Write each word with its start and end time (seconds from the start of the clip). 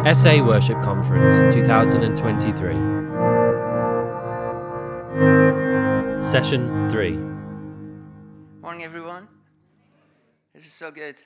SA 0.00 0.42
Worship 0.42 0.80
Conference 0.82 1.54
2023. 1.54 2.72
Session 6.22 6.88
3. 6.88 7.10
Morning, 8.62 8.82
everyone. 8.82 9.28
This 10.54 10.64
is 10.64 10.72
so 10.72 10.90
good. 10.90 11.16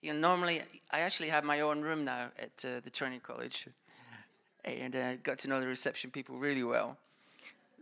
You 0.00 0.12
know, 0.12 0.20
normally 0.20 0.62
I 0.92 1.00
actually 1.00 1.30
have 1.30 1.42
my 1.42 1.58
own 1.58 1.80
room 1.82 2.04
now 2.04 2.28
at 2.38 2.64
uh, 2.64 2.78
the 2.84 2.90
training 2.90 3.18
college, 3.18 3.66
and 4.64 4.94
uh, 4.94 5.16
got 5.16 5.40
to 5.40 5.48
know 5.48 5.58
the 5.58 5.66
reception 5.66 6.12
people 6.12 6.38
really 6.38 6.62
well. 6.62 6.96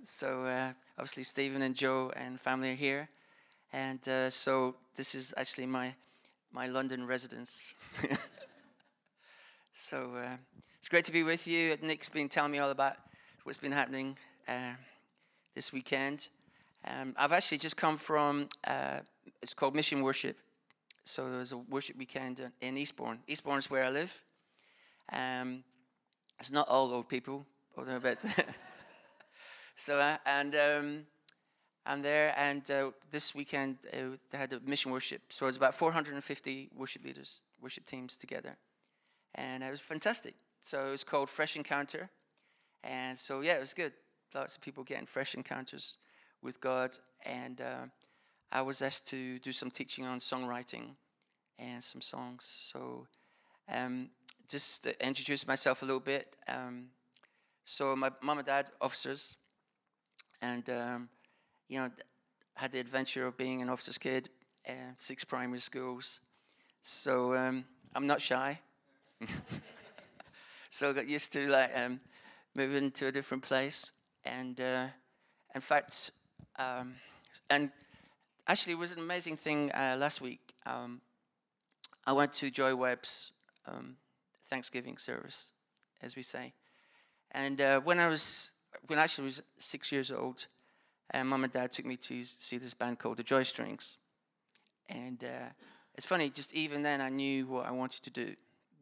So 0.03 0.47
uh, 0.47 0.73
obviously 0.97 1.25
Stephen 1.25 1.61
and 1.61 1.75
Joe 1.75 2.11
and 2.17 2.41
family 2.41 2.73
are 2.73 2.75
here, 2.75 3.11
and 3.71 4.01
uh, 4.09 4.31
so 4.31 4.77
this 4.97 5.15
is 5.15 5.35
actually 5.37 5.67
my 5.67 5.95
my 6.55 6.69
London 6.69 7.07
residence. 7.07 7.75
so 9.79 10.15
uh, 10.17 10.37
it's 10.79 10.89
great 10.89 11.05
to 11.05 11.13
be 11.13 11.23
with 11.23 11.47
you. 11.47 11.77
Nick's 11.83 12.09
been 12.09 12.31
telling 12.31 12.51
me 12.51 12.59
all 12.59 12.71
about 12.71 12.97
what's 13.45 13.59
been 13.59 13.73
happening 13.73 14.17
uh, 14.49 14.73
this 15.55 15.71
weekend. 15.71 16.29
Um, 16.87 17.15
I've 17.19 17.33
actually 17.33 17.59
just 17.59 17.77
come 17.77 17.99
from, 17.99 18.49
uh, 18.67 19.01
it's 19.43 19.53
called 19.53 19.75
Mission 19.75 20.01
Worship. 20.01 20.39
So 21.05 21.29
there 21.29 21.41
was 21.41 21.53
a 21.53 21.59
worship 21.59 21.99
weekend 21.99 22.41
in 22.63 22.79
Eastbourne. 22.79 23.19
Eastbourne 23.29 23.59
is 23.59 23.71
where 23.71 23.85
I 23.85 23.91
live. 23.91 24.25
Um, 25.13 25.63
it's 26.41 26.51
not 26.51 26.67
all 26.69 26.91
old 26.91 27.11
people, 27.11 27.45
although 27.77 27.97
a 27.97 28.01
bit. 28.01 28.19
so, 29.77 29.99
uh, 29.99 30.17
and 30.25 30.55
um, 30.55 31.07
I'm 31.85 32.01
there, 32.01 32.33
and 32.39 32.69
uh, 32.71 32.93
this 33.11 33.35
weekend 33.35 33.77
uh, 33.93 34.17
they 34.31 34.39
had 34.39 34.55
a 34.55 34.61
mission 34.61 34.91
worship. 34.91 35.21
So 35.29 35.45
it 35.45 35.49
was 35.49 35.59
about 35.59 35.75
450 35.75 36.71
worship 36.75 37.05
leaders, 37.05 37.43
worship 37.61 37.85
teams 37.85 38.17
together. 38.17 38.57
And 39.37 39.63
it 39.63 39.71
was 39.71 39.81
fantastic. 39.81 40.35
So 40.61 40.89
it 40.89 40.91
was 40.91 41.05
called 41.05 41.31
Fresh 41.31 41.57
Encounter. 41.57 42.11
And 42.83 43.17
so, 43.17 43.43
yeah, 43.43 43.55
it 43.55 43.61
was 43.61 43.75
good. 43.75 43.93
Lots 44.35 44.57
of 44.57 44.63
people 44.63 44.83
getting 44.83 45.07
fresh 45.07 45.35
encounters 45.35 45.99
with 46.43 46.61
God. 46.61 46.97
And 47.25 47.61
uh, 47.61 47.87
I 48.51 48.63
was 48.63 48.83
asked 48.83 49.07
to 49.09 49.39
do 49.39 49.53
some 49.53 49.71
teaching 49.71 50.05
on 50.05 50.19
songwriting 50.19 50.97
and 51.59 51.83
some 51.83 52.01
songs. 52.01 52.45
So 52.45 53.07
um, 53.73 54.11
just 54.49 54.85
to 54.85 55.07
introduce 55.07 55.47
myself 55.47 55.83
a 55.83 55.85
little 55.85 56.01
bit. 56.01 56.37
Um, 56.49 56.87
so 57.65 57.95
my 57.95 58.11
mom 58.23 58.39
and 58.39 58.47
dad, 58.47 58.71
officers. 58.81 59.37
And 60.43 60.69
um, 60.71 61.09
you 61.69 61.79
know, 61.79 61.91
had 62.55 62.73
the 62.73 62.81
adventure 62.81 63.27
of 63.27 63.37
being 63.37 63.63
an 63.63 63.69
officer's 63.69 63.99
kid, 63.99 64.29
uh, 64.69 64.95
six 64.99 65.25
primary 65.25 65.61
schools. 65.61 66.21
So 66.81 67.35
um, 67.35 67.65
I'm 67.95 68.07
not 68.07 68.21
shy. 68.21 68.61
so 70.71 70.91
I 70.91 70.93
got 70.93 71.09
used 71.09 71.33
to 71.33 71.49
like 71.49 71.71
um, 71.75 71.99
moving 72.55 72.91
to 72.93 73.07
a 73.07 73.13
different 73.13 73.43
place, 73.43 73.93
and 74.25 74.61
uh, 74.61 74.87
in 75.55 75.61
fact, 75.61 76.11
um, 76.59 76.97
and 77.51 77.71
actually, 78.47 78.75
it 78.75 78.79
was 78.79 78.93
an 78.93 78.99
amazing 78.99 79.37
thing 79.37 79.71
uh, 79.73 79.97
last 79.99 80.21
week. 80.21 80.55
Um, 80.65 81.01
I 82.07 82.13
went 82.13 82.33
to 82.35 82.51
Joy 82.51 82.75
Webb's 82.75 83.33
um, 83.67 83.97
Thanksgiving 84.49 84.99
service, 84.99 85.53
as 86.03 86.17
we 86.17 86.23
say, 86.23 86.53
and 87.33 87.61
uh, 87.61 87.81
when 87.81 87.99
I 87.99 88.09
was 88.09 88.53
when 88.87 88.99
I 88.99 89.03
actually 89.03 89.25
was 89.25 89.43
six 89.59 89.91
years 89.91 90.13
old, 90.13 90.47
and 91.11 91.29
mom 91.29 91.45
and 91.45 91.53
dad 91.53 91.73
took 91.73 91.87
me 91.87 91.97
to 91.97 92.23
see 92.25 92.59
this 92.59 92.75
band 92.75 92.99
called 92.99 93.17
the 93.17 93.23
Joy 93.23 93.43
Strings. 93.43 93.99
And 94.89 95.23
uh, 95.25 95.49
it's 95.97 96.07
funny, 96.07 96.31
just 96.31 96.55
even 96.55 96.83
then, 96.83 97.01
I 97.01 97.09
knew 97.09 97.47
what 97.47 97.67
I 97.67 97.73
wanted 97.73 98.03
to 98.05 98.11
do. 98.11 98.37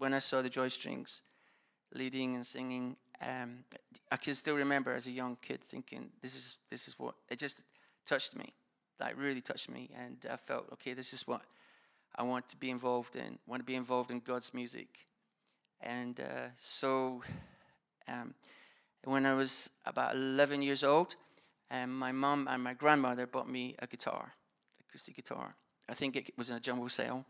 When 0.04 0.12
I 0.12 0.18
saw 0.18 0.42
the 0.42 0.50
Joy 0.50 0.68
Strings 0.68 1.22
leading 1.94 2.34
and 2.34 2.46
singing, 2.46 2.94
um, 3.22 3.64
I 4.12 4.18
can 4.18 4.34
still 4.34 4.54
remember 4.54 4.92
as 4.92 5.06
a 5.06 5.10
young 5.10 5.38
kid 5.40 5.64
thinking, 5.64 6.12
"This 6.20 6.34
is 6.34 6.58
this 6.68 6.88
is 6.88 6.98
what." 6.98 7.14
It 7.30 7.38
just 7.38 7.64
touched 8.04 8.36
me, 8.36 8.52
like 9.00 9.16
really 9.16 9.40
touched 9.40 9.70
me, 9.70 9.88
and 9.96 10.18
I 10.30 10.36
felt, 10.36 10.70
okay, 10.74 10.92
this 10.92 11.14
is 11.14 11.26
what 11.26 11.40
I 12.14 12.22
want 12.22 12.48
to 12.48 12.56
be 12.58 12.68
involved 12.68 13.16
in. 13.16 13.38
Want 13.46 13.60
to 13.60 13.64
be 13.64 13.76
involved 13.76 14.10
in 14.10 14.20
God's 14.20 14.52
music, 14.52 15.06
and 15.80 16.20
uh, 16.20 16.48
so 16.54 17.22
um, 18.06 18.34
when 19.04 19.24
I 19.24 19.32
was 19.32 19.70
about 19.86 20.16
11 20.16 20.60
years 20.60 20.84
old, 20.84 21.16
and 21.70 21.90
my 21.90 22.12
mom 22.12 22.46
and 22.46 22.62
my 22.62 22.74
grandmother 22.74 23.26
bought 23.26 23.48
me 23.48 23.74
a 23.78 23.86
guitar, 23.86 24.34
acoustic 24.86 25.16
guitar. 25.16 25.56
I 25.88 25.94
think 25.94 26.14
it 26.16 26.36
was 26.36 26.50
in 26.50 26.56
a 26.56 26.60
jumble 26.60 26.90
sale. 26.90 27.24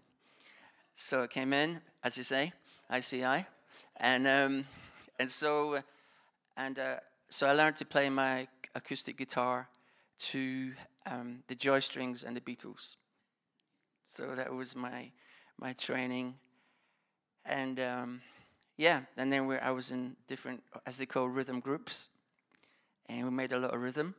So 0.95 1.23
it 1.23 1.31
came 1.31 1.53
in, 1.53 1.81
as 2.03 2.17
you 2.17 2.25
say, 2.25 2.53
ICI, 2.95 3.47
and 3.97 4.27
um, 4.27 4.65
and 5.19 5.31
so 5.31 5.81
and 6.57 6.79
uh, 6.79 6.97
so 7.29 7.47
I 7.47 7.53
learned 7.53 7.77
to 7.77 7.85
play 7.85 8.09
my 8.11 8.47
acoustic 8.75 9.17
guitar 9.17 9.69
to 10.19 10.73
um, 11.07 11.43
the 11.49 11.55
Joy 11.55 11.81
Strings 11.81 12.23
and 12.25 12.37
the 12.37 12.41
Beatles. 12.41 12.97
So 14.05 14.35
that 14.37 14.53
was 14.53 14.77
my 14.77 15.11
my 15.59 15.73
training, 15.73 16.35
and 17.45 17.81
um, 17.81 18.23
yeah, 18.77 19.03
and 19.17 19.33
then 19.33 19.51
I 19.63 19.71
was 19.71 19.93
in 19.93 20.17
different, 20.27 20.63
as 20.87 20.99
they 20.99 21.07
call 21.07 21.29
rhythm 21.29 21.61
groups, 21.61 22.09
and 23.09 23.25
we 23.25 23.31
made 23.31 23.53
a 23.53 23.59
lot 23.59 23.73
of 23.73 23.81
rhythm. 23.81 24.15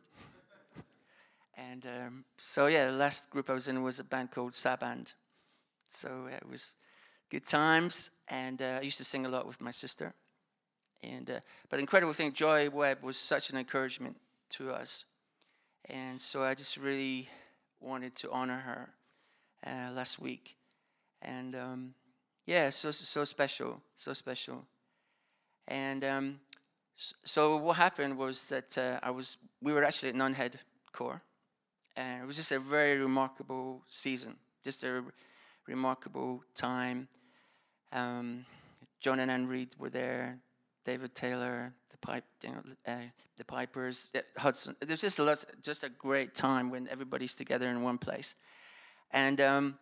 And 1.58 1.86
um, 1.86 2.26
so, 2.38 2.68
yeah, 2.68 2.88
the 2.88 2.98
last 2.98 3.30
group 3.30 3.50
I 3.50 3.54
was 3.54 3.68
in 3.68 3.82
was 3.82 4.00
a 4.00 4.04
band 4.04 4.32
called 4.32 4.54
Saband. 4.54 5.14
So 5.88 6.28
it 6.32 6.48
was 6.50 6.72
good 7.30 7.46
times, 7.46 8.12
and 8.28 8.62
uh, 8.62 8.80
I 8.80 8.82
used 8.82 8.98
to 8.98 9.04
sing 9.04 9.26
a 9.26 9.30
lot 9.30 9.48
with 9.48 9.62
my 9.62 9.72
sister. 9.72 10.14
And 11.04 11.30
uh, 11.30 11.40
but 11.70 11.78
the 11.78 11.82
incredible 11.82 12.14
thing, 12.14 12.34
Joy 12.34 12.70
Webb 12.70 13.04
was 13.04 13.18
such 13.18 13.50
an 13.50 13.58
encouragement 13.58 14.18
to 14.52 14.72
us, 14.72 15.06
and 15.90 16.22
so 16.22 16.44
I 16.44 16.56
just 16.56 16.78
really 16.78 17.30
wanted 17.80 18.16
to 18.18 18.32
honor 18.32 18.58
her 18.60 18.90
uh, 19.66 19.92
last 19.92 20.20
week, 20.20 20.56
and 21.22 21.56
um, 21.56 21.94
yeah, 22.46 22.70
so 22.72 22.92
so 22.92 23.24
special, 23.24 23.82
so 23.96 24.14
special. 24.14 24.66
And 25.68 26.04
um, 26.04 26.40
so 26.96 27.58
what 27.58 27.78
happened 27.78 28.18
was 28.18 28.50
that 28.50 28.78
uh, 28.78 29.00
I 29.04 29.12
was 29.12 29.38
we 29.62 29.74
were 29.74 29.84
actually 29.84 30.10
at 30.10 30.16
Nunhead 30.16 30.54
Corps 30.92 31.22
and 31.96 32.24
it 32.24 32.26
was 32.26 32.36
just 32.36 32.52
a 32.52 32.60
very 32.60 32.98
remarkable 32.98 33.84
season, 33.88 34.36
just 34.64 34.84
a 34.84 35.04
remarkable 35.68 36.44
time. 36.56 37.08
Um, 37.92 38.46
John 39.00 39.20
and 39.20 39.30
Ann 39.30 39.48
Reed 39.48 39.76
were 39.78 39.90
there, 39.90 40.40
David 40.84 41.16
Taylor, 41.16 41.74
the 41.92 41.98
pipe, 41.98 42.24
you 42.44 42.50
know, 42.50 42.64
uh, 42.88 42.96
the 43.38 43.46
Pipers, 43.46 44.10
uh, 44.16 44.20
Hudson. 44.38 44.76
There's 44.82 45.02
just 45.02 45.20
a 45.20 45.24
lot, 45.24 45.44
just 45.62 45.84
a 45.84 45.90
great 45.90 46.36
time 46.36 46.70
when 46.70 46.88
everybody's 46.88 47.36
together 47.36 47.70
in 47.70 47.82
one 47.82 47.98
place. 47.98 48.36
And 49.12 49.40
um, 49.42 49.78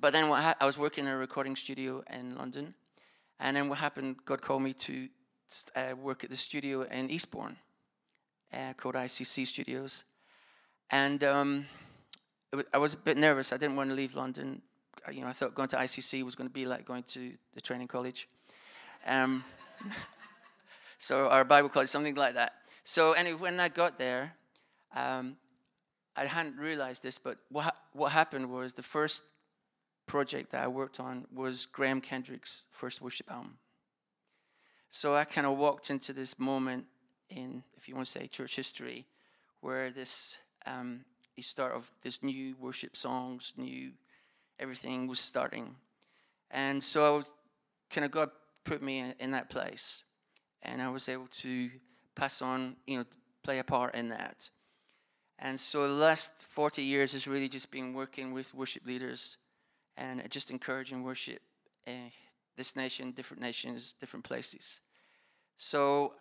but 0.00 0.12
then 0.12 0.28
what 0.28 0.42
ha- 0.42 0.56
I 0.60 0.66
was 0.66 0.78
working 0.78 1.06
in 1.06 1.10
a 1.10 1.16
recording 1.16 1.56
studio 1.56 2.02
in 2.12 2.36
London, 2.36 2.74
and 3.38 3.56
then 3.56 3.68
what 3.68 3.78
happened? 3.78 4.16
God 4.24 4.42
called 4.42 4.62
me 4.62 4.72
to 4.74 5.08
uh, 5.76 5.94
work 6.00 6.24
at 6.24 6.30
the 6.30 6.36
studio 6.36 6.82
in 6.82 7.10
Eastbourne, 7.10 7.56
uh, 8.52 8.72
called 8.74 8.94
ICC 8.94 9.46
Studios 9.46 10.04
and 10.90 11.22
um, 11.22 11.66
I 12.72 12.78
was 12.78 12.94
a 12.94 12.98
bit 12.98 13.16
nervous. 13.16 13.52
I 13.52 13.56
didn't 13.56 13.76
want 13.76 13.90
to 13.90 13.96
leave 13.96 14.14
London. 14.14 14.62
You 15.12 15.22
know, 15.22 15.28
I 15.28 15.32
thought 15.32 15.54
going 15.54 15.68
to 15.70 15.76
ICC 15.76 16.22
was 16.22 16.34
going 16.34 16.48
to 16.48 16.52
be 16.52 16.66
like 16.66 16.84
going 16.84 17.02
to 17.04 17.32
the 17.54 17.60
training 17.60 17.88
college. 17.88 18.28
Um, 19.06 19.44
so, 20.98 21.28
our 21.28 21.44
Bible 21.44 21.68
college, 21.68 21.88
something 21.88 22.14
like 22.14 22.34
that. 22.34 22.52
So, 22.84 23.12
anyway, 23.12 23.38
when 23.38 23.60
I 23.60 23.68
got 23.68 23.98
there, 23.98 24.34
um, 24.94 25.36
I 26.16 26.24
hadn't 26.24 26.56
realized 26.56 27.02
this, 27.02 27.18
but 27.18 27.38
what, 27.48 27.76
what 27.92 28.12
happened 28.12 28.50
was 28.50 28.72
the 28.72 28.82
first 28.82 29.22
project 30.06 30.50
that 30.50 30.64
I 30.64 30.68
worked 30.68 30.98
on 30.98 31.26
was 31.32 31.66
Graham 31.66 32.00
Kendrick's 32.00 32.66
first 32.72 33.00
worship 33.00 33.30
album. 33.30 33.58
So 34.90 35.14
I 35.14 35.24
kind 35.24 35.46
of 35.46 35.56
walked 35.58 35.90
into 35.90 36.12
this 36.12 36.38
moment 36.38 36.86
in, 37.28 37.62
if 37.76 37.88
you 37.88 37.94
want 37.94 38.06
to 38.06 38.10
say, 38.10 38.26
church 38.26 38.56
history, 38.56 39.06
where 39.60 39.90
this 39.90 40.36
um, 40.66 41.04
a 41.36 41.42
start 41.42 41.72
of 41.72 41.92
this 42.02 42.22
new 42.22 42.56
worship 42.58 42.96
songs, 42.96 43.52
new 43.56 43.92
everything 44.58 45.06
was 45.06 45.20
starting, 45.20 45.76
and 46.50 46.82
so 46.82 47.22
kind 47.90 48.04
of 48.04 48.10
God 48.10 48.30
put 48.64 48.82
me 48.82 48.98
in, 48.98 49.14
in 49.18 49.30
that 49.32 49.50
place, 49.50 50.02
and 50.62 50.82
I 50.82 50.88
was 50.88 51.08
able 51.08 51.28
to 51.28 51.70
pass 52.14 52.42
on, 52.42 52.76
you 52.86 52.98
know, 52.98 53.04
play 53.42 53.58
a 53.58 53.64
part 53.64 53.94
in 53.94 54.08
that. 54.08 54.50
And 55.38 55.58
so 55.58 55.86
the 55.86 55.94
last 55.94 56.44
40 56.44 56.82
years 56.82 57.12
has 57.12 57.28
really 57.28 57.48
just 57.48 57.70
been 57.70 57.94
working 57.94 58.32
with 58.32 58.52
worship 58.54 58.84
leaders 58.84 59.36
and 59.96 60.22
just 60.30 60.50
encouraging 60.50 61.04
worship. 61.04 61.40
in 61.86 62.10
this 62.58 62.74
nation, 62.76 63.12
different 63.12 63.40
nations, 63.40 63.94
different 63.94 64.24
places. 64.24 64.80
So 65.56 66.14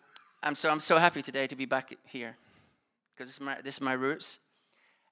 I'm 0.44 0.56
so 0.56 0.69
I'm 0.69 0.80
so 0.80 0.98
happy 1.00 1.22
today 1.22 1.48
to 1.48 1.56
be 1.56 1.66
back 1.66 1.98
here 2.06 2.38
because 3.12 3.28
this 3.28 3.36
is 3.36 3.42
my 3.42 3.56
this 3.62 3.75
is 3.75 3.81
my 3.81 3.94
roots. 3.94 4.40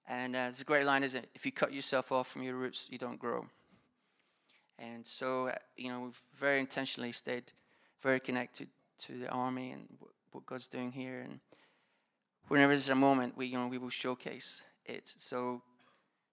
And 0.08 0.36
uh, 0.36 0.48
it's 0.50 0.62
a 0.62 0.66
great 0.66 0.86
line, 0.86 1.04
isn't 1.04 1.24
it? 1.24 1.30
If 1.34 1.46
you 1.46 1.52
cut 1.52 1.74
yourself 1.74 2.12
off 2.12 2.28
from 2.28 2.44
your 2.44 2.56
roots, 2.56 2.88
you 2.90 2.98
don't 2.98 3.18
grow. 3.18 3.48
And 4.78 5.06
so, 5.08 5.48
uh, 5.48 5.56
you 5.76 5.90
know, 5.90 6.02
we've 6.02 6.20
very 6.36 6.60
intentionally 6.60 7.12
stayed 7.12 7.54
very 8.06 8.20
connected 8.20 8.68
to 9.00 9.18
the 9.18 9.28
army 9.30 9.72
and 9.72 9.88
what, 10.00 10.46
God's 10.46 10.68
doing 10.68 10.92
here. 10.92 11.22
And 11.22 11.40
whenever 12.50 12.74
there's 12.74 12.90
a 12.90 12.96
moment, 12.96 13.38
we 13.38 13.48
you 13.48 13.58
know 13.58 13.68
we 13.68 13.78
will 13.78 13.90
showcase 13.90 14.62
it. 14.86 15.14
So 15.18 15.62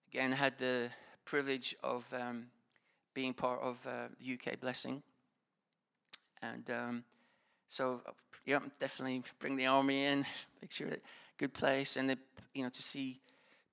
again, 0.09 0.33
had 0.33 0.57
the 0.57 0.89
privilege 1.23 1.73
of 1.83 2.05
um, 2.13 2.47
being 3.13 3.33
part 3.33 3.61
of 3.61 3.79
uh, 3.87 4.09
the 4.19 4.33
UK 4.33 4.59
Blessing, 4.59 5.01
and 6.41 6.69
um, 6.69 7.03
so 7.69 8.01
yeah, 8.45 8.59
definitely 8.77 9.23
bring 9.39 9.55
the 9.55 9.67
army 9.67 10.03
in, 10.05 10.25
make 10.61 10.71
sure 10.71 10.89
that 10.89 11.01
good 11.37 11.53
place, 11.53 11.95
and 11.95 12.09
the, 12.09 12.17
you 12.53 12.63
know 12.63 12.69
to 12.69 12.83
see, 12.83 13.21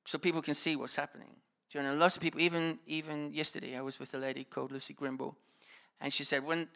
so 0.05 0.19
people 0.19 0.43
can 0.43 0.55
see 0.55 0.77
what's 0.77 0.97
happening. 0.97 1.37
You 1.73 1.83
know, 1.83 1.95
lots 1.95 2.17
of 2.17 2.23
people. 2.23 2.41
Even 2.41 2.81
even 2.87 3.33
yesterday, 3.33 3.77
I 3.77 3.81
was 3.81 4.01
with 4.01 4.13
a 4.15 4.19
lady 4.19 4.45
called 4.45 4.73
Lucy 4.73 4.93
Grimble, 4.93 5.37
and 6.01 6.13
she 6.13 6.25
said 6.25 6.45
when, 6.45 6.69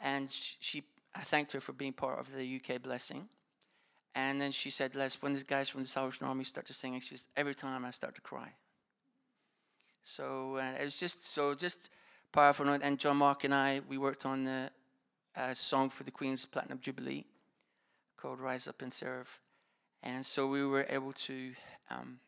and 0.00 0.30
she 0.30 0.84
I 1.14 1.22
thanked 1.22 1.52
her 1.52 1.60
for 1.60 1.72
being 1.72 1.92
part 1.92 2.18
of 2.18 2.32
the 2.34 2.56
UK 2.56 2.82
Blessing. 2.82 3.28
And 4.14 4.40
then 4.40 4.52
she 4.52 4.70
said, 4.70 4.94
Les, 4.94 5.20
when 5.22 5.32
the 5.32 5.44
guys 5.44 5.68
from 5.68 5.82
the 5.82 5.86
Salvation 5.86 6.26
Army 6.26 6.44
start 6.44 6.66
to 6.66 6.72
sing, 6.74 6.98
she 7.00 7.16
says, 7.16 7.28
every 7.36 7.54
time 7.54 7.84
I 7.84 7.90
start 7.90 8.14
to 8.16 8.20
cry. 8.20 8.52
So 10.02 10.56
uh, 10.56 10.80
it 10.80 10.84
was 10.84 10.96
just 10.96 11.22
so 11.22 11.54
just 11.54 11.90
powerful. 12.32 12.68
And 12.68 12.98
John 12.98 13.18
Mark 13.18 13.44
and 13.44 13.54
I, 13.54 13.80
we 13.88 13.98
worked 13.98 14.26
on 14.26 14.44
the 14.44 14.70
uh, 15.36 15.54
song 15.54 15.90
for 15.90 16.04
the 16.04 16.10
Queen's 16.10 16.46
Platinum 16.46 16.80
Jubilee 16.80 17.26
called 18.16 18.40
Rise 18.40 18.66
Up 18.66 18.82
and 18.82 18.92
Serve. 18.92 19.38
And 20.02 20.24
so 20.24 20.46
we 20.46 20.64
were 20.64 20.86
able 20.88 21.12
to, 21.12 21.52
um, 21.90 22.18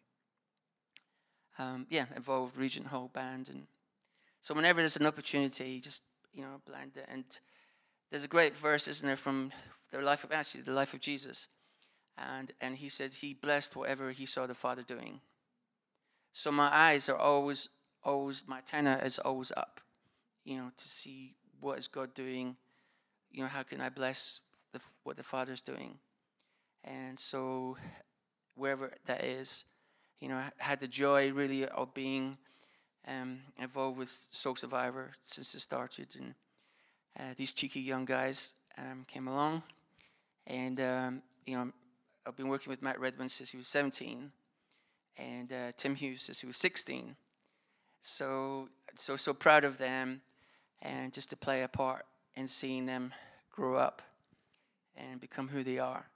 um, 1.58 1.86
yeah, 1.90 2.06
involved 2.16 2.56
Regent 2.56 2.86
Hall 2.88 3.10
Band. 3.12 3.48
And 3.48 3.66
so 4.40 4.54
whenever 4.54 4.80
there's 4.80 4.96
an 4.96 5.06
opportunity, 5.06 5.80
just, 5.80 6.02
you 6.32 6.42
know, 6.42 6.60
blend 6.66 6.96
it. 6.96 7.06
And 7.10 7.24
there's 8.10 8.24
a 8.24 8.28
great 8.28 8.56
verse, 8.56 8.88
isn't 8.88 9.06
there, 9.06 9.16
from 9.16 9.52
the 9.92 10.00
life 10.00 10.24
of, 10.24 10.32
actually, 10.32 10.62
the 10.62 10.72
life 10.72 10.94
of 10.94 11.00
Jesus. 11.00 11.48
And, 12.16 12.52
and 12.60 12.76
he 12.76 12.88
said 12.88 13.14
he 13.14 13.34
blessed 13.34 13.76
whatever 13.76 14.10
he 14.10 14.26
saw 14.26 14.46
the 14.46 14.54
Father 14.54 14.82
doing. 14.82 15.20
So 16.32 16.52
my 16.52 16.68
eyes 16.72 17.08
are 17.08 17.16
always, 17.16 17.68
always, 18.02 18.44
my 18.46 18.58
antenna 18.58 19.00
is 19.04 19.18
always 19.18 19.52
up, 19.56 19.80
you 20.44 20.56
know, 20.56 20.70
to 20.76 20.88
see 20.88 21.34
what 21.60 21.78
is 21.78 21.88
God 21.88 22.14
doing, 22.14 22.56
you 23.30 23.42
know, 23.42 23.48
how 23.48 23.62
can 23.62 23.80
I 23.80 23.88
bless 23.88 24.40
the, 24.72 24.80
what 25.02 25.16
the 25.16 25.22
Father's 25.22 25.60
doing. 25.60 25.98
And 26.84 27.18
so 27.18 27.76
wherever 28.54 28.92
that 29.06 29.24
is, 29.24 29.64
you 30.20 30.28
know, 30.28 30.42
had 30.58 30.80
the 30.80 30.88
joy 30.88 31.32
really 31.32 31.64
of 31.64 31.94
being 31.94 32.36
um, 33.08 33.40
involved 33.58 33.98
with 33.98 34.26
Soul 34.30 34.54
Survivor 34.54 35.12
since 35.22 35.54
it 35.54 35.60
started. 35.60 36.08
And 36.18 36.34
uh, 37.18 37.34
these 37.36 37.52
cheeky 37.52 37.80
young 37.80 38.04
guys 38.04 38.54
um, 38.78 39.04
came 39.08 39.28
along. 39.28 39.62
And, 40.46 40.80
um, 40.80 41.22
you 41.46 41.56
know, 41.56 41.72
I've 42.26 42.36
been 42.36 42.48
working 42.48 42.70
with 42.70 42.82
Matt 42.82 43.00
Redman 43.00 43.28
since 43.28 43.50
he 43.50 43.56
was 43.56 43.68
17 43.68 44.30
and 45.16 45.52
uh, 45.52 45.72
Tim 45.76 45.94
Hughes 45.94 46.22
since 46.22 46.40
he 46.40 46.46
was 46.46 46.56
16. 46.58 47.16
So, 48.02 48.68
so, 48.94 49.16
so 49.16 49.32
proud 49.32 49.64
of 49.64 49.78
them 49.78 50.20
and 50.82 51.12
just 51.12 51.30
to 51.30 51.36
play 51.36 51.62
a 51.62 51.68
part 51.68 52.04
in 52.34 52.46
seeing 52.46 52.86
them 52.86 53.12
grow 53.50 53.76
up 53.76 54.02
and 54.96 55.20
become 55.20 55.48
who 55.48 55.62
they 55.62 55.78
are. 55.78 56.06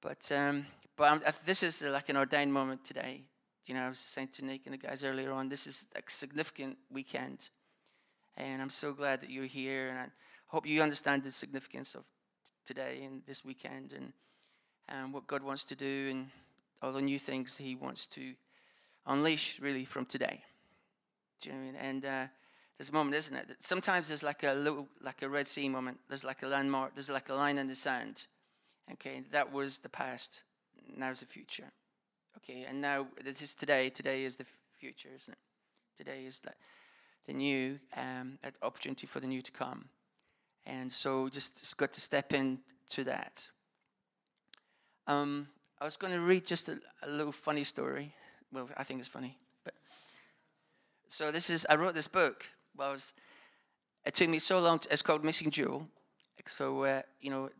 But, 0.00 0.30
um, 0.32 0.66
but 0.96 1.10
I'm, 1.10 1.20
this 1.44 1.62
is 1.62 1.82
like 1.82 2.08
an 2.08 2.16
ordained 2.16 2.52
moment 2.52 2.84
today. 2.84 3.22
You 3.66 3.74
know, 3.74 3.82
I 3.82 3.88
was 3.88 3.98
saying 3.98 4.28
to 4.34 4.44
Nick 4.44 4.62
and 4.66 4.74
the 4.74 4.78
guys 4.78 5.04
earlier 5.04 5.32
on, 5.32 5.48
this 5.48 5.66
is 5.66 5.86
a 5.94 6.00
significant 6.08 6.78
weekend. 6.90 7.48
And 8.36 8.60
I'm 8.60 8.70
so 8.70 8.92
glad 8.92 9.20
that 9.20 9.30
you're 9.30 9.44
here. 9.44 9.88
And 9.88 9.98
I 9.98 10.06
hope 10.46 10.66
you 10.66 10.82
understand 10.82 11.22
the 11.22 11.30
significance 11.30 11.94
of 11.94 12.04
today 12.66 13.02
and 13.04 13.22
this 13.26 13.44
weekend 13.44 13.92
and, 13.92 14.12
and 14.88 15.12
what 15.12 15.26
God 15.26 15.42
wants 15.42 15.64
to 15.66 15.76
do 15.76 16.08
and 16.10 16.30
all 16.82 16.92
the 16.92 17.00
new 17.00 17.18
things 17.18 17.56
He 17.56 17.74
wants 17.74 18.06
to 18.06 18.34
unleash 19.06 19.60
really 19.60 19.84
from 19.84 20.06
today. 20.06 20.42
Do 21.40 21.50
you 21.50 21.54
know 21.54 21.60
what 21.60 21.68
I 21.68 21.72
mean? 21.72 21.80
And 21.80 22.04
uh, 22.04 22.26
there's 22.78 22.90
a 22.90 22.92
moment, 22.92 23.16
isn't 23.16 23.36
it? 23.36 23.56
Sometimes 23.60 24.08
there's 24.08 24.22
like 24.22 24.42
a 24.42 24.54
little, 24.54 24.88
like 25.00 25.22
a 25.22 25.28
Red 25.28 25.46
Sea 25.46 25.68
moment. 25.68 25.98
There's 26.08 26.24
like 26.24 26.42
a 26.42 26.48
landmark. 26.48 26.94
There's 26.94 27.10
like 27.10 27.28
a 27.28 27.34
line 27.34 27.58
in 27.58 27.68
the 27.68 27.74
sand. 27.74 28.26
Okay, 28.92 29.22
that 29.30 29.52
was 29.52 29.78
the 29.78 29.88
past. 29.88 30.42
Now's 30.96 31.20
the 31.20 31.26
future. 31.26 31.70
Okay, 32.38 32.64
and 32.68 32.80
now 32.80 33.06
this 33.22 33.42
is 33.42 33.54
today. 33.54 33.90
Today 33.90 34.24
is 34.24 34.36
the 34.36 34.46
future, 34.78 35.10
isn't 35.14 35.32
it? 35.32 35.38
Today 35.96 36.24
is 36.26 36.40
the, 36.40 36.52
the 37.26 37.32
new 37.32 37.78
um, 37.96 38.38
opportunity 38.62 39.06
for 39.06 39.20
the 39.20 39.26
new 39.26 39.42
to 39.42 39.52
come. 39.52 39.88
And 40.64 40.92
so 40.92 41.28
just, 41.28 41.60
just 41.60 41.76
got 41.76 41.92
to 41.92 42.00
step 42.00 42.32
into 42.32 43.04
that. 43.04 43.48
Um, 45.06 45.48
I 45.80 45.84
was 45.84 45.96
going 45.96 46.12
to 46.12 46.20
read 46.20 46.46
just 46.46 46.68
a, 46.68 46.78
a, 47.02 47.10
little 47.10 47.32
funny 47.32 47.64
story. 47.64 48.14
Well, 48.52 48.68
I 48.76 48.84
think 48.84 49.00
it's 49.00 49.08
funny. 49.08 49.36
But 49.64 49.74
so 51.08 51.32
this 51.32 51.50
is 51.50 51.66
I 51.68 51.74
wrote 51.74 51.94
this 51.94 52.08
book. 52.08 52.44
Well, 52.76 52.90
it, 52.90 52.92
was, 52.92 53.14
it 54.06 54.14
took 54.14 54.28
me 54.28 54.38
so 54.38 54.60
long. 54.60 54.78
To, 54.78 54.92
it's 54.92 55.02
called 55.02 55.24
Missing 55.24 55.50
Jewel. 55.50 55.88
So 56.46 56.84
uh, 56.84 57.02
you 57.20 57.30
know, 57.30 57.50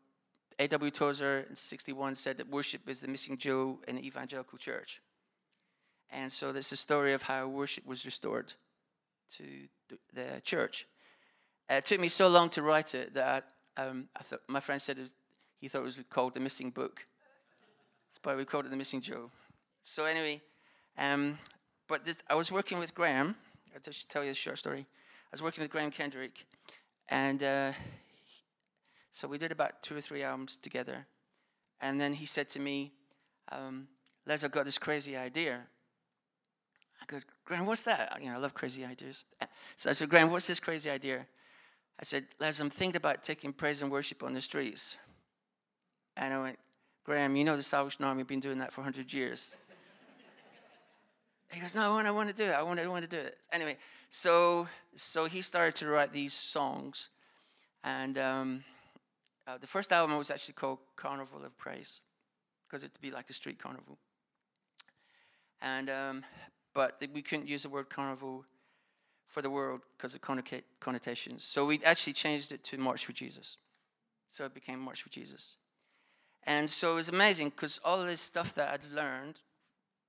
A.W. 0.58 0.90
Tozer 0.90 1.46
in 1.49 1.56
'61 1.56 2.14
said 2.14 2.37
that 2.38 2.49
worship 2.49 2.88
is 2.88 3.00
the 3.00 3.08
missing 3.08 3.37
jewel 3.37 3.81
in 3.88 3.96
the 3.96 4.06
evangelical 4.06 4.58
church. 4.58 5.00
And 6.10 6.31
so 6.31 6.52
this 6.52 6.66
is 6.66 6.72
a 6.72 6.76
story 6.76 7.14
of 7.14 7.22
how 7.22 7.49
worship 7.49 7.87
was 7.87 8.04
restored 8.04 8.52
to 9.37 9.44
the 10.12 10.40
church. 10.43 10.87
Uh, 11.70 11.76
it 11.76 11.87
took 11.87 12.00
me 12.00 12.08
so 12.08 12.28
long 12.28 12.50
to 12.50 12.62
write 12.62 12.94
it 12.94 13.14
that 13.14 13.46
um, 13.76 14.08
thought 14.22 14.40
my 14.49 14.60
friend 14.60 14.81
said 14.81 14.99
was, 14.99 15.14
he 15.58 15.69
thought 15.69 15.81
it 15.81 15.84
was 15.84 16.00
called 16.10 16.34
the 16.34 16.40
missing 16.40 16.70
book 16.70 17.06
that's 18.12 18.20
why 18.22 18.34
we 18.34 18.44
called 18.44 18.66
it 18.66 18.70
the 18.70 18.76
missing 18.76 19.00
Joe. 19.00 19.31
So 19.82 20.05
anyway, 20.05 20.43
um, 20.98 21.38
but 21.88 22.05
this, 22.05 22.19
I 22.28 22.34
was 22.34 22.52
working 22.52 22.78
with 22.78 22.94
Graham. 22.94 23.37
I'll 23.75 23.81
just 23.81 24.10
tell 24.10 24.22
you 24.22 24.32
a 24.32 24.34
short 24.34 24.58
story. 24.58 24.81
I 24.81 25.31
was 25.32 25.40
working 25.40 25.62
with 25.62 25.70
Graham 25.70 25.90
Kendrick, 25.90 26.44
and 27.08 27.43
uh, 27.43 27.72
so 29.12 29.29
we 29.29 29.38
did 29.38 29.53
about 29.53 29.82
two 29.82 29.97
or 29.97 30.00
three 30.00 30.23
albums 30.23 30.56
together. 30.56 31.06
And 31.81 32.00
then 32.00 32.14
he 32.14 32.26
said 32.26 32.49
to 32.50 32.61
me, 32.61 32.93
um, 33.50 33.88
Les, 34.26 34.43
I've 34.43 34.53
got 34.53 34.64
this 34.64 34.79
crazy 34.79 35.17
idea. 35.17 35.61
I 37.00 37.05
go, 37.06 37.19
Graham, 37.44 37.67
what's 37.67 37.82
that? 37.82 38.19
You 38.20 38.31
know, 38.31 38.37
I 38.37 38.38
love 38.38 38.55
crazy 38.55 38.85
ideas. 38.85 39.25
So 39.76 39.91
I 39.91 39.93
said, 39.93 40.09
Graham, 40.09 40.31
what's 40.31 40.47
this 40.47 40.61
crazy 40.61 40.88
idea? 40.88 41.26
I 42.00 42.05
said, 42.05 42.26
Les, 42.41 42.61
I'm 42.61 42.70
thinking 42.70 42.97
about 42.97 43.23
taking 43.23 43.53
praise 43.53 43.82
and 43.82 43.91
worship 43.91 44.23
on 44.23 44.32
the 44.32 44.41
streets. 44.41 44.96
And 46.17 46.32
I 46.32 46.41
went, 46.41 46.58
Graham, 47.05 47.36
you 47.36 47.44
know 47.44 47.56
the 47.56 47.63
Salvation 47.63 48.05
Army 48.05 48.20
have 48.20 48.29
been 48.29 48.41
doing 48.41 48.58
that 48.58 48.72
for 48.72 48.81
100 48.81 49.13
years. 49.13 49.56
he 51.51 51.60
goes, 51.60 51.75
No, 51.75 51.82
I 51.82 51.89
want, 51.89 52.06
I 52.06 52.10
want 52.13 52.29
to 52.29 52.34
do 52.34 52.44
it. 52.44 52.55
I 52.55 52.63
want, 52.63 52.79
I 52.79 52.86
want 52.86 53.03
to 53.03 53.10
do 53.10 53.19
it. 53.19 53.39
Anyway, 53.53 53.77
so, 54.08 54.69
so 54.94 55.25
he 55.25 55.43
started 55.43 55.75
to 55.77 55.89
write 55.89 56.13
these 56.13 56.32
songs. 56.32 57.08
And 57.82 58.17
um, 58.19 58.65
uh, 59.46 59.58
the 59.58 59.67
first 59.67 59.93
album 59.93 60.17
was 60.17 60.31
actually 60.31 60.55
called 60.55 60.79
Carnival 60.96 61.44
of 61.44 61.56
Praise 61.56 62.01
because 62.67 62.84
it'd 62.84 63.01
be 63.01 63.11
like 63.11 63.29
a 63.29 63.32
street 63.32 63.58
carnival. 63.58 63.99
And, 65.61 65.91
um, 65.91 66.25
but 66.75 67.03
we 67.13 67.22
couldn't 67.22 67.49
use 67.49 67.63
the 67.63 67.69
word 67.69 67.91
carnival 67.91 68.44
for 69.29 69.43
the 69.43 69.51
world 69.51 69.82
because 69.96 70.15
of 70.15 70.20
connotations. 70.81 71.44
So 71.44 71.65
we 71.65 71.81
actually 71.84 72.13
changed 72.13 72.53
it 72.53 72.65
to 72.65 72.79
March 72.79 73.06
for 73.06 73.13
Jesus. 73.13 73.56
So 74.29 74.44
it 74.44 74.55
became 74.55 74.79
March 74.81 75.03
for 75.03 75.11
Jesus. 75.11 75.56
And 76.44 76.69
so 76.69 76.93
it 76.93 76.96
was 76.96 77.08
amazing 77.08 77.51
because 77.51 77.81
all 77.84 78.05
this 78.05 78.20
stuff 78.20 78.55
that 78.55 78.72
I'd 78.72 78.93
learned, 78.94 79.41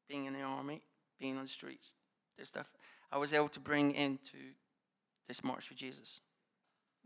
being 0.09 0.25
in 0.25 0.33
the 0.33 0.41
army, 0.41 0.81
being 1.19 1.37
on 1.37 1.43
the 1.43 1.49
streets, 1.49 1.95
this 2.37 2.49
stuff, 2.49 2.71
I 3.11 3.17
was 3.17 3.33
able 3.33 3.49
to 3.49 3.59
bring 3.59 3.91
into 3.91 4.37
this 5.27 5.43
March 5.43 5.67
for 5.67 5.75
Jesus 5.75 6.19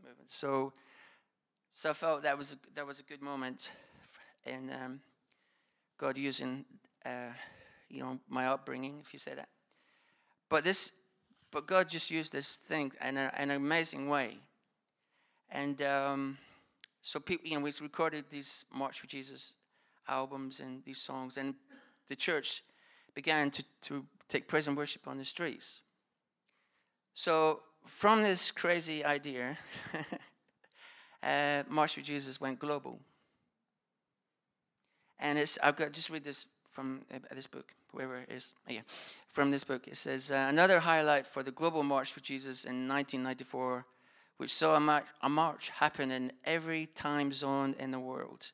movement. 0.01 0.31
So, 0.31 0.73
so 1.77 1.91
I 1.91 1.93
felt 1.93 2.23
that 2.23 2.35
was 2.35 2.53
a, 2.53 2.55
that 2.73 2.87
was 2.87 2.99
a 2.99 3.03
good 3.03 3.21
moment, 3.21 3.69
and 4.47 4.71
um, 4.71 4.99
God 5.99 6.17
using, 6.17 6.65
uh, 7.05 7.33
you 7.87 8.01
know, 8.01 8.17
my 8.27 8.47
upbringing, 8.47 8.97
if 8.99 9.13
you 9.13 9.19
say 9.19 9.35
that. 9.35 9.49
But 10.49 10.63
this, 10.63 10.93
but 11.51 11.67
God 11.67 11.87
just 11.87 12.09
used 12.09 12.33
this 12.33 12.55
thing 12.55 12.93
in, 13.07 13.15
a, 13.15 13.31
in 13.37 13.51
an 13.51 13.57
amazing 13.57 14.09
way, 14.09 14.37
and. 15.51 15.79
Um, 15.83 16.37
so 17.03 17.21
people, 17.21 17.47
you 17.47 17.55
know, 17.55 17.63
we 17.63 17.71
recorded 17.81 18.25
these 18.29 18.65
March 18.73 18.99
for 18.99 19.07
Jesus 19.07 19.53
albums 20.09 20.59
and 20.59 20.83
these 20.83 20.97
songs, 20.97 21.37
and 21.37 21.53
the 22.09 22.17
church 22.17 22.63
began 23.13 23.49
to, 23.51 23.63
to 23.83 24.05
take 24.27 24.49
praise 24.49 24.67
and 24.67 24.75
worship 24.75 25.07
on 25.07 25.17
the 25.17 25.23
streets. 25.23 25.79
So 27.13 27.61
from 27.85 28.23
this 28.23 28.51
crazy 28.51 29.05
idea, 29.05 29.57
uh, 31.23 31.63
March 31.69 31.95
for 31.95 32.01
Jesus 32.01 32.39
went 32.39 32.59
global. 32.59 32.99
And 35.19 35.37
it's, 35.39 35.57
I've 35.63 35.75
got 35.75 35.91
just 35.93 36.09
read 36.09 36.23
this 36.23 36.45
from 36.69 37.01
uh, 37.13 37.19
this 37.33 37.47
book, 37.47 37.73
whoever 37.91 38.17
it 38.17 38.29
is. 38.31 38.53
Oh, 38.69 38.73
yeah, 38.73 38.81
from 39.27 39.51
this 39.51 39.63
book. 39.63 39.87
It 39.87 39.97
says 39.97 40.31
uh, 40.31 40.47
another 40.49 40.79
highlight 40.79 41.25
for 41.25 41.43
the 41.43 41.51
global 41.51 41.83
March 41.83 42.11
for 42.11 42.19
Jesus 42.19 42.65
in 42.65 42.87
1994 42.87 43.85
which 44.37 44.53
saw 44.53 44.75
a 44.75 44.79
march, 44.79 45.05
a 45.21 45.29
march 45.29 45.69
happen 45.69 46.11
in 46.11 46.31
every 46.45 46.85
time 46.85 47.33
zone 47.33 47.75
in 47.77 47.91
the 47.91 47.99
world, 47.99 48.51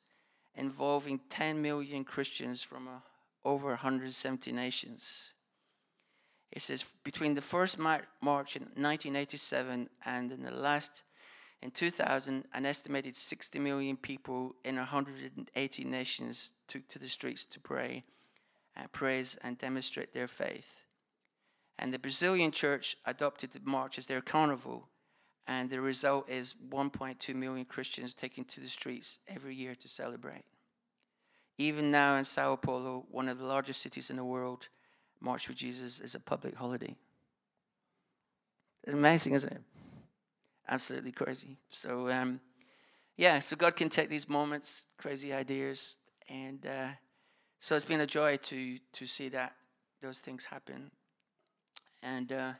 involving 0.56 1.20
10 1.30 1.62
million 1.62 2.04
Christians 2.04 2.64
from 2.64 2.88
uh, 2.88 3.00
over 3.46 3.70
170 3.70 4.52
nations. 4.54 5.30
It 6.52 6.62
says 6.62 6.86
between 7.04 7.34
the 7.34 7.42
first 7.42 7.78
march 7.78 8.06
in 8.22 8.64
1987 8.76 9.90
and 10.06 10.32
in 10.32 10.44
the 10.44 10.52
last 10.52 11.04
in 11.64 11.72
2000, 11.72 12.44
an 12.54 12.66
estimated 12.66 13.16
60 13.16 13.58
million 13.58 13.96
people 13.96 14.54
in 14.66 14.76
180 14.76 15.84
nations 15.86 16.52
took 16.68 16.90
to 16.90 17.00
the 17.00 17.08
streets 17.08 17.46
to 17.46 17.60
pray, 17.62 18.04
and 18.76 18.92
praise, 18.92 19.38
and 19.42 19.58
demonstrate 19.58 20.14
their 20.14 20.28
faith. 20.28 20.84
And 21.80 21.94
the 21.94 22.00
Brazilian 22.00 22.52
church 22.52 22.98
adopted 23.06 23.52
the 23.52 23.62
march 23.64 23.98
as 23.98 24.08
their 24.08 24.20
carnival, 24.20 24.90
and 25.48 25.70
the 25.70 25.80
result 25.80 26.30
is 26.30 26.54
1.2 26.70 27.34
million 27.34 27.64
Christians 27.64 28.14
taking 28.14 28.44
to 28.44 28.60
the 28.60 28.68
streets 28.68 29.20
every 29.26 29.56
year 29.56 29.74
to 29.74 29.88
celebrate. 29.88 30.44
Even 31.58 31.90
now 31.90 32.18
in 32.18 32.26
Sao 32.26 32.58
Paulo, 32.58 33.06
one 33.10 33.30
of 33.30 33.38
the 33.38 33.46
largest 33.46 33.82
cities 33.82 34.10
in 34.10 34.18
the 34.18 34.26
world, 34.26 34.68
March 35.22 35.48
for 35.48 35.54
Jesus 35.54 36.02
is 36.02 36.14
a 36.14 36.20
public 36.20 36.56
holiday. 36.56 36.98
It's 38.84 38.94
amazing, 38.94 39.32
isn't 39.32 39.54
it? 39.54 39.62
Absolutely 40.68 41.12
crazy. 41.12 41.58
So, 41.70 42.10
um, 42.10 42.40
yeah, 43.18 43.40
so 43.40 43.56
God 43.56 43.76
can 43.76 43.90
take 43.90 44.10
these 44.10 44.30
moments, 44.30 44.86
crazy 44.98 45.34
ideas, 45.34 46.00
and 46.30 46.66
uh, 46.66 46.88
so 47.60 47.76
it's 47.76 47.86
been 47.86 48.02
a 48.02 48.08
joy 48.08 48.38
to 48.38 48.80
to 48.94 49.06
see 49.06 49.30
that 49.30 49.54
those 50.02 50.20
things 50.20 50.46
happen. 50.46 50.90
And 52.02 52.32
uh, 52.32 52.54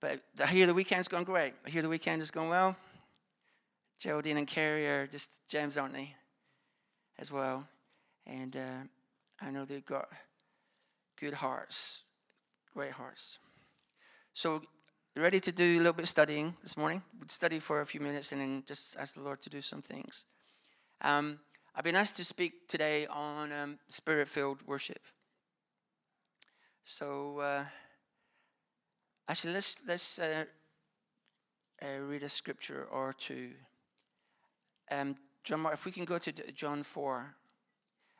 but 0.00 0.20
I 0.42 0.46
hear 0.46 0.66
the 0.66 0.74
weekend's 0.74 1.06
gone 1.08 1.24
great. 1.24 1.54
I 1.66 1.70
hear 1.70 1.82
the 1.82 1.88
weekend 1.88 2.22
is 2.22 2.30
going 2.30 2.48
well. 2.48 2.76
Geraldine 3.98 4.38
and 4.38 4.46
Carrie 4.46 4.88
are 4.88 5.06
just 5.06 5.46
gems, 5.46 5.76
aren't 5.76 5.94
they? 5.94 6.14
As 7.18 7.30
well, 7.30 7.68
and 8.26 8.56
uh, 8.56 8.82
I 9.42 9.50
know 9.50 9.66
they've 9.66 9.84
got 9.84 10.08
good 11.18 11.34
hearts, 11.34 12.04
great 12.74 12.92
hearts. 12.92 13.38
So, 14.32 14.62
ready 15.16 15.40
to 15.40 15.52
do 15.52 15.76
a 15.76 15.78
little 15.78 15.92
bit 15.92 16.04
of 16.04 16.08
studying 16.08 16.54
this 16.62 16.76
morning? 16.76 17.02
We'd 17.18 17.30
study 17.30 17.58
for 17.58 17.80
a 17.80 17.86
few 17.86 18.00
minutes 18.00 18.30
and 18.32 18.40
then 18.40 18.62
just 18.64 18.96
ask 18.96 19.14
the 19.14 19.20
Lord 19.20 19.42
to 19.42 19.50
do 19.50 19.60
some 19.60 19.82
things. 19.82 20.24
Um, 21.00 21.40
I've 21.74 21.84
been 21.84 21.96
asked 21.96 22.16
to 22.16 22.24
speak 22.24 22.68
today 22.68 23.06
on 23.08 23.52
um, 23.52 23.78
spirit 23.88 24.28
filled 24.28 24.66
worship. 24.66 25.00
So, 26.84 27.40
uh, 27.40 27.64
actually, 29.28 29.54
let's, 29.54 29.78
let's 29.86 30.18
uh, 30.18 30.44
uh, 31.82 32.00
read 32.02 32.22
a 32.22 32.28
scripture 32.28 32.86
or 32.90 33.12
two. 33.12 33.50
Um, 34.90 35.16
John, 35.42 35.66
if 35.72 35.84
we 35.84 35.92
can 35.92 36.04
go 36.04 36.18
to 36.18 36.32
John 36.52 36.82
4. 36.82 37.34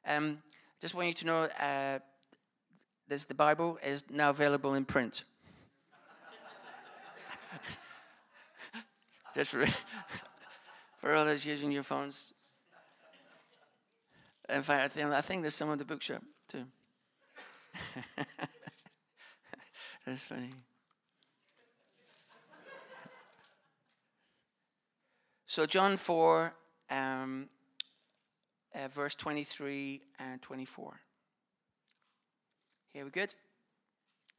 Um, 0.07 0.43
just 0.81 0.95
want 0.95 1.09
you 1.09 1.15
to 1.15 1.27
know 1.27 1.43
uh, 1.43 1.99
the 3.07 3.35
Bible 3.35 3.79
is 3.85 4.05
now 4.11 4.31
available 4.31 4.75
in 4.75 4.85
print. 4.85 5.25
Just 9.35 9.51
for, 9.51 9.67
for 10.99 11.15
all 11.15 11.25
those 11.25 11.45
using 11.45 11.73
your 11.73 11.83
phones. 11.83 12.33
In 14.49 14.63
fact, 14.63 14.83
I 14.83 14.89
think, 14.89 15.13
I 15.13 15.21
think 15.21 15.43
there's 15.43 15.55
some 15.55 15.71
of 15.71 15.79
the 15.79 15.85
bookshop 15.85 16.23
too. 16.49 16.65
That's 20.07 20.25
funny. 20.25 20.51
So, 25.47 25.67
John 25.67 25.97
4, 25.97 26.55
um, 26.91 27.49
uh, 28.75 28.89
verse 28.89 29.15
23 29.15 30.01
and 30.19 30.41
24. 30.43 31.01
Here 32.93 33.05
we 33.05 33.11
good? 33.11 33.35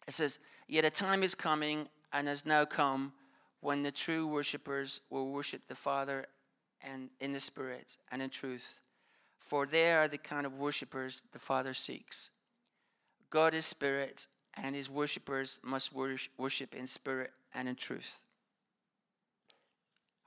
It 0.07 0.13
says, 0.13 0.39
Yet 0.67 0.85
a 0.85 0.89
time 0.89 1.21
is 1.23 1.35
coming 1.35 1.89
and 2.13 2.27
has 2.27 2.45
now 2.45 2.65
come 2.65 3.13
when 3.59 3.83
the 3.83 3.91
true 3.91 4.27
worshippers 4.27 5.01
will 5.09 5.29
worship 5.29 5.61
the 5.67 5.75
Father 5.75 6.25
and 6.81 7.09
in 7.19 7.31
the 7.31 7.39
Spirit 7.39 7.97
and 8.11 8.21
in 8.21 8.29
truth. 8.29 8.81
For 9.39 9.65
they 9.65 9.93
are 9.93 10.07
the 10.07 10.17
kind 10.17 10.45
of 10.45 10.59
worshippers 10.59 11.23
the 11.31 11.39
Father 11.39 11.73
seeks. 11.73 12.29
God 13.29 13.53
is 13.53 13.65
spirit, 13.65 14.27
and 14.55 14.75
his 14.75 14.89
worshippers 14.89 15.59
must 15.63 15.93
worship 15.93 16.75
in 16.75 16.85
spirit 16.85 17.31
and 17.53 17.69
in 17.69 17.75
truth. 17.75 18.23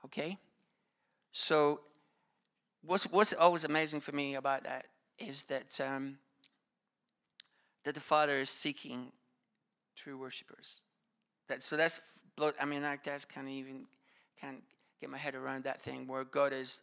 Okay? 0.03 0.37
So, 1.31 1.81
what's, 2.83 3.03
what's 3.05 3.33
always 3.33 3.63
amazing 3.63 4.01
for 4.01 4.11
me 4.13 4.35
about 4.35 4.63
that 4.63 4.85
is 5.19 5.43
that 5.43 5.79
um, 5.79 6.17
that 7.85 7.93
the 7.93 8.01
Father 8.01 8.39
is 8.39 8.49
seeking 8.49 9.11
true 9.95 10.17
worshippers. 10.17 10.81
That, 11.47 11.63
so 11.63 11.77
that's, 11.77 12.01
I 12.59 12.65
mean, 12.65 12.83
I 12.83 12.97
just 13.03 13.29
can't 13.29 13.47
even 13.47 13.85
can't 14.39 14.63
get 14.99 15.09
my 15.09 15.17
head 15.17 15.35
around 15.35 15.63
that 15.63 15.81
thing 15.81 16.07
where 16.07 16.23
God 16.23 16.53
is 16.53 16.81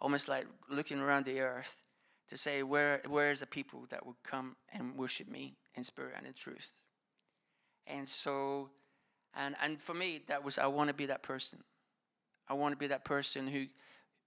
almost 0.00 0.28
like 0.28 0.46
looking 0.68 0.98
around 0.98 1.24
the 1.24 1.40
earth 1.40 1.82
to 2.28 2.36
say, 2.36 2.62
where, 2.62 3.02
where 3.08 3.30
is 3.30 3.40
the 3.40 3.46
people 3.46 3.86
that 3.90 4.04
would 4.06 4.16
come 4.22 4.56
and 4.72 4.96
worship 4.96 5.28
me 5.28 5.54
in 5.74 5.84
spirit 5.84 6.14
and 6.16 6.26
in 6.26 6.32
truth? 6.32 6.72
And 7.86 8.08
so, 8.08 8.70
and, 9.34 9.54
and 9.62 9.80
for 9.80 9.94
me, 9.94 10.20
that 10.26 10.44
was, 10.44 10.58
I 10.58 10.66
want 10.66 10.88
to 10.88 10.94
be 10.94 11.06
that 11.06 11.22
person. 11.22 11.60
I 12.48 12.54
want 12.54 12.72
to 12.72 12.76
be 12.76 12.88
that 12.88 13.04
person 13.04 13.46
who, 13.46 13.66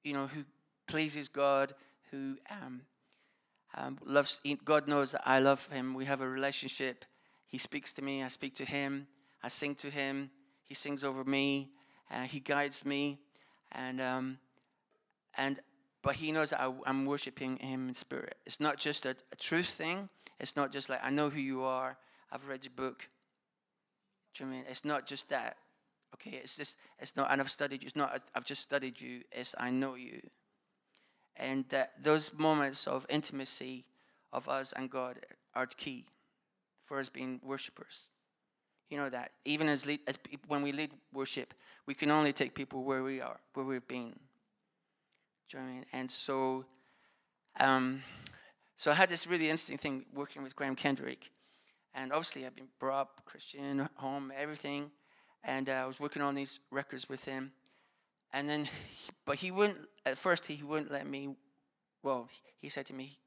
you 0.03 0.13
know, 0.13 0.27
who 0.27 0.43
pleases 0.87 1.27
God, 1.27 1.73
who 2.11 2.37
um, 2.49 2.81
um, 3.75 3.97
loves, 4.05 4.39
God 4.63 4.87
knows 4.87 5.11
that 5.11 5.21
I 5.25 5.39
love 5.39 5.67
him. 5.71 5.93
We 5.93 6.05
have 6.05 6.21
a 6.21 6.29
relationship. 6.29 7.05
He 7.47 7.57
speaks 7.57 7.93
to 7.93 8.01
me, 8.01 8.23
I 8.23 8.29
speak 8.29 8.55
to 8.55 8.65
him, 8.65 9.07
I 9.45 9.49
sing 9.49 9.75
to 9.75 9.89
him, 9.89 10.31
he 10.63 10.73
sings 10.73 11.03
over 11.03 11.23
me, 11.23 11.69
uh, 12.11 12.23
he 12.23 12.39
guides 12.39 12.85
me, 12.85 13.19
and 13.71 14.01
um, 14.01 14.39
and 15.37 15.59
but 16.01 16.15
he 16.15 16.31
knows 16.31 16.49
that 16.49 16.61
I, 16.61 16.73
am 16.89 17.05
worshiping 17.05 17.57
him 17.57 17.87
in 17.87 17.93
spirit. 17.93 18.37
It's 18.45 18.59
not 18.59 18.77
just 18.77 19.05
a, 19.05 19.15
a, 19.31 19.35
truth 19.35 19.67
thing. 19.67 20.09
It's 20.39 20.55
not 20.55 20.71
just 20.71 20.89
like 20.89 20.99
I 21.03 21.09
know 21.09 21.29
who 21.29 21.39
you 21.39 21.63
are. 21.63 21.97
I've 22.31 22.47
read 22.47 22.65
your 22.65 22.73
book. 22.75 23.07
Do 24.33 24.43
you 24.43 24.49
mean? 24.49 24.65
It's 24.69 24.83
not 24.83 25.05
just 25.05 25.29
that. 25.29 25.57
Okay, 26.15 26.39
it's 26.43 26.57
just 26.57 26.77
it's 26.99 27.15
not. 27.15 27.31
And 27.31 27.39
I've 27.39 27.51
studied 27.51 27.83
you. 27.83 27.87
It's 27.87 27.95
not. 27.95 28.21
I've 28.33 28.45
just 28.45 28.61
studied 28.61 28.99
you. 28.99 29.21
It's 29.31 29.55
I 29.57 29.69
know 29.69 29.95
you 29.95 30.21
and 31.37 31.65
that 31.69 31.91
those 32.01 32.33
moments 32.37 32.87
of 32.87 33.05
intimacy 33.09 33.85
of 34.31 34.47
us 34.47 34.73
and 34.73 34.89
God 34.89 35.19
are 35.53 35.65
key 35.65 36.05
for 36.81 36.99
us 36.99 37.09
being 37.09 37.39
worshippers. 37.43 38.09
You 38.89 38.97
know 38.97 39.09
that 39.09 39.31
even 39.45 39.67
as, 39.67 39.85
lead, 39.85 39.99
as 40.07 40.17
when 40.47 40.61
we 40.61 40.71
lead 40.71 40.91
worship, 41.11 41.53
we 41.87 41.93
can 41.93 42.11
only 42.11 42.33
take 42.33 42.53
people 42.53 42.83
where 42.83 43.03
we 43.03 43.21
are, 43.21 43.39
where 43.53 43.65
we've 43.65 43.87
been. 43.87 44.13
Do 45.49 45.57
you 45.57 45.63
know 45.63 45.69
I 45.69 45.73
mean? 45.73 45.85
And 45.93 46.09
so, 46.09 46.65
um, 47.59 48.03
so 48.75 48.91
I 48.91 48.93
had 48.95 49.09
this 49.09 49.27
really 49.27 49.45
interesting 49.45 49.77
thing 49.77 50.05
working 50.13 50.43
with 50.43 50.55
Graham 50.55 50.75
Kendrick, 50.75 51.31
and 51.93 52.11
obviously 52.11 52.45
I've 52.45 52.55
been 52.55 52.67
brought 52.79 53.01
up 53.01 53.21
Christian, 53.25 53.87
home, 53.95 54.31
everything, 54.37 54.91
and 55.43 55.69
uh, 55.69 55.73
I 55.73 55.85
was 55.85 55.99
working 55.99 56.21
on 56.21 56.35
these 56.35 56.59
records 56.71 57.07
with 57.09 57.25
him, 57.25 57.51
and 58.33 58.49
then, 58.49 58.67
but 59.25 59.37
he 59.37 59.51
wouldn't, 59.51 59.79
at 60.05 60.17
first, 60.17 60.47
he 60.47 60.61
wouldn't 60.63 60.91
let 60.91 61.07
me, 61.07 61.35
well, 62.03 62.27
he 62.59 62.69
said 62.69 62.85
to 62.87 62.93
me, 62.93 63.17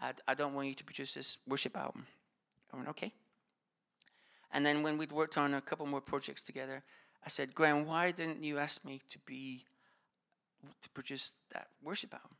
I, 0.00 0.12
I 0.28 0.34
don't 0.34 0.54
want 0.54 0.68
you 0.68 0.74
to 0.74 0.84
produce 0.84 1.14
this 1.14 1.38
worship 1.46 1.76
album. 1.76 2.06
I 2.72 2.76
went, 2.76 2.88
okay. 2.90 3.12
And 4.52 4.64
then 4.64 4.82
when 4.82 4.98
we'd 4.98 5.12
worked 5.12 5.38
on 5.38 5.54
a 5.54 5.60
couple 5.60 5.86
more 5.86 6.00
projects 6.00 6.42
together, 6.44 6.82
I 7.24 7.28
said, 7.28 7.54
Graham, 7.54 7.86
why 7.86 8.10
didn't 8.10 8.42
you 8.44 8.58
ask 8.58 8.84
me 8.84 9.00
to 9.08 9.18
be, 9.20 9.64
to 10.82 10.88
produce 10.90 11.32
that 11.52 11.68
worship 11.82 12.12
album? 12.12 12.36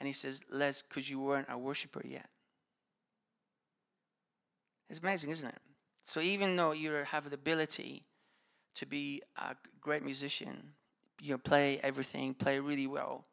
And 0.00 0.06
he 0.06 0.12
says, 0.12 0.42
Les, 0.50 0.82
because 0.82 1.08
you 1.08 1.20
weren't 1.20 1.46
a 1.48 1.56
worshiper 1.56 2.02
yet. 2.04 2.28
It's 4.90 5.00
amazing, 5.00 5.30
isn't 5.30 5.48
it? 5.48 5.58
So 6.04 6.20
even 6.20 6.56
though 6.56 6.72
you 6.72 6.92
have 6.92 7.30
the 7.30 7.34
ability 7.34 8.04
to 8.74 8.86
be 8.86 9.22
a 9.36 9.54
great 9.80 10.02
musician, 10.02 10.72
you 11.20 11.32
know, 11.32 11.38
play 11.38 11.78
everything, 11.82 12.34
play 12.34 12.58
really 12.58 12.86
well. 12.86 13.26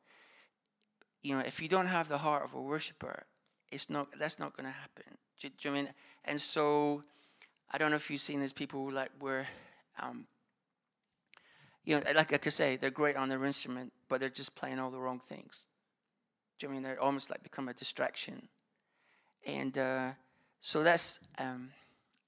You 1.24 1.36
know, 1.36 1.44
if 1.46 1.62
you 1.62 1.68
don't 1.68 1.88
have 1.88 2.08
the 2.08 2.20
heart 2.20 2.44
of 2.44 2.54
a 2.54 2.62
worshiper, 2.62 3.24
it's 3.72 3.90
not. 3.90 4.08
That's 4.18 4.40
not 4.40 4.56
going 4.56 4.66
to 4.66 4.78
happen. 4.78 5.18
Do, 5.42 5.50
do 5.50 5.56
you 5.62 5.74
know 5.74 5.80
I 5.80 5.84
mean? 5.84 5.94
And 6.26 6.40
so, 6.40 7.04
I 7.72 7.78
don't 7.78 7.92
know 7.92 7.98
if 7.98 8.10
you've 8.10 8.22
seen 8.22 8.40
these 8.40 8.54
people 8.54 8.84
who 8.84 8.92
like 8.92 9.12
where, 9.20 9.48
um, 10.00 10.26
you 11.84 11.96
know, 11.96 12.04
like, 12.16 12.46
I 12.46 12.50
say, 12.50 12.76
they're 12.76 12.90
great 12.90 13.16
on 13.16 13.30
their 13.30 13.44
instrument, 13.46 13.94
but 14.10 14.20
they're 14.20 14.30
just 14.30 14.56
playing 14.56 14.80
all 14.80 14.92
the 14.92 15.00
wrong 15.00 15.20
things. 15.20 15.68
Do 16.60 16.68
you 16.68 16.72
I 16.72 16.74
mean? 16.74 16.84
They're 16.84 17.00
almost 17.00 17.30
like 17.30 17.42
become 17.42 17.70
a 17.70 17.74
distraction, 17.74 18.50
and 19.46 19.78
uh, 19.78 20.12
so 20.60 20.84
that's 20.84 21.20
um, 21.38 21.70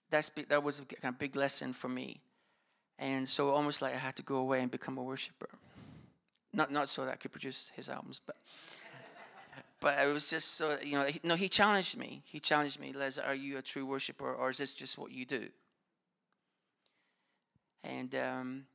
that's 0.10 0.32
that 0.48 0.64
was 0.64 0.80
a 0.80 0.86
kind 0.86 1.14
of 1.14 1.20
big 1.20 1.36
lesson 1.36 1.74
for 1.74 1.90
me 1.90 2.22
and 3.02 3.28
so 3.28 3.50
almost 3.50 3.82
like 3.82 3.96
I 3.96 3.98
had 3.98 4.16
to 4.18 4.22
go 4.22 4.36
away 4.36 4.62
and 4.62 4.70
become 4.70 4.98
a 4.98 5.04
worshiper. 5.04 5.50
Not 6.54 6.72
not 6.72 6.88
so 6.88 7.04
that 7.06 7.14
I 7.14 7.16
could 7.16 7.32
produce 7.32 7.72
his 7.76 7.90
albums, 7.90 8.22
but 8.26 8.36
but 9.82 9.98
it 10.00 10.14
was 10.14 10.30
just 10.30 10.56
so 10.56 10.78
you 10.82 10.94
know. 10.94 11.08
No, 11.24 11.36
he 11.36 11.50
challenged 11.50 11.98
me. 11.98 12.22
He 12.26 12.40
challenged 12.40 12.80
me, 12.80 12.94
Les. 12.94 13.18
Are 13.18 13.36
you 13.36 13.58
a 13.58 13.62
true 13.62 13.86
worshiper, 13.86 14.34
or 14.34 14.52
is 14.52 14.58
this 14.58 14.74
just 14.74 14.98
what 14.98 15.12
you 15.12 15.26
do? 15.26 15.50
And 17.84 18.14
um, 18.16 18.66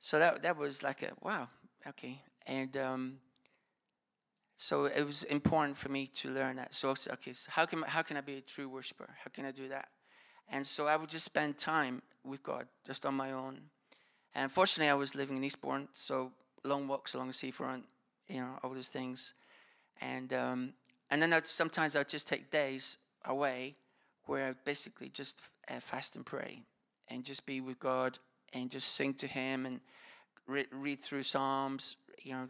so 0.00 0.18
that 0.18 0.42
that 0.42 0.56
was 0.56 0.82
like 0.82 1.02
a 1.02 1.12
wow, 1.22 1.48
okay. 1.86 2.20
And 2.46 2.76
um, 2.76 3.18
so 4.56 4.86
it 4.86 5.04
was 5.04 5.22
important 5.24 5.76
for 5.76 5.88
me 5.88 6.08
to 6.08 6.30
learn 6.30 6.56
that. 6.56 6.74
So 6.74 6.90
okay, 6.90 7.32
so 7.32 7.50
how 7.52 7.64
can 7.64 7.82
how 7.82 8.02
can 8.02 8.16
I 8.16 8.20
be 8.20 8.38
a 8.38 8.40
true 8.40 8.68
worshiper? 8.68 9.08
How 9.24 9.30
can 9.32 9.44
I 9.44 9.52
do 9.52 9.68
that? 9.68 9.88
And 10.50 10.66
so 10.66 10.88
I 10.88 10.96
would 10.96 11.10
just 11.10 11.26
spend 11.26 11.58
time 11.58 12.02
with 12.24 12.42
God, 12.42 12.66
just 12.84 13.06
on 13.06 13.14
my 13.14 13.32
own. 13.32 13.60
And 14.34 14.50
fortunately, 14.50 14.90
I 14.90 14.94
was 14.94 15.14
living 15.14 15.36
in 15.36 15.44
Eastbourne, 15.44 15.88
so 15.92 16.32
long 16.64 16.88
walks 16.88 17.14
along 17.14 17.28
the 17.28 17.32
seafront, 17.32 17.84
you 18.28 18.40
know, 18.40 18.58
all 18.62 18.70
those 18.70 18.88
things. 18.88 19.34
And 20.00 20.32
um, 20.32 20.72
and 21.10 21.22
then 21.22 21.32
I'd, 21.32 21.46
sometimes 21.46 21.96
I'd 21.96 22.08
just 22.08 22.28
take 22.28 22.50
days 22.50 22.98
away 23.24 23.76
where 24.26 24.48
I'd 24.48 24.64
basically 24.64 25.08
just 25.08 25.40
uh, 25.68 25.80
fast 25.80 26.16
and 26.16 26.24
pray 26.24 26.62
and 27.08 27.24
just 27.24 27.46
be 27.46 27.60
with 27.60 27.78
God 27.78 28.18
and 28.52 28.70
just 28.70 28.94
sing 28.94 29.14
to 29.14 29.26
Him 29.26 29.66
and 29.66 29.80
re- 30.46 30.66
read 30.70 31.00
through 31.00 31.22
Psalms, 31.22 31.96
you 32.22 32.32
know, 32.32 32.48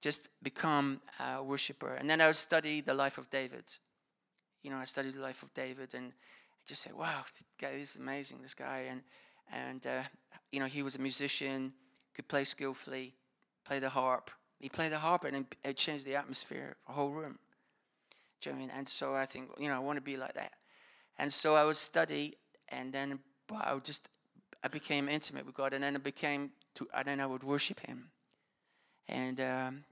just 0.00 0.28
become 0.42 1.00
a 1.20 1.42
worshiper. 1.42 1.94
And 1.94 2.10
then 2.10 2.20
I 2.20 2.26
would 2.26 2.36
study 2.36 2.80
the 2.80 2.94
life 2.94 3.18
of 3.18 3.30
David. 3.30 3.64
You 4.62 4.70
know, 4.70 4.78
I 4.78 4.84
studied 4.84 5.14
the 5.14 5.20
life 5.20 5.42
of 5.42 5.54
David 5.54 5.94
and 5.94 6.12
just 6.66 6.82
say, 6.82 6.90
wow, 6.92 7.24
this 7.58 7.90
is 7.90 7.96
amazing, 7.96 8.42
this 8.42 8.54
guy. 8.54 8.86
And, 8.90 9.02
and 9.52 9.86
uh, 9.86 10.02
you 10.50 10.60
know, 10.60 10.66
he 10.66 10.82
was 10.82 10.96
a 10.96 11.00
musician, 11.00 11.72
could 12.14 12.28
play 12.28 12.44
skillfully, 12.44 13.14
play 13.64 13.78
the 13.78 13.90
harp. 13.90 14.30
He 14.62 14.68
played 14.68 14.92
the 14.92 15.00
harp 15.00 15.24
and 15.24 15.44
it 15.64 15.76
changed 15.76 16.06
the 16.06 16.14
atmosphere 16.14 16.76
of 16.86 16.94
the 16.94 17.00
whole 17.00 17.10
room. 17.10 17.40
Do 18.40 18.48
you 18.48 18.54
know 18.54 18.62
I 18.62 18.62
mean? 18.62 18.72
And 18.74 18.88
so 18.88 19.12
I 19.12 19.26
think, 19.26 19.50
you 19.58 19.68
know, 19.68 19.74
I 19.74 19.80
want 19.80 19.96
to 19.96 20.02
be 20.02 20.16
like 20.16 20.34
that. 20.34 20.52
And 21.18 21.32
so 21.32 21.56
I 21.56 21.64
would 21.64 21.76
study 21.76 22.34
and 22.68 22.92
then 22.92 23.18
I 23.52 23.74
would 23.74 23.84
just, 23.84 24.08
I 24.62 24.68
became 24.68 25.08
intimate 25.08 25.46
with 25.46 25.56
God 25.56 25.74
and 25.74 25.82
then 25.82 25.96
I 25.96 25.98
became, 25.98 26.52
to, 26.76 26.86
and 26.94 27.08
then 27.08 27.18
I 27.18 27.26
would 27.26 27.42
worship 27.42 27.80
Him. 27.80 28.12
And 29.08 29.40
um, 29.40 29.84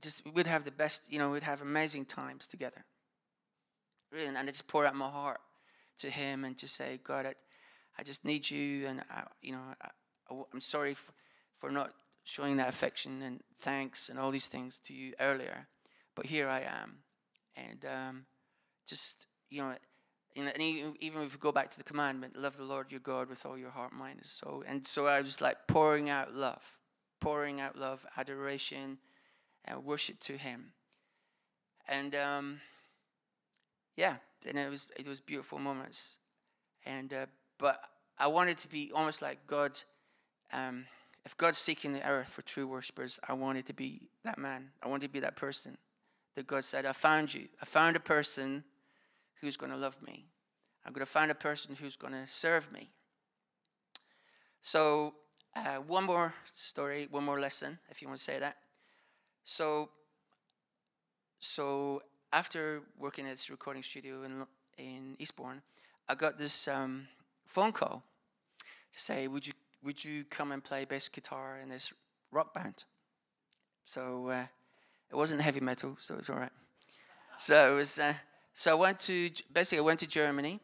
just, 0.00 0.26
we'd 0.32 0.46
have 0.46 0.64
the 0.64 0.70
best, 0.70 1.02
you 1.10 1.18
know, 1.18 1.30
we'd 1.30 1.42
have 1.42 1.60
amazing 1.60 2.06
times 2.06 2.48
together. 2.48 2.86
Really, 4.10 4.28
and 4.28 4.38
I 4.38 4.46
just 4.46 4.66
pour 4.66 4.86
out 4.86 4.96
my 4.96 5.10
heart 5.10 5.40
to 5.98 6.08
Him 6.08 6.46
and 6.46 6.56
just 6.56 6.74
say, 6.74 6.98
God, 7.04 7.26
I, 7.26 7.34
I 7.98 8.02
just 8.02 8.24
need 8.24 8.48
you, 8.48 8.86
and 8.86 9.02
I, 9.10 9.24
you 9.42 9.52
know, 9.52 9.60
I, 9.82 9.88
am 10.54 10.60
sorry 10.60 10.94
for, 10.94 11.12
for 11.58 11.70
not 11.70 11.92
showing 12.26 12.56
that 12.56 12.68
affection 12.68 13.22
and 13.22 13.40
thanks 13.56 14.08
and 14.08 14.18
all 14.18 14.32
these 14.32 14.48
things 14.48 14.80
to 14.80 14.92
you 14.92 15.14
earlier, 15.20 15.68
but 16.16 16.26
here 16.26 16.48
I 16.48 16.60
am, 16.60 16.98
and 17.56 17.84
um, 17.86 18.26
just 18.86 19.26
you 19.48 19.62
know, 19.62 19.76
and 20.34 20.52
even 20.60 21.22
if 21.22 21.32
we 21.32 21.38
go 21.38 21.52
back 21.52 21.70
to 21.70 21.78
the 21.78 21.84
commandment, 21.84 22.36
love 22.36 22.56
the 22.56 22.64
Lord 22.64 22.90
your 22.90 23.00
God 23.00 23.30
with 23.30 23.46
all 23.46 23.56
your 23.56 23.70
heart, 23.70 23.92
mind, 23.92 24.18
and 24.18 24.26
soul, 24.26 24.64
and 24.66 24.86
so 24.86 25.06
I 25.06 25.20
was 25.20 25.40
like 25.40 25.68
pouring 25.68 26.10
out 26.10 26.34
love, 26.34 26.78
pouring 27.20 27.60
out 27.60 27.76
love, 27.76 28.04
adoration, 28.16 28.98
and 29.64 29.84
worship 29.84 30.18
to 30.20 30.36
Him, 30.36 30.72
and 31.88 32.12
um, 32.16 32.60
yeah, 33.96 34.16
and 34.48 34.58
it 34.58 34.68
was 34.68 34.86
it 34.96 35.06
was 35.06 35.20
beautiful 35.20 35.60
moments, 35.60 36.18
and 36.84 37.14
uh, 37.14 37.26
but 37.56 37.80
I 38.18 38.26
wanted 38.26 38.58
to 38.58 38.68
be 38.68 38.90
almost 38.92 39.22
like 39.22 39.46
God. 39.46 39.80
Um, 40.52 40.86
if 41.26 41.36
God's 41.36 41.58
seeking 41.58 41.92
the 41.92 42.08
earth 42.08 42.28
for 42.28 42.42
true 42.42 42.68
worshippers, 42.68 43.18
I 43.28 43.32
wanted 43.32 43.66
to 43.66 43.72
be 43.72 44.08
that 44.22 44.38
man. 44.38 44.70
I 44.80 44.86
wanted 44.86 45.08
to 45.08 45.12
be 45.12 45.18
that 45.18 45.34
person 45.34 45.76
that 46.36 46.46
God 46.46 46.62
said, 46.62 46.86
"I 46.86 46.92
found 46.92 47.34
you. 47.34 47.48
I 47.60 47.64
found 47.64 47.96
a 47.96 48.00
person 48.00 48.62
who's 49.40 49.56
going 49.56 49.72
to 49.72 49.76
love 49.76 50.00
me. 50.00 50.28
I'm 50.84 50.92
going 50.92 51.04
to 51.04 51.12
find 51.12 51.28
a 51.32 51.34
person 51.34 51.74
who's 51.74 51.96
going 51.96 52.12
to 52.12 52.28
serve 52.28 52.70
me." 52.70 52.92
So, 54.62 55.16
uh, 55.56 55.78
one 55.78 56.04
more 56.04 56.32
story, 56.52 57.08
one 57.10 57.24
more 57.24 57.40
lesson, 57.40 57.80
if 57.90 58.00
you 58.00 58.06
want 58.06 58.18
to 58.18 58.24
say 58.24 58.38
that. 58.38 58.58
So, 59.42 59.90
so 61.40 62.02
after 62.32 62.82
working 62.96 63.26
at 63.26 63.32
this 63.32 63.50
recording 63.50 63.82
studio 63.82 64.22
in 64.22 64.46
in 64.78 65.16
Eastbourne, 65.18 65.62
I 66.08 66.14
got 66.14 66.38
this 66.38 66.68
um, 66.68 67.08
phone 67.46 67.72
call 67.72 68.04
to 68.92 69.00
say, 69.00 69.26
"Would 69.26 69.44
you 69.44 69.54
would 69.86 70.04
you 70.04 70.24
come 70.24 70.52
and 70.52 70.62
play 70.62 70.84
bass 70.84 71.08
guitar 71.08 71.58
in 71.62 71.70
this 71.70 71.92
rock 72.30 72.52
band?" 72.52 72.84
So 73.86 74.28
uh, 74.28 74.46
it 75.10 75.16
wasn't 75.16 75.40
heavy 75.40 75.60
metal, 75.60 75.96
so 75.98 76.14
it 76.14 76.18
was 76.18 76.30
all 76.30 76.36
right. 76.36 76.52
so 77.38 77.72
it 77.72 77.76
was. 77.76 77.98
Uh, 77.98 78.14
so 78.54 78.72
I 78.72 78.74
went 78.74 78.98
to 79.00 79.30
basically 79.52 79.78
I 79.78 79.82
went 79.82 80.00
to 80.00 80.08
Germany, 80.08 80.60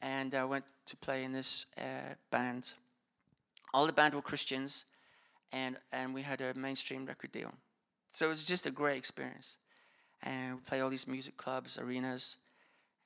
and 0.00 0.34
I 0.34 0.44
went 0.44 0.64
to 0.86 0.96
play 0.96 1.24
in 1.24 1.32
this 1.32 1.66
uh, 1.76 2.14
band. 2.30 2.72
All 3.74 3.86
the 3.86 3.92
band 3.92 4.14
were 4.14 4.22
Christians, 4.22 4.86
and 5.52 5.76
and 5.92 6.14
we 6.14 6.22
had 6.22 6.40
a 6.40 6.54
mainstream 6.54 7.04
record 7.04 7.32
deal. 7.32 7.52
So 8.10 8.26
it 8.26 8.28
was 8.28 8.44
just 8.44 8.66
a 8.66 8.70
great 8.70 8.98
experience 8.98 9.58
and 10.22 10.54
we 10.54 10.60
play 10.60 10.80
all 10.80 10.90
these 10.90 11.08
music 11.08 11.36
clubs, 11.36 11.78
arenas, 11.78 12.36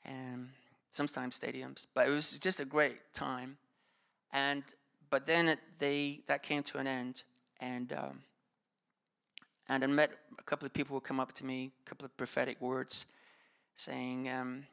and 0.05 0.49
sometimes 0.90 1.38
stadiums. 1.38 1.87
But 1.95 2.09
it 2.09 2.11
was 2.11 2.37
just 2.38 2.61
a 2.61 2.64
great 2.64 2.99
time. 3.14 3.57
And 4.33 4.62
but 5.11 5.27
then 5.27 5.49
it, 5.49 5.59
they 5.79 6.23
that 6.27 6.42
came 6.42 6.62
to 6.64 6.79
an 6.79 6.87
end, 6.87 7.23
and 7.61 7.92
um, 7.92 8.23
and 9.69 9.83
I 9.83 9.87
met 9.87 10.12
a 10.38 10.42
couple 10.42 10.66
of 10.66 10.73
people 10.73 10.97
who 10.97 11.01
come 11.01 11.21
up 11.21 11.33
to 11.35 11.45
me, 11.45 11.73
a 11.85 11.88
couple 11.88 12.05
of 12.05 12.16
prophetic 12.16 12.61
words, 12.61 13.07
saying, 13.75 14.29
um, 14.29 14.66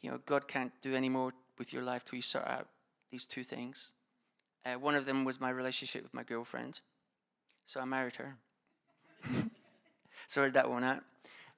you 0.00 0.10
know, 0.10 0.20
God 0.26 0.48
can't 0.48 0.72
do 0.82 0.94
any 0.94 1.08
more 1.08 1.32
with 1.58 1.72
your 1.72 1.82
life 1.82 2.04
till 2.04 2.16
you 2.16 2.22
sort 2.22 2.46
out 2.46 2.68
these 3.10 3.24
two 3.24 3.42
things. 3.42 3.92
Uh, 4.64 4.74
one 4.74 4.94
of 4.94 5.06
them 5.06 5.24
was 5.24 5.40
my 5.40 5.50
relationship 5.50 6.02
with 6.02 6.12
my 6.12 6.22
girlfriend, 6.22 6.80
so 7.64 7.80
I 7.80 7.84
married 7.84 8.16
her. 8.16 8.36
Sorted 10.26 10.54
that 10.54 10.68
one 10.68 10.84
out. 10.84 11.02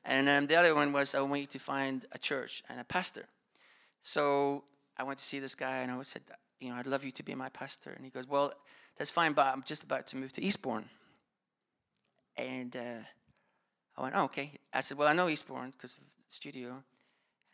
And 0.04 0.28
um, 0.28 0.46
the 0.46 0.56
other 0.56 0.74
one 0.74 0.92
was 0.92 1.14
I 1.14 1.20
want 1.20 1.40
you 1.40 1.46
to 1.48 1.58
find 1.58 2.06
a 2.12 2.18
church 2.18 2.62
and 2.68 2.80
a 2.80 2.84
pastor. 2.84 3.26
So 4.02 4.64
I 4.96 5.02
went 5.02 5.18
to 5.18 5.24
see 5.24 5.40
this 5.40 5.54
guy 5.54 5.78
and 5.78 5.90
I 5.90 6.02
said, 6.02 6.22
you 6.60 6.70
know, 6.70 6.76
I'd 6.76 6.86
love 6.86 7.04
you 7.04 7.10
to 7.12 7.22
be 7.22 7.34
my 7.34 7.48
pastor. 7.48 7.90
And 7.90 8.04
he 8.04 8.10
goes, 8.10 8.26
well, 8.26 8.52
that's 8.96 9.10
fine, 9.10 9.32
but 9.32 9.46
I'm 9.46 9.62
just 9.62 9.84
about 9.84 10.06
to 10.08 10.16
move 10.16 10.32
to 10.34 10.42
Eastbourne. 10.42 10.88
And 12.36 12.76
uh, 12.76 13.02
I 13.96 14.02
went, 14.02 14.14
oh, 14.16 14.24
okay. 14.24 14.52
I 14.72 14.80
said, 14.80 14.98
well, 14.98 15.08
I 15.08 15.12
know 15.12 15.28
Eastbourne 15.28 15.70
because 15.72 15.94
of 15.94 16.00
the 16.00 16.08
studio. 16.28 16.82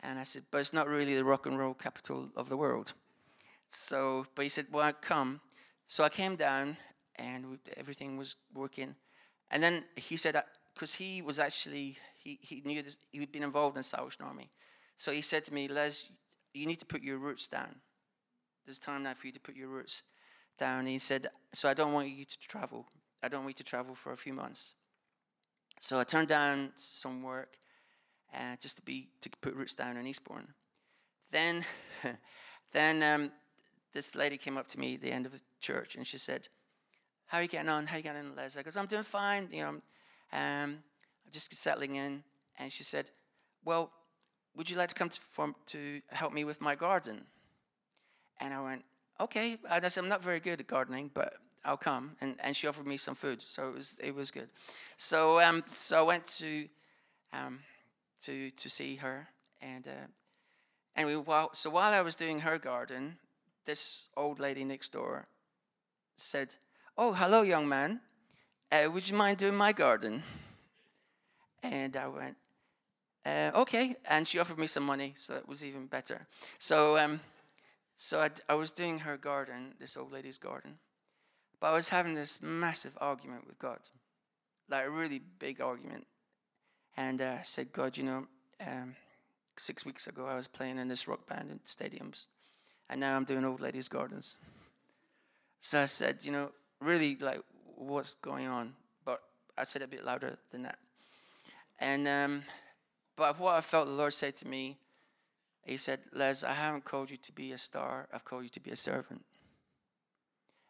And 0.01 0.19
I 0.19 0.25
said, 0.25 0.43
but 0.51 0.59
it's 0.59 0.73
not 0.73 0.89
really 0.89 1.15
the 1.15 1.25
rock 1.25 1.47
and 1.47 1.59
roll 1.59 1.75
capital 1.75 2.31
of 2.37 2.49
the 2.49 2.57
world. 2.57 2.93
So, 3.69 4.27
but 4.35 4.43
he 4.43 4.49
said, 4.49 4.67
well, 4.71 4.93
come. 4.93 5.41
So 5.87 6.05
I 6.05 6.09
came 6.09 6.37
down 6.37 6.77
and 7.17 7.59
everything 7.77 8.17
was 8.17 8.37
working. 8.55 8.95
And 9.51 9.63
then 9.63 9.85
he 9.97 10.17
said, 10.17 10.41
because 10.75 10.95
uh, 10.95 10.99
he 10.99 11.23
was 11.23 11.39
actually 11.39 11.97
he, 12.27 12.39
he 12.43 12.63
knew 12.65 12.83
this, 12.83 12.99
he'd 13.13 13.33
been 13.33 13.45
involved 13.45 13.77
in 13.77 13.83
Salvation 13.83 14.25
Army. 14.25 14.51
So 14.97 15.13
he 15.13 15.23
said 15.23 15.45
to 15.45 15.55
me, 15.55 15.69
Les, 15.69 16.11
you 16.53 16.67
need 16.67 16.81
to 16.81 16.87
put 16.87 17.03
your 17.03 17.19
roots 17.19 17.47
down. 17.47 17.77
There's 18.67 18.79
time 18.79 19.05
now 19.05 19.15
for 19.15 19.27
you 19.27 19.33
to 19.33 19.41
put 19.41 19.57
your 19.57 19.69
roots 19.69 20.03
down. 20.59 20.81
And 20.81 20.89
he 20.89 20.99
said, 20.99 21.29
So 21.53 21.69
I 21.69 21.75
don't 21.75 21.93
want 21.93 22.09
you 22.09 22.25
to 22.25 22.39
travel. 22.41 22.87
I 23.23 23.29
don't 23.29 23.45
want 23.45 23.59
you 23.59 23.65
to 23.65 23.71
travel 23.71 23.95
for 23.95 24.13
a 24.13 24.17
few 24.17 24.33
months. 24.33 24.75
So 25.81 25.99
I 25.99 26.05
turned 26.05 26.29
down 26.29 26.73
some 26.77 27.23
work 27.23 27.57
uh, 28.35 28.57
just 28.61 28.77
to 28.77 28.83
be 28.83 29.09
to 29.21 29.31
put 29.41 29.55
roots 29.55 29.75
down 29.75 29.97
in 29.97 30.07
Eastbourne. 30.07 30.49
Then, 31.31 31.65
then 32.73 33.03
um, 33.03 33.33
this 33.93 34.15
lady 34.15 34.37
came 34.37 34.57
up 34.57 34.69
to 34.69 34.81
me 34.81 34.95
at 34.95 35.01
the 35.01 35.13
end 35.13 35.27
of 35.27 35.33
the 35.33 35.41
church 35.61 35.97
and 35.97 36.07
she 36.07 36.19
said, 36.19 36.49
"How 37.27 37.39
are 37.39 37.43
you 37.43 37.49
getting 37.49 37.71
on? 37.71 37.87
How 37.87 37.95
are 37.95 37.99
you 37.99 38.03
getting 38.03 38.27
on, 38.27 38.37
Les?" 38.37 38.57
I 38.57 38.63
goes, 38.63 38.77
"I'm 38.77 38.87
doing 38.87 39.03
fine. 39.03 39.49
You 39.53 39.63
know, 39.63 39.69
um, 40.33 40.83
I'm 41.27 41.33
just 41.33 41.55
settling 41.55 41.97
in. 41.97 42.23
And 42.59 42.73
she 42.73 42.85
said, 42.85 43.11
Well, 43.65 43.91
would 44.55 44.71
you 44.71 44.77
like 44.77 44.89
to 44.89 44.95
come 44.95 45.09
to, 45.09 45.21
for, 45.21 45.55
to 45.67 46.01
help 46.09 46.33
me 46.33 46.45
with 46.45 46.61
my 46.61 46.75
garden? 46.75 47.27
And 48.41 48.53
I 48.55 48.61
went, 48.61 48.85
Okay. 49.19 49.57
I 49.69 49.81
said, 49.89 50.05
I'm 50.05 50.11
not 50.11 50.23
very 50.23 50.41
good 50.41 50.61
at 50.61 50.67
gardening, 50.67 51.11
but 51.13 51.35
I'll 51.65 51.77
come. 51.77 52.17
And, 52.21 52.37
and 52.41 52.55
she 52.55 52.67
offered 52.67 52.87
me 52.87 52.97
some 52.97 53.15
food, 53.15 53.41
so 53.41 53.69
it 53.69 53.75
was, 53.75 54.01
it 54.03 54.15
was 54.15 54.31
good. 54.31 54.49
So, 54.97 55.41
um, 55.41 55.65
so 55.67 55.99
I 55.99 56.03
went 56.03 56.27
to, 56.39 56.69
um, 57.33 57.61
to, 58.21 58.51
to 58.51 58.69
see 58.69 58.97
her. 58.97 59.29
And 59.63 59.89
uh, 59.89 60.07
anyway, 60.95 61.17
while, 61.17 61.51
so 61.55 61.71
while 61.71 61.93
I 61.93 62.03
was 62.03 62.15
doing 62.15 62.41
her 62.41 62.59
garden, 62.59 63.17
this 63.65 64.09
old 64.17 64.39
lady 64.39 64.65
next 64.65 64.93
door 64.93 65.27
said, 66.17 66.57
Oh, 66.99 67.13
hello, 67.13 67.43
young 67.43 67.69
man. 67.69 68.01
Uh, 68.71 68.91
would 68.91 69.09
you 69.09 69.17
mind 69.17 69.39
doing 69.39 69.55
my 69.55 69.73
garden? 69.73 70.23
And 71.63 71.97
I 71.97 72.07
went, 72.07 72.37
uh, 73.25 73.51
okay. 73.55 73.97
And 74.09 74.27
she 74.27 74.39
offered 74.39 74.59
me 74.59 74.67
some 74.67 74.85
money, 74.85 75.15
so 75.17 75.35
that 75.35 75.49
was 75.49 75.65
even 75.65 75.87
better. 75.87 76.27
So, 76.59 76.97
um, 76.97 77.21
so 77.97 78.21
I, 78.21 78.31
I 78.49 78.55
was 78.55 78.73
doing 78.73 79.01
her 79.01 79.17
garden, 79.17 79.75
this 79.81 79.97
old 79.97 80.13
lady's 80.13 80.39
garden. 80.39 80.79
But 81.61 81.69
I 81.69 81.73
was 81.73 81.89
having 81.89 82.15
this 82.15 82.43
massive 82.43 82.97
argument 83.01 83.47
with 83.47 83.59
God, 83.59 83.79
like 84.69 84.87
a 84.87 84.91
really 84.91 85.21
big 85.39 85.61
argument. 85.61 86.07
And 86.97 87.21
uh, 87.23 87.37
I 87.41 87.43
said, 87.43 87.73
God, 87.73 87.97
you 87.97 88.05
know, 88.05 88.27
um, 88.61 88.97
six 89.57 89.87
weeks 89.87 90.07
ago 90.07 90.27
I 90.27 90.37
was 90.37 90.49
playing 90.49 90.79
in 90.79 90.89
this 90.89 91.09
rock 91.09 91.27
band 91.27 91.51
in 91.51 91.61
stadiums, 91.67 92.27
and 92.89 93.01
now 93.01 93.17
I'm 93.17 93.25
doing 93.25 93.45
old 93.45 93.61
ladies' 93.61 93.89
gardens. 93.89 94.37
So 95.61 95.81
I 95.81 95.87
said, 95.87 96.19
you 96.23 96.33
know, 96.33 96.53
really, 96.81 97.17
like, 97.17 97.41
what's 97.75 98.15
going 98.17 98.47
on? 98.47 98.75
But 99.05 99.23
I 99.57 99.65
said 99.65 99.83
a 99.83 99.89
bit 99.89 100.05
louder 100.05 100.37
than 100.51 100.63
that. 100.63 100.79
And 101.79 102.07
um, 102.09 102.43
but 103.17 103.39
what 103.39 103.55
I 103.55 103.61
felt 103.61 103.87
the 103.87 103.93
Lord 103.93 104.13
say 104.13 104.31
to 104.31 104.47
me, 104.47 104.77
He 105.67 105.77
said, 105.77 106.01
Les, 106.13 106.45
I 106.45 106.53
haven't 106.53 106.85
called 106.85 107.11
you 107.11 107.17
to 107.17 107.33
be 107.33 107.53
a 107.53 107.59
star. 107.59 108.09
I've 108.13 108.25
called 108.25 108.45
you 108.45 108.49
to 108.51 108.61
be 108.61 108.71
a 108.71 108.77
servant. 108.77 109.25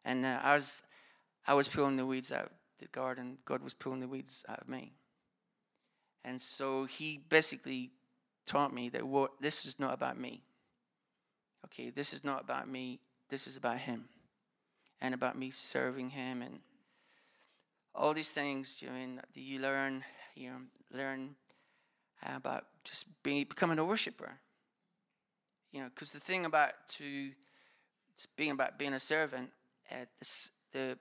And 0.05 0.25
uh, 0.25 0.41
I 0.43 0.55
was, 0.55 0.83
I 1.47 1.55
was 1.55 1.69
pulling 1.69 1.97
the 1.97 2.07
weeds 2.07 2.33
out 2.33 2.47
of 2.47 2.51
the 2.79 2.87
garden. 2.87 3.39
God 3.45 3.63
was 3.63 3.75
pulling 3.75 4.01
the 4.01 4.09
weeds 4.09 4.45
out 4.49 4.61
of 4.61 4.69
me. 4.69 4.95
And 6.25 6.41
so 6.41 6.85
He 6.85 7.21
basically 7.29 7.91
taught 8.47 8.73
me 8.73 8.89
that 8.89 9.05
what, 9.05 9.33
this 9.41 9.67
is 9.67 9.79
not 9.79 9.93
about 9.93 10.19
me. 10.19 10.43
Okay, 11.67 11.91
this 11.91 12.13
is 12.13 12.25
not 12.25 12.43
about 12.43 12.69
me. 12.69 13.01
This 13.29 13.47
is 13.47 13.57
about 13.57 13.79
Him, 13.79 14.05
and 15.01 15.13
about 15.13 15.37
me 15.37 15.51
serving 15.51 16.11
Him 16.11 16.41
and 16.41 16.61
all 17.93 18.15
these 18.15 18.31
things. 18.31 18.81
You 18.81 18.89
know, 18.89 19.21
you 19.35 19.59
learn 19.59 20.05
you 20.37 20.51
know, 20.51 20.59
learn 20.93 21.35
about 22.23 22.67
just 22.85 23.07
being, 23.23 23.45
becoming 23.45 23.79
a 23.79 23.85
worshiper. 23.85 24.39
You 25.73 25.83
know, 25.83 25.89
because 25.95 26.11
the 26.11 26.21
thing 26.21 26.45
about 26.45 26.73
to 26.89 27.31
being 28.37 28.51
about 28.51 28.79
being 28.79 28.95
a 28.95 29.01
servant, 29.01 29.51
uh, 29.91 30.07
this, 30.19 30.51
the 30.73 30.99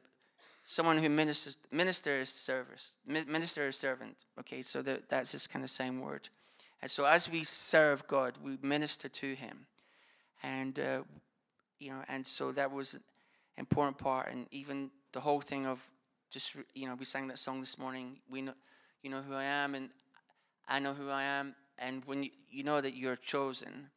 someone 0.64 0.98
who 0.98 1.10
ministers 1.10 1.58
ministers 1.72 2.30
service 2.30 2.96
minister 3.06 3.68
is 3.68 3.78
servant. 3.78 4.26
Okay, 4.40 4.62
so 4.62 4.82
the, 4.82 5.02
that's 5.10 5.32
just 5.32 5.50
kind 5.50 5.64
of 5.64 5.72
same 5.72 6.02
word. 6.02 6.30
And 6.82 6.92
so 6.92 7.06
as 7.06 7.30
we 7.30 7.44
serve 7.44 8.06
God, 8.08 8.34
we 8.44 8.58
minister 8.62 9.08
to 9.08 9.36
Him, 9.36 9.68
and 10.44 10.78
uh, 10.80 11.02
you 11.80 11.92
know, 11.92 12.04
and 12.08 12.26
so 12.26 12.52
that 12.52 12.72
was 12.72 12.96
an 12.96 13.02
important 13.58 13.98
part, 13.98 14.32
and 14.32 14.48
even 14.52 14.92
the 15.14 15.22
whole 15.22 15.42
thing 15.42 15.66
of 15.66 15.90
just 16.30 16.56
you 16.74 16.88
know, 16.88 16.96
we 16.96 17.06
sang 17.06 17.28
that 17.30 17.40
song 17.40 17.60
this 17.60 17.78
morning. 17.78 18.18
We 18.30 18.42
know 18.42 18.54
you 19.02 19.10
know 19.10 19.22
who 19.22 19.34
I 19.34 19.44
am, 19.44 19.76
and 19.76 19.90
I 20.68 20.80
know 20.80 20.94
who 20.94 21.10
I 21.10 21.24
am. 21.24 21.56
And 21.78 22.04
when 22.06 22.24
you, 22.24 22.30
you 22.50 22.64
know 22.64 22.80
that 22.82 22.96
you're 22.96 23.18
chosen 23.18 23.90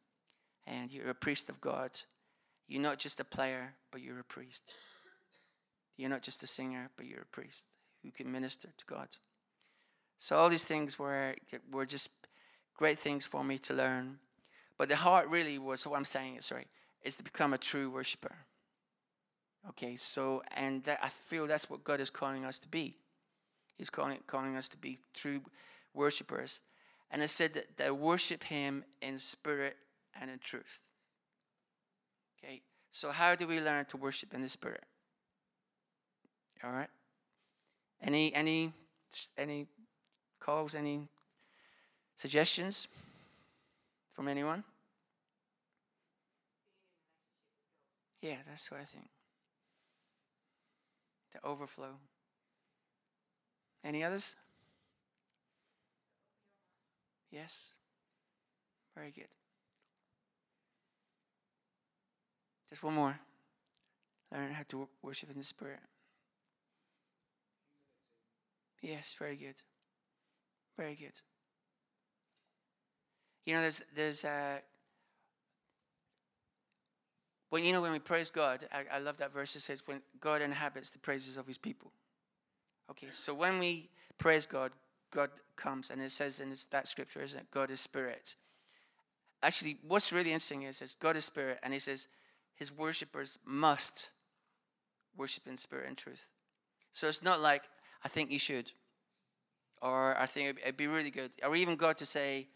and 0.69 0.91
you're 0.91 1.09
a 1.09 1.15
priest 1.15 1.49
of 1.49 1.59
God, 1.59 1.91
you're 2.67 2.81
not 2.81 2.99
just 2.99 3.19
a 3.19 3.23
player, 3.23 3.73
but 3.91 4.01
you're 4.01 4.19
a 4.19 4.23
priest. 4.23 4.75
You're 5.97 6.09
not 6.09 6.21
just 6.21 6.43
a 6.43 6.47
singer, 6.47 6.89
but 6.95 7.07
you're 7.07 7.23
a 7.23 7.35
priest 7.35 7.67
who 8.03 8.11
can 8.11 8.31
minister 8.31 8.69
to 8.77 8.85
God. 8.85 9.09
So 10.19 10.37
all 10.37 10.49
these 10.49 10.65
things 10.65 10.99
were 10.99 11.35
were 11.71 11.85
just 11.85 12.09
great 12.77 12.99
things 12.99 13.25
for 13.25 13.43
me 13.43 13.57
to 13.59 13.73
learn. 13.73 14.19
But 14.77 14.87
the 14.87 14.95
heart 14.95 15.27
really 15.27 15.57
was 15.57 15.85
what 15.85 15.97
I'm 15.97 16.05
saying 16.05 16.39
sorry, 16.41 16.67
is 17.01 17.15
to 17.15 17.23
become 17.23 17.53
a 17.53 17.57
true 17.57 17.89
worshiper. 17.89 18.35
Okay, 19.69 19.95
so 19.95 20.41
and 20.55 20.83
that, 20.83 20.99
I 21.01 21.09
feel 21.09 21.47
that's 21.47 21.69
what 21.69 21.83
God 21.83 21.99
is 21.99 22.09
calling 22.09 22.45
us 22.45 22.59
to 22.59 22.69
be. 22.69 22.95
He's 23.77 23.89
calling, 23.89 24.19
calling 24.27 24.55
us 24.55 24.69
to 24.69 24.77
be 24.77 24.99
true 25.13 25.41
worshippers. 25.93 26.61
And 27.11 27.21
it 27.21 27.29
said 27.29 27.53
that 27.55 27.77
they 27.77 27.91
worship 27.91 28.43
Him 28.43 28.83
in 29.01 29.17
spirit 29.17 29.77
and 30.19 30.29
in 30.29 30.39
truth. 30.39 30.85
Okay, 32.37 32.61
so 32.91 33.11
how 33.11 33.35
do 33.35 33.47
we 33.47 33.59
learn 33.59 33.85
to 33.85 33.97
worship 33.97 34.33
in 34.33 34.41
the 34.41 34.49
spirit? 34.49 34.83
All 36.63 36.71
right. 36.71 36.89
Any 38.01 38.33
any 38.33 38.73
any 39.37 39.67
calls? 40.39 40.75
Any 40.75 41.07
suggestions 42.17 42.87
from 44.11 44.27
anyone? 44.27 44.63
Yeah, 48.21 48.35
that's 48.47 48.69
what 48.69 48.81
I 48.81 48.83
think. 48.83 49.09
The 51.31 51.47
overflow. 51.47 51.95
Any 53.83 54.03
others? 54.03 54.35
Yes? 57.31 57.73
Very 58.95 59.11
good. 59.11 59.27
Just 62.69 62.83
one 62.83 62.93
more. 62.93 63.19
Learn 64.31 64.53
how 64.53 64.63
to 64.69 64.87
worship 65.01 65.31
in 65.31 65.37
the 65.37 65.43
Spirit. 65.43 65.79
Yes, 68.81 69.15
very 69.17 69.35
good. 69.35 69.55
Very 70.77 70.95
good. 70.95 71.19
You 73.45 73.55
know, 73.55 73.61
there's, 73.61 73.81
there's, 73.95 74.23
uh, 74.23 74.59
when 77.49 77.63
you 77.63 77.73
know, 77.73 77.81
when 77.81 77.91
we 77.91 77.99
praise 77.99 78.29
God, 78.29 78.67
I, 78.71 78.97
I 78.97 78.99
love 78.99 79.17
that 79.17 79.33
verse. 79.33 79.55
It 79.55 79.61
says, 79.61 79.81
when 79.85 80.01
God 80.21 80.41
inhabits 80.41 80.91
the 80.91 80.99
praises 80.99 81.35
of 81.35 81.47
his 81.47 81.57
people. 81.57 81.91
Okay, 82.91 83.07
so 83.09 83.33
when 83.33 83.59
we 83.59 83.89
praise 84.17 84.45
God, 84.45 84.71
God 85.11 85.31
comes, 85.55 85.89
and 85.89 86.01
it 86.01 86.11
says 86.11 86.39
in 86.39 86.53
that 86.71 86.87
scripture, 86.87 87.21
isn't 87.21 87.39
it? 87.39 87.51
God 87.51 87.71
is 87.71 87.79
spirit. 87.79 88.35
Actually, 89.41 89.77
what's 89.87 90.11
really 90.11 90.31
interesting 90.31 90.63
is, 90.63 90.81
is 90.81 90.95
God 90.99 91.15
is 91.15 91.25
spirit, 91.25 91.59
and 91.63 91.73
He 91.73 91.79
says 91.79 92.07
His 92.59 92.75
worshippers 92.75 93.39
must 93.45 94.09
worship 95.15 95.47
in 95.47 95.55
spirit 95.55 95.87
and 95.87 95.97
truth. 95.97 96.33
So 96.91 97.07
it's 97.07 97.23
not 97.23 97.39
like 97.39 97.63
I 98.03 98.09
think 98.09 98.31
you 98.31 98.39
should, 98.39 98.73
or 99.81 100.19
I 100.19 100.25
think 100.25 100.59
it'd 100.61 100.75
be 100.75 100.87
really 100.87 101.09
good, 101.09 101.31
or 101.41 101.55
even 101.55 101.77
God 101.77 101.95
to 101.97 102.05
say, 102.05 102.49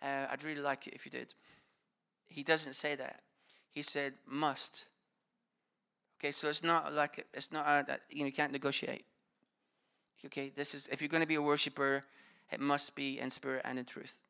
uh, 0.00 0.26
"I'd 0.30 0.44
really 0.44 0.60
like 0.60 0.86
it 0.86 0.94
if 0.94 1.04
you 1.04 1.10
did." 1.10 1.34
He 2.26 2.44
doesn't 2.44 2.74
say 2.74 2.94
that. 2.94 3.22
He 3.70 3.82
said 3.82 4.14
must. 4.24 4.84
Okay, 6.18 6.30
so 6.30 6.48
it's 6.48 6.62
not 6.62 6.92
like 6.94 7.26
it's 7.34 7.50
not 7.50 7.66
a, 7.66 8.00
you 8.10 8.20
know 8.20 8.26
you 8.26 8.32
can't 8.32 8.52
negotiate. 8.52 9.04
Okay, 10.24 10.52
this 10.54 10.74
is 10.74 10.88
if 10.92 11.02
you're 11.02 11.08
going 11.08 11.22
to 11.22 11.28
be 11.28 11.34
a 11.34 11.42
worshiper, 11.42 12.04
it 12.52 12.60
must 12.60 12.94
be 12.94 13.18
in 13.18 13.30
spirit 13.30 13.62
and 13.64 13.80
in 13.80 13.84
truth. 13.84 14.22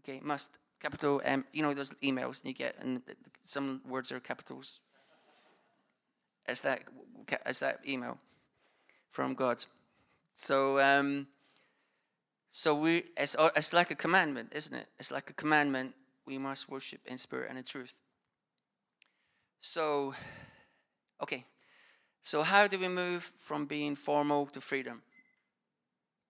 Okay, 0.00 0.20
must 0.22 0.58
capital 0.80 1.20
M. 1.24 1.44
You 1.52 1.62
know 1.62 1.74
those 1.74 1.92
emails 2.02 2.44
you 2.44 2.52
get, 2.52 2.76
and 2.80 3.02
some 3.42 3.80
words 3.88 4.12
are 4.12 4.20
capitals. 4.20 4.80
It's 6.46 6.60
that 6.60 6.82
it's 7.46 7.60
that 7.60 7.80
email 7.86 8.18
from 9.10 9.34
God. 9.34 9.64
So 10.34 10.80
um, 10.80 11.26
so 12.50 12.74
we 12.74 13.04
it's 13.16 13.36
it's 13.56 13.72
like 13.72 13.90
a 13.90 13.96
commandment, 13.96 14.52
isn't 14.54 14.74
it? 14.74 14.88
It's 14.98 15.10
like 15.10 15.30
a 15.30 15.34
commandment. 15.34 15.94
We 16.26 16.38
must 16.38 16.68
worship 16.68 17.00
in 17.06 17.18
spirit 17.18 17.48
and 17.50 17.58
in 17.58 17.64
truth. 17.64 17.94
So, 19.60 20.14
okay, 21.22 21.44
so, 22.26 22.42
how 22.42 22.66
do 22.66 22.76
we 22.76 22.88
move 22.88 23.32
from 23.36 23.66
being 23.66 23.94
formal 23.94 24.46
to 24.46 24.60
freedom? 24.60 25.02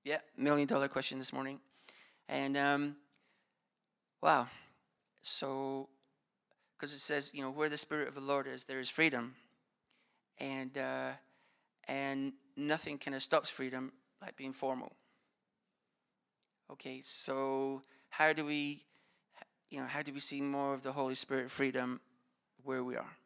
Yeah, 0.05 0.19
million 0.37 0.69
dollar 0.69 0.89
question 0.89 1.19
this 1.19 1.33
morning. 1.33 1.59
And 2.29 2.55
um, 2.55 2.97
wow. 4.23 4.49
So, 5.23 5.89
because 6.77 6.95
it 6.95 7.01
says, 7.01 7.31
you 7.33 7.43
know, 7.43 7.51
where 7.51 7.69
the 7.69 7.77
Spirit 7.77 8.09
of 8.09 8.15
the 8.15 8.21
Lord 8.21 8.47
is, 8.47 8.65
there 8.65 8.81
is 8.81 8.91
freedom. 8.91 9.35
And, 10.39 10.77
uh, 10.77 11.13
and 11.89 12.33
nothing 12.57 12.99
kind 12.99 13.15
of 13.15 13.23
stops 13.23 13.51
freedom 13.51 13.93
like 14.21 14.37
being 14.37 14.53
formal. 14.53 14.93
Okay, 16.71 17.01
so 17.03 17.83
how 18.09 18.33
do 18.33 18.45
we, 18.45 18.83
you 19.71 19.81
know, 19.81 19.87
how 19.87 20.03
do 20.03 20.13
we 20.13 20.21
see 20.21 20.41
more 20.41 20.75
of 20.75 20.83
the 20.83 20.93
Holy 20.93 21.15
Spirit 21.15 21.51
freedom 21.51 22.01
where 22.65 22.83
we 22.83 22.97
are? 22.97 23.17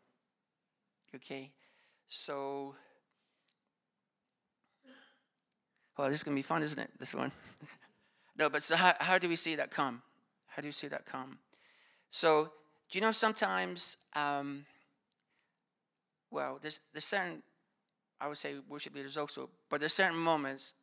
Okay, 1.15 1.51
so, 2.09 2.75
well, 5.97 6.09
this 6.09 6.19
is 6.19 6.25
going 6.25 6.37
to 6.37 6.39
be 6.39 6.43
fun, 6.43 6.63
isn't 6.63 6.79
it? 6.79 6.91
This 6.99 7.15
one. 7.15 7.33
no, 8.39 8.51
but 8.51 8.63
so 8.63 8.77
how, 8.77 8.95
how 9.01 9.19
do 9.19 9.29
we 9.29 9.37
see 9.37 9.57
that 9.57 9.71
come? 9.71 10.03
How 10.61 10.63
do 10.63 10.69
you 10.69 10.73
see 10.73 10.89
that 10.89 11.07
come? 11.07 11.39
So, 12.11 12.51
do 12.91 12.99
you 12.99 13.01
know 13.01 13.13
sometimes, 13.13 13.97
um, 14.15 14.67
well, 16.31 16.59
there's, 16.61 16.81
there's 16.93 17.07
certain, 17.07 17.43
I 18.21 18.29
would 18.29 18.37
say 18.37 18.57
worship 18.69 18.95
leaders 18.95 19.17
also, 19.17 19.49
but 19.71 19.81
there's 19.81 19.95
certain 19.95 20.19
moments 20.19 20.75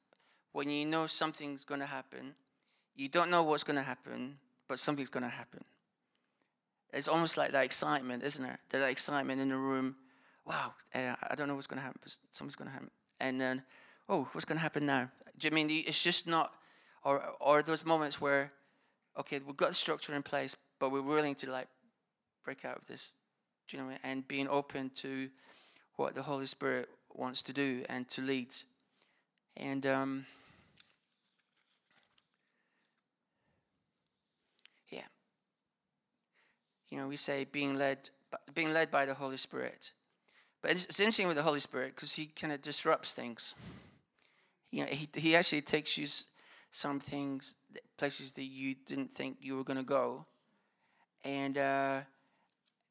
when 0.52 0.68
you 0.72 0.84
know 0.84 1.06
something's 1.06 1.63
going 1.63 1.80
to 1.80 1.86
happen. 1.86 2.34
You 2.96 3.08
don't 3.08 3.30
know 3.30 3.44
what's 3.44 3.63
going 3.63 3.76
to 3.76 3.84
happen, 3.84 4.40
but 4.68 4.80
something's 4.80 5.12
going 5.12 5.22
to 5.22 5.30
happen. 5.30 5.63
It's 6.92 7.08
almost 7.08 7.38
like 7.38 7.52
that 7.52 7.63
excitement, 7.63 8.24
isn't 8.24 8.44
it? 8.44 8.60
That 8.72 8.82
excitement 8.90 9.40
in 9.40 9.50
the 9.50 9.58
room 9.58 9.96
wow, 10.44 10.74
uh, 10.96 11.13
I 11.30 11.36
don't 11.36 11.48
know 11.48 11.54
what's 11.54 11.68
going 11.68 11.78
to 11.78 11.86
happen, 11.86 12.00
but 12.02 12.18
something's 12.32 12.56
going 12.56 12.70
to 12.70 12.74
happen. 12.74 12.90
And 13.20 13.40
then, 13.40 13.62
oh, 14.10 14.28
what's 14.32 14.46
going 14.46 14.58
to 14.58 14.63
happen 14.63 14.88
now? 14.88 15.12
Do 15.38 15.48
you 15.48 15.54
mean 15.54 15.70
it's 15.70 16.02
just 16.02 16.26
not, 16.26 16.56
or, 17.04 17.24
or 17.40 17.62
those 17.62 17.86
moments 17.86 18.20
where, 18.20 18.52
okay, 19.18 19.40
we've 19.46 19.58
got 19.58 19.76
structure 19.76 20.14
in 20.14 20.24
place, 20.24 20.56
but 20.80 20.92
we're 20.92 21.02
willing 21.02 21.36
to 21.36 21.50
like 21.50 21.68
break 22.44 22.66
out 22.66 22.78
of 22.78 22.88
this, 22.88 23.16
do 23.68 23.78
you 23.78 23.84
know, 23.84 23.90
and 24.04 24.28
being 24.28 24.48
open 24.48 24.90
to 24.92 25.30
what 25.96 26.16
the 26.16 26.22
Holy 26.22 26.46
Spirit 26.46 26.90
wants 27.14 27.42
to 27.44 27.54
do 27.54 27.84
and 27.90 28.08
to 28.10 28.22
lead. 28.22 28.56
And 29.58 29.86
um, 29.88 30.26
yeah, 34.90 35.02
you 36.90 36.98
know, 36.98 37.08
we 37.08 37.18
say 37.18 37.46
being 37.52 37.76
led, 37.76 38.10
being 38.54 38.72
led 38.72 38.92
by 38.92 39.06
the 39.06 39.16
Holy 39.16 39.38
Spirit. 39.38 39.92
But 40.62 40.72
it's, 40.72 40.86
it's 40.86 41.00
interesting 41.00 41.28
with 41.28 41.38
the 41.38 41.44
Holy 41.44 41.60
Spirit 41.60 41.96
because 41.96 42.14
he 42.14 42.28
kind 42.28 42.54
of 42.54 42.62
disrupts 42.62 43.14
things. 43.14 43.56
You 44.72 44.82
know, 44.82 44.92
he 44.92 45.08
he 45.16 45.36
actually 45.36 45.62
takes 45.62 45.98
you 45.98 46.08
some 46.72 47.00
things, 47.00 47.56
places 47.98 48.34
that 48.34 48.44
you 48.44 48.76
didn't 48.86 49.13
think 49.13 49.38
you 49.42 49.58
were 49.58 49.63
going 49.63 49.78
to 49.78 49.84
go, 49.84 50.26
and. 51.24 51.58
Uh, 51.58 52.00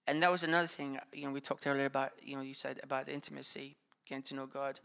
and 0.09 0.22
that 0.22 0.31
was 0.31 0.44
another 0.44 0.68
thing, 0.68 0.99
you 1.12 1.27
know, 1.27 1.33
we 1.33 1.40
talked 1.40 1.66
earlier 1.66 1.87
about, 1.87 2.12
you 2.22 2.37
know, 2.37 2.42
you 2.42 2.55
said 2.55 2.79
about 2.83 3.07
the 3.07 3.12
intimacy, 3.12 3.77
getting 4.07 4.22
to 4.25 4.35
know 4.37 4.46
God. 4.46 4.79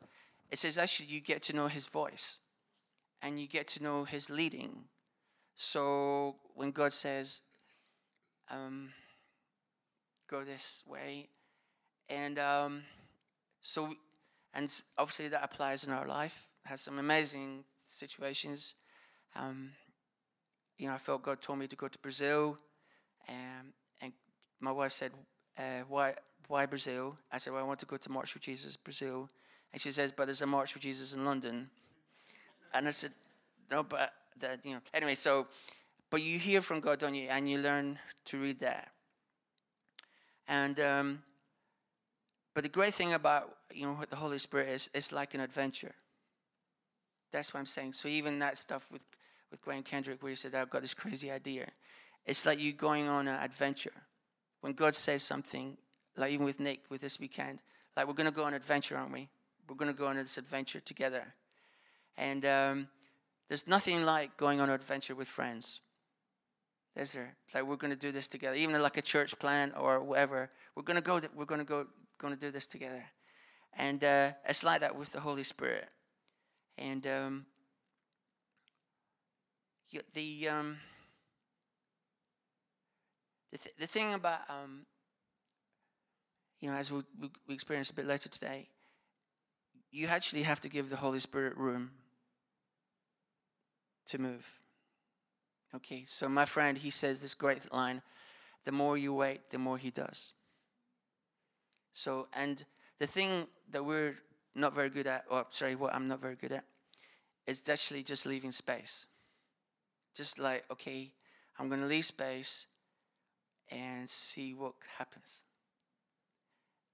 It 0.49 0.57
says 0.57 0.77
actually 0.77 1.07
you 1.07 1.21
get 1.21 1.41
to 1.43 1.55
know 1.55 1.67
his 1.67 1.85
voice 1.85 2.37
and 3.21 3.39
you 3.39 3.47
get 3.47 3.67
to 3.69 3.83
know 3.83 4.03
his 4.03 4.29
leading. 4.29 4.85
So 5.55 6.37
when 6.55 6.71
God 6.71 6.91
says, 6.91 7.41
um, 8.49 8.93
go 10.27 10.43
this 10.43 10.83
way, 10.87 11.27
and 12.09 12.39
um, 12.39 12.83
so, 13.61 13.93
and 14.53 14.73
obviously 14.97 15.27
that 15.27 15.43
applies 15.43 15.83
in 15.83 15.91
our 15.91 16.07
life, 16.07 16.49
has 16.65 16.81
some 16.81 16.97
amazing 16.97 17.63
situations. 17.85 18.73
Um, 19.35 19.71
you 20.77 20.87
know, 20.87 20.93
I 20.93 20.97
felt 20.97 21.21
God 21.21 21.41
told 21.41 21.59
me 21.59 21.67
to 21.67 21.75
go 21.75 21.87
to 21.87 21.99
Brazil. 21.99 22.57
Um, 23.29 23.73
and 24.01 24.13
my 24.59 24.71
wife 24.71 24.91
said, 24.91 25.11
uh, 25.57 25.83
why, 25.87 26.15
why 26.47 26.65
Brazil? 26.65 27.17
I 27.31 27.37
said, 27.37 27.53
well, 27.53 27.63
I 27.63 27.67
want 27.67 27.79
to 27.81 27.85
go 27.85 27.97
to 27.97 28.11
March 28.11 28.31
for 28.33 28.39
Jesus, 28.39 28.75
Brazil. 28.77 29.29
And 29.71 29.81
she 29.81 29.91
says, 29.91 30.11
but 30.11 30.25
there's 30.25 30.41
a 30.41 30.47
March 30.47 30.73
for 30.73 30.79
Jesus 30.79 31.13
in 31.13 31.23
London. 31.23 31.69
And 32.73 32.87
I 32.87 32.91
said, 32.91 33.11
no, 33.69 33.83
but 33.83 34.13
that, 34.39 34.65
you 34.65 34.73
know. 34.73 34.81
Anyway, 34.93 35.15
so, 35.15 35.47
but 36.09 36.21
you 36.21 36.39
hear 36.39 36.61
from 36.61 36.79
God, 36.79 36.99
don't 36.99 37.15
you? 37.15 37.27
And 37.29 37.49
you 37.49 37.59
learn 37.59 37.99
to 38.25 38.39
read 38.39 38.59
that. 38.59 38.89
And, 40.47 40.79
um, 40.79 41.23
but 42.53 42.63
the 42.63 42.69
great 42.69 42.93
thing 42.93 43.13
about, 43.13 43.55
you 43.73 43.85
know, 43.85 43.93
what 43.93 44.09
the 44.09 44.17
Holy 44.17 44.39
Spirit 44.39 44.69
is, 44.69 44.89
it's 44.93 45.11
like 45.11 45.33
an 45.33 45.39
adventure. 45.39 45.95
That's 47.31 47.53
what 47.53 47.61
I'm 47.61 47.65
saying. 47.65 47.93
So 47.93 48.09
even 48.09 48.39
that 48.39 48.57
stuff 48.57 48.91
with, 48.91 49.05
with 49.51 49.61
Graham 49.61 49.83
Kendrick, 49.83 50.23
where 50.23 50.29
he 50.29 50.35
said, 50.35 50.55
I've 50.55 50.69
got 50.69 50.81
this 50.81 50.93
crazy 50.93 51.29
idea. 51.29 51.67
It's 52.25 52.45
like 52.45 52.59
you 52.59 52.71
going 52.71 53.07
on 53.07 53.27
an 53.27 53.41
adventure 53.41 53.93
when 54.61 54.73
God 54.73 54.95
says 54.95 55.23
something, 55.23 55.77
like 56.15 56.31
even 56.31 56.45
with 56.45 56.59
Nick 56.59 56.81
with 56.89 57.01
this 57.01 57.19
weekend, 57.19 57.59
like 57.97 58.07
we're 58.07 58.13
going 58.13 58.29
to 58.29 58.31
go 58.31 58.43
on 58.43 58.49
an 58.49 58.55
adventure, 58.55 58.97
aren't 58.97 59.11
we? 59.11 59.27
We're 59.67 59.75
going 59.75 59.91
to 59.91 59.97
go 59.97 60.07
on 60.07 60.15
this 60.15 60.37
adventure 60.37 60.79
together. 60.79 61.33
And 62.17 62.45
um, 62.45 62.87
there's 63.47 63.67
nothing 63.67 64.05
like 64.05 64.37
going 64.37 64.61
on 64.61 64.69
an 64.69 64.75
adventure 64.75 65.15
with 65.15 65.27
friends. 65.27 65.81
Is 66.95 67.13
there? 67.13 67.35
Like 67.53 67.65
we're 67.65 67.77
going 67.77 67.91
to 67.91 67.97
do 67.97 68.11
this 68.11 68.27
together, 68.27 68.55
even 68.55 68.79
like 68.81 68.97
a 68.97 69.01
church 69.01 69.37
plan 69.39 69.73
or 69.77 70.01
whatever. 70.01 70.49
We're 70.75 70.83
going 70.83 70.97
to 70.97 71.01
go. 71.01 71.21
We're 71.35 71.45
going 71.45 71.59
to 71.59 71.65
go. 71.65 71.87
Going 72.17 72.33
to 72.35 72.39
do 72.39 72.51
this 72.51 72.67
together, 72.67 73.03
and 73.75 74.03
uh, 74.03 74.31
it's 74.47 74.63
like 74.63 74.81
that 74.81 74.95
with 74.95 75.11
the 75.11 75.21
Holy 75.21 75.43
Spirit. 75.43 75.89
And 76.77 77.07
um, 77.07 77.45
the 80.13 80.47
um, 80.47 80.77
the, 83.51 83.57
th- 83.57 83.75
the 83.77 83.87
thing 83.87 84.13
about, 84.13 84.39
um, 84.49 84.85
you 86.59 86.69
know, 86.69 86.77
as 86.77 86.91
we, 86.91 87.01
we, 87.19 87.29
we 87.47 87.53
experience 87.53 87.91
a 87.91 87.95
bit 87.95 88.05
later 88.05 88.29
today, 88.29 88.69
you 89.91 90.07
actually 90.07 90.43
have 90.43 90.61
to 90.61 90.69
give 90.69 90.89
the 90.89 90.95
Holy 90.95 91.19
Spirit 91.19 91.57
room 91.57 91.91
to 94.07 94.17
move. 94.17 94.59
Okay, 95.75 96.03
so 96.05 96.29
my 96.29 96.45
friend, 96.45 96.77
he 96.77 96.89
says 96.89 97.21
this 97.21 97.35
great 97.35 97.73
line 97.73 98.01
the 98.63 98.71
more 98.71 98.95
you 98.95 99.11
wait, 99.11 99.49
the 99.49 99.57
more 99.57 99.79
he 99.79 99.89
does. 99.89 100.33
So, 101.93 102.27
and 102.31 102.63
the 102.99 103.07
thing 103.07 103.47
that 103.71 103.83
we're 103.83 104.17
not 104.53 104.75
very 104.75 104.91
good 104.91 105.07
at, 105.07 105.25
or 105.31 105.47
sorry, 105.49 105.75
what 105.75 105.95
I'm 105.95 106.07
not 106.07 106.21
very 106.21 106.35
good 106.35 106.51
at, 106.51 106.63
is 107.47 107.67
actually 107.67 108.03
just 108.03 108.27
leaving 108.27 108.51
space. 108.51 109.07
Just 110.15 110.39
like, 110.39 110.65
okay, 110.71 111.13
I'm 111.57 111.69
going 111.69 111.81
to 111.81 111.87
leave 111.87 112.05
space 112.05 112.67
and 113.69 114.09
see 114.09 114.53
what 114.53 114.73
happens. 114.97 115.41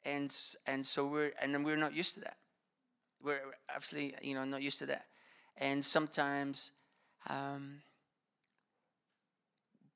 And 0.06 0.34
and 0.66 0.86
so 0.86 1.06
we're 1.06 1.34
and 1.42 1.66
we're 1.66 1.76
not 1.76 1.94
used 1.94 2.14
to 2.16 2.22
that. 2.22 2.38
We're 3.22 3.42
absolutely 3.74 4.16
you 4.22 4.36
know 4.36 4.46
not 4.46 4.62
used 4.62 4.80
to 4.80 4.86
that, 4.88 5.06
and 5.58 5.84
sometimes, 5.84 6.72
um, 7.30 7.82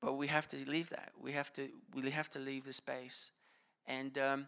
but 0.01 0.13
we 0.13 0.27
have 0.27 0.47
to 0.49 0.57
leave 0.69 0.89
that. 0.89 1.12
We 1.19 1.31
have 1.34 1.53
to 1.53 1.69
we 1.93 2.10
have 2.12 2.29
to 2.31 2.39
leave 2.39 2.65
the 2.65 2.73
space, 2.73 3.31
and 3.88 4.17
um, 4.17 4.47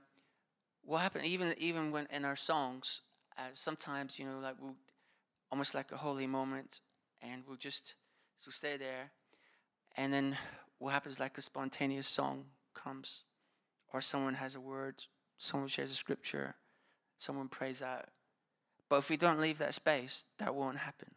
what 0.84 1.00
happened 1.02 1.26
even 1.26 1.54
even 1.58 1.92
when 1.92 2.08
in 2.12 2.26
our 2.26 2.36
songs, 2.36 3.02
uh, 3.38 3.44
sometimes 3.54 4.20
you 4.20 4.26
know 4.26 4.40
like 4.40 4.56
we 4.60 4.68
we'll, 4.68 4.76
almost 5.52 5.76
like 5.76 5.92
a 5.92 5.98
holy 5.98 6.28
moment, 6.28 6.82
and 7.22 7.44
we'll 7.48 7.58
just 7.58 7.96
so 8.44 8.52
stay 8.52 8.76
there, 8.76 9.12
and 9.96 10.12
then 10.12 10.36
what 10.78 10.92
happens 10.92 11.18
like 11.18 11.38
a 11.38 11.42
spontaneous 11.42 12.08
song 12.08 12.44
comes, 12.74 13.22
or 13.94 14.02
someone 14.02 14.34
has 14.34 14.54
a 14.54 14.60
word, 14.60 15.06
someone 15.38 15.70
shares 15.70 15.92
a 15.92 15.96
scripture, 15.96 16.56
someone 17.18 17.48
prays 17.48 17.82
out. 17.82 18.10
But 18.90 18.98
if 18.98 19.10
we 19.10 19.16
don't 19.16 19.40
leave 19.40 19.60
that 19.60 19.74
space, 19.74 20.26
that 20.40 20.54
won't 20.54 20.80
happen. 20.80 21.12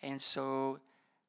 And 0.00 0.22
so, 0.22 0.78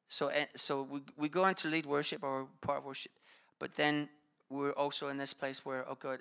so, 0.06 0.28
eh, 0.28 0.44
so 0.54 0.82
we, 0.88 1.00
we 1.16 1.28
go 1.28 1.46
into 1.46 1.66
lead 1.66 1.86
worship 1.86 2.22
or 2.22 2.46
part 2.60 2.78
of 2.78 2.84
worship, 2.84 3.10
but 3.58 3.74
then 3.74 4.08
we're 4.48 4.70
also 4.74 5.08
in 5.08 5.16
this 5.16 5.34
place 5.34 5.64
where, 5.64 5.84
oh 5.90 5.96
God, 5.96 6.20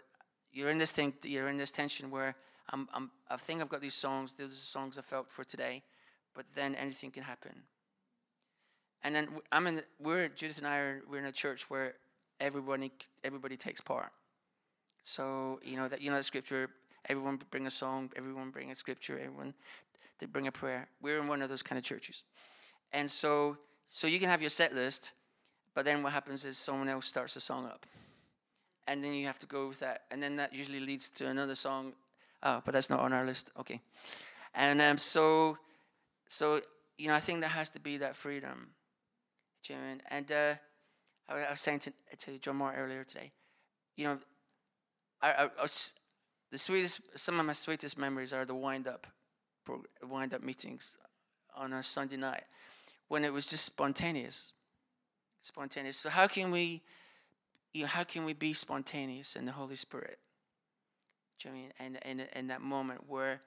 you're 0.51 0.71
in 0.71 0.79
this 0.79 0.91
thing, 0.91 1.13
you're 1.21 1.47
in 1.47 1.57
this 1.57 1.71
tension 1.71 2.09
where 2.09 2.35
I'm, 2.71 2.89
I'm, 2.91 3.11
I 3.29 3.37
think 3.37 3.61
I've 3.61 3.69
got 3.69 3.81
these 3.81 3.93
songs, 3.93 4.33
these 4.33 4.47
are 4.47 4.49
the 4.49 4.55
songs 4.55 4.97
I 4.97 5.03
felt 5.03 5.31
for 5.31 5.43
today, 5.43 5.83
but 6.33 6.45
then 6.55 6.73
anything 6.73 7.11
can 7.11 7.21
happen. 7.21 7.65
And 9.03 9.15
then 9.15 9.29
I'm 9.51 9.67
in. 9.67 9.81
We're 9.99 10.27
Judith 10.27 10.57
and 10.57 10.67
I 10.67 10.77
are. 10.77 11.01
We're 11.09 11.19
in 11.19 11.25
a 11.25 11.31
church 11.31 11.69
where 11.69 11.95
everybody 12.39 12.91
everybody 13.23 13.57
takes 13.57 13.81
part. 13.81 14.11
So 15.03 15.59
you 15.63 15.77
know 15.77 15.87
that 15.87 16.01
you 16.01 16.11
know 16.11 16.17
the 16.17 16.23
scripture. 16.23 16.69
Everyone 17.07 17.39
bring 17.49 17.65
a 17.65 17.71
song. 17.71 18.11
Everyone 18.15 18.49
bring 18.49 18.71
a 18.71 18.75
scripture. 18.75 19.17
Everyone 19.17 19.53
they 20.19 20.25
bring 20.25 20.47
a 20.47 20.51
prayer. 20.51 20.87
We're 21.01 21.19
in 21.19 21.27
one 21.27 21.41
of 21.41 21.49
those 21.49 21.63
kind 21.63 21.79
of 21.79 21.85
churches, 21.85 22.23
and 22.91 23.09
so 23.09 23.57
so 23.87 24.07
you 24.07 24.19
can 24.19 24.29
have 24.29 24.41
your 24.41 24.49
set 24.49 24.75
list, 24.75 25.11
but 25.73 25.85
then 25.85 26.03
what 26.03 26.13
happens 26.13 26.45
is 26.45 26.57
someone 26.57 26.89
else 26.89 27.07
starts 27.07 27.35
a 27.35 27.39
song 27.39 27.65
up, 27.65 27.85
and 28.87 29.03
then 29.03 29.13
you 29.13 29.25
have 29.25 29.39
to 29.39 29.45
go 29.45 29.69
with 29.69 29.79
that, 29.79 30.03
and 30.11 30.21
then 30.21 30.35
that 30.35 30.53
usually 30.53 30.81
leads 30.81 31.09
to 31.11 31.27
another 31.27 31.55
song. 31.55 31.93
Oh, 32.43 32.61
but 32.65 32.73
that's 32.73 32.89
not 32.89 32.99
on 32.99 33.13
our 33.13 33.25
list. 33.25 33.51
Okay, 33.59 33.79
and 34.53 34.81
um, 34.81 34.97
so 34.97 35.57
so 36.27 36.59
you 36.97 37.07
know 37.07 37.15
I 37.15 37.21
think 37.21 37.39
there 37.39 37.49
has 37.49 37.69
to 37.71 37.79
be 37.79 37.97
that 37.97 38.15
freedom 38.15 38.71
Jim. 39.61 39.77
And 40.09 40.31
uh, 40.31 40.55
I, 41.27 41.33
I, 41.33 41.51
was 41.51 41.61
saying 41.61 41.79
to, 41.79 41.93
to 42.17 42.39
John 42.39 42.57
Moore 42.57 42.73
earlier 42.75 43.03
today, 43.03 43.31
you 43.95 44.05
know, 44.05 44.19
I, 45.21 45.31
I, 45.31 45.43
I, 45.43 45.61
was, 45.61 45.93
the 46.51 46.57
sweetest, 46.57 47.01
some 47.17 47.39
of 47.39 47.45
my 47.45 47.53
sweetest 47.53 47.97
memories 47.97 48.33
are 48.33 48.45
the 48.45 48.55
wind 48.55 48.87
up, 48.87 49.07
wind 50.01 50.33
up 50.33 50.41
meetings 50.41 50.97
on 51.55 51.73
a 51.73 51.83
Sunday 51.83 52.17
night 52.17 52.43
when 53.07 53.23
it 53.23 53.33
was 53.33 53.45
just 53.45 53.65
spontaneous, 53.65 54.53
spontaneous. 55.41 55.97
So 55.97 56.09
how 56.09 56.27
can 56.27 56.51
we, 56.51 56.81
you 57.73 57.83
know, 57.83 57.87
how 57.87 58.03
can 58.03 58.25
we 58.25 58.33
be 58.33 58.53
spontaneous 58.53 59.35
in 59.35 59.45
the 59.45 59.51
Holy 59.51 59.75
Spirit? 59.75 60.19
Do 61.39 61.49
you 61.49 61.55
know 61.55 61.61
I 61.79 61.83
mean? 61.83 61.97
And 62.05 62.27
in, 62.35 62.47
that 62.47 62.61
moment 62.61 63.01
where, 63.07 63.41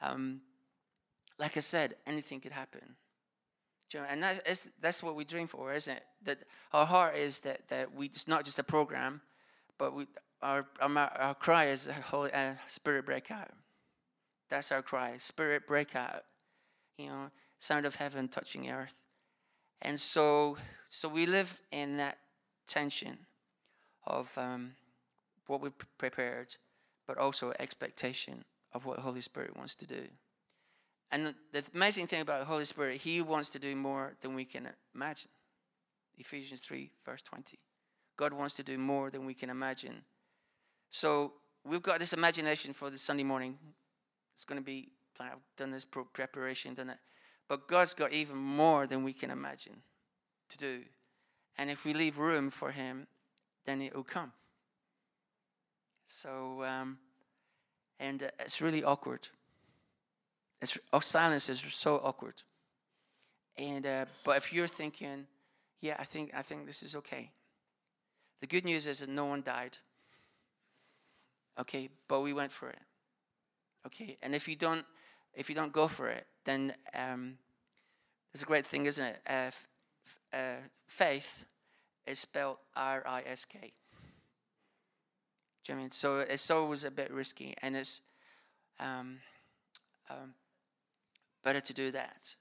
um, 0.00 0.40
like 1.38 1.56
I 1.56 1.60
said, 1.60 1.94
anything 2.06 2.40
could 2.40 2.52
happen. 2.52 2.96
And 3.94 4.22
that 4.22 4.46
is, 4.46 4.72
that's 4.80 5.02
what 5.02 5.14
we 5.14 5.24
dream 5.24 5.46
for, 5.46 5.72
isn't 5.72 5.96
it? 5.96 6.02
That 6.24 6.38
our 6.72 6.86
heart 6.86 7.16
is 7.16 7.40
that, 7.40 7.68
that 7.68 7.94
we, 7.94 8.06
it's 8.06 8.28
not 8.28 8.44
just 8.44 8.58
a 8.58 8.62
program, 8.62 9.20
but 9.78 9.94
we, 9.94 10.06
our, 10.42 10.66
our, 10.80 10.98
our 10.98 11.34
cry 11.34 11.66
is 11.66 11.86
a 11.86 11.92
Holy, 11.92 12.32
uh, 12.32 12.54
Spirit 12.66 13.06
breakout. 13.06 13.50
That's 14.50 14.72
our 14.72 14.82
cry, 14.82 15.16
Spirit 15.16 15.66
breakout. 15.66 16.24
You 16.98 17.06
know, 17.06 17.30
sound 17.58 17.86
of 17.86 17.96
heaven 17.96 18.28
touching 18.28 18.68
earth. 18.68 19.02
And 19.80 19.98
so, 20.00 20.56
so 20.88 21.08
we 21.08 21.26
live 21.26 21.60
in 21.70 21.96
that 21.98 22.18
tension 22.66 23.18
of 24.06 24.32
um, 24.36 24.72
what 25.46 25.60
we've 25.60 25.72
prepared, 25.98 26.56
but 27.06 27.18
also 27.18 27.52
expectation 27.58 28.44
of 28.72 28.84
what 28.84 28.96
the 28.96 29.02
Holy 29.02 29.20
Spirit 29.20 29.56
wants 29.56 29.74
to 29.76 29.86
do. 29.86 30.08
And 31.10 31.34
the, 31.52 31.64
amazing 31.74 32.06
thing 32.06 32.20
about 32.20 32.40
the 32.40 32.44
Holy 32.44 32.64
Spirit, 32.64 33.00
He 33.00 33.22
wants 33.22 33.50
to 33.50 33.58
do 33.58 33.74
more 33.74 34.14
than 34.20 34.34
we 34.34 34.44
can 34.44 34.68
imagine. 34.94 35.30
Ephesians 36.18 36.60
3, 36.60 36.90
verse 37.04 37.22
20. 37.22 37.58
God 38.16 38.32
wants 38.32 38.54
to 38.56 38.62
do 38.62 38.76
more 38.76 39.10
than 39.10 39.24
we 39.24 39.34
can 39.34 39.48
imagine. 39.48 40.02
So, 40.90 41.32
we've 41.64 41.82
got 41.82 42.00
this 42.00 42.12
imagination 42.12 42.72
for 42.72 42.90
the 42.90 42.98
Sunday 42.98 43.24
morning. 43.24 43.58
It's 44.34 44.44
going 44.44 44.60
to 44.60 44.64
be, 44.64 44.90
I've 45.20 45.38
done 45.56 45.70
this 45.70 45.84
preparation, 45.84 46.74
done 46.74 46.90
it. 46.90 46.98
But 47.48 47.68
God's 47.68 47.94
got 47.94 48.12
even 48.12 48.36
more 48.36 48.86
than 48.86 49.02
we 49.04 49.12
can 49.12 49.30
imagine 49.30 49.82
to 50.50 50.58
do. 50.58 50.82
And 51.56 51.70
if 51.70 51.84
we 51.84 51.94
leave 51.94 52.18
room 52.18 52.50
for 52.50 52.70
Him, 52.70 53.06
then 53.64 53.80
it 53.80 53.94
will 53.94 54.04
come. 54.04 54.32
So, 56.06 56.64
um, 56.64 56.98
and 58.00 58.22
uh, 58.22 58.28
it's 58.40 58.62
really 58.62 58.84
awkward. 58.84 59.28
It's, 60.60 60.76
our 60.92 61.02
silence 61.02 61.48
is 61.48 61.62
so 61.70 61.96
awkward. 61.96 62.42
And 63.56 63.86
uh, 63.86 64.04
but 64.24 64.36
if 64.36 64.52
you're 64.52 64.68
thinking, 64.68 65.26
yeah, 65.80 65.96
I 65.98 66.04
think 66.04 66.32
I 66.34 66.42
think 66.42 66.66
this 66.66 66.82
is 66.82 66.94
okay. 66.96 67.30
The 68.40 68.46
good 68.46 68.64
news 68.64 68.86
is 68.86 69.00
that 69.00 69.08
no 69.08 69.24
one 69.24 69.42
died. 69.42 69.78
Okay, 71.58 71.88
but 72.06 72.20
we 72.20 72.32
went 72.32 72.52
for 72.52 72.70
it. 72.70 72.78
Okay, 73.86 74.16
and 74.22 74.34
if 74.34 74.48
you 74.48 74.54
don't, 74.54 74.84
if 75.34 75.48
you 75.48 75.54
don't 75.54 75.72
go 75.72 75.88
for 75.88 76.08
it, 76.08 76.26
then 76.44 76.74
um, 76.94 77.38
it's 78.32 78.42
a 78.42 78.46
great 78.46 78.66
thing, 78.66 78.86
isn't 78.86 79.04
it? 79.04 79.20
Uh, 79.28 79.32
f- 79.32 79.68
uh, 80.32 80.62
faith 80.86 81.44
is 82.06 82.20
spelled 82.20 82.58
R 82.76 83.02
I 83.06 83.22
S 83.26 83.44
K. 83.44 83.72
Do 85.64 85.72
you 85.72 85.74
know 85.74 85.80
I 85.80 85.82
mean? 85.82 85.90
So 85.90 86.18
it's 86.20 86.50
always 86.50 86.84
a 86.84 86.90
bit 86.90 87.10
risky, 87.10 87.54
and 87.60 87.76
it's 87.76 88.02
um, 88.78 89.18
um, 90.08 90.34
better 91.44 91.60
to 91.60 91.72
do 91.72 91.90
that. 91.92 92.34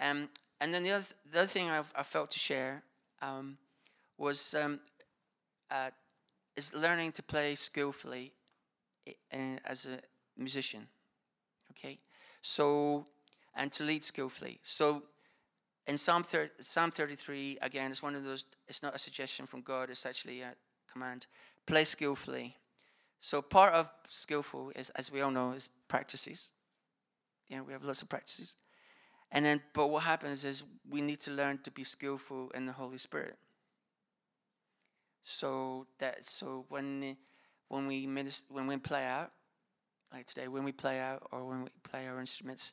Um, 0.00 0.28
and 0.60 0.72
then 0.72 0.82
the 0.82 0.92
other, 0.92 1.02
th- 1.04 1.14
the 1.30 1.38
other 1.40 1.48
thing 1.48 1.68
I've, 1.68 1.92
I 1.96 2.02
felt 2.02 2.30
to 2.32 2.38
share 2.38 2.82
um, 3.22 3.58
was 4.18 4.54
um, 4.54 4.80
uh, 5.70 5.90
is 6.56 6.74
learning 6.74 7.12
to 7.12 7.22
play 7.22 7.54
skillfully 7.54 8.32
in, 9.30 9.60
as 9.64 9.86
a 9.86 10.00
musician. 10.40 10.86
Okay, 11.72 11.98
so 12.42 13.06
and 13.54 13.72
to 13.72 13.84
lead 13.84 14.04
skillfully. 14.04 14.60
So 14.62 15.02
in 15.86 15.98
Psalm 15.98 16.22
30, 16.22 16.50
Psalm 16.62 16.90
33 16.90 17.58
again, 17.62 17.90
it's 17.90 18.02
one 18.02 18.14
of 18.14 18.24
those. 18.24 18.46
It's 18.68 18.82
not 18.82 18.94
a 18.94 18.98
suggestion 18.98 19.46
from 19.46 19.60
God. 19.62 19.90
It's 19.90 20.06
actually 20.06 20.40
a 20.42 20.54
command. 20.90 21.26
Play 21.66 21.84
skillfully. 21.84 22.56
So 23.20 23.42
part 23.42 23.74
of 23.74 23.90
skillful 24.08 24.72
is, 24.76 24.90
as 24.90 25.10
we 25.10 25.20
all 25.20 25.30
know, 25.30 25.52
is 25.52 25.68
practices. 25.88 26.50
You 27.48 27.56
know, 27.58 27.64
we 27.64 27.72
have 27.72 27.84
lots 27.84 28.02
of 28.02 28.08
practices. 28.08 28.56
And 29.32 29.44
then, 29.44 29.60
but 29.74 29.88
what 29.88 30.04
happens 30.04 30.44
is 30.44 30.62
we 30.88 31.00
need 31.00 31.20
to 31.20 31.30
learn 31.30 31.58
to 31.64 31.70
be 31.70 31.84
skillful 31.84 32.50
in 32.54 32.66
the 32.66 32.72
Holy 32.72 32.98
Spirit. 32.98 33.36
So 35.24 35.88
that 35.98 36.24
so 36.24 36.64
when 36.68 37.16
when 37.68 37.86
we 37.86 38.06
minister, 38.06 38.46
when 38.48 38.68
we 38.68 38.76
play 38.76 39.04
out, 39.04 39.32
like 40.12 40.26
today, 40.26 40.46
when 40.46 40.62
we 40.62 40.70
play 40.70 41.00
out 41.00 41.26
or 41.32 41.44
when 41.44 41.64
we 41.64 41.70
play 41.82 42.06
our 42.06 42.20
instruments, 42.20 42.72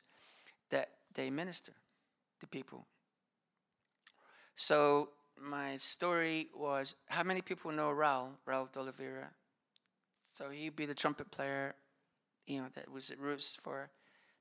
that 0.70 0.90
they 1.14 1.30
minister 1.30 1.72
to 2.40 2.46
people. 2.46 2.86
So 4.54 5.10
my 5.36 5.76
story 5.78 6.48
was 6.54 6.94
how 7.08 7.24
many 7.24 7.40
people 7.40 7.72
know 7.72 7.90
Raul, 7.90 8.28
Raul 8.46 8.70
de 8.70 8.78
Oliveira? 8.78 9.30
So 10.32 10.50
he'd 10.50 10.76
be 10.76 10.86
the 10.86 10.94
trumpet 10.94 11.30
player, 11.30 11.74
you 12.46 12.58
know, 12.58 12.68
that 12.74 12.90
was 12.90 13.10
at 13.10 13.18
Roots 13.18 13.58
for 13.60 13.90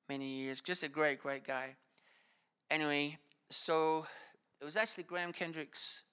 many 0.09 0.27
years. 0.27 0.61
Just 0.61 0.83
a 0.83 0.89
great, 0.89 1.21
great 1.21 1.43
guy. 1.45 1.75
Anyway, 2.69 3.17
so 3.49 4.05
it 4.61 4.65
was 4.65 4.77
actually 4.77 5.03
Graham 5.03 5.33
Kendrick's 5.33 6.03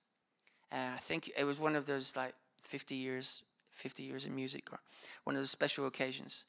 uh, 0.72 0.94
I 0.94 0.98
think 0.98 1.31
it 1.37 1.44
was 1.44 1.59
one 1.59 1.74
of 1.74 1.87
those 1.87 2.14
like 2.16 2.35
50 2.62 2.94
years, 2.94 3.42
50 3.72 4.03
years 4.03 4.24
in 4.24 4.35
music, 4.35 4.72
or 4.72 4.81
one 5.24 5.35
of 5.35 5.40
those 5.40 5.50
special 5.50 5.87
occasions. 5.87 6.44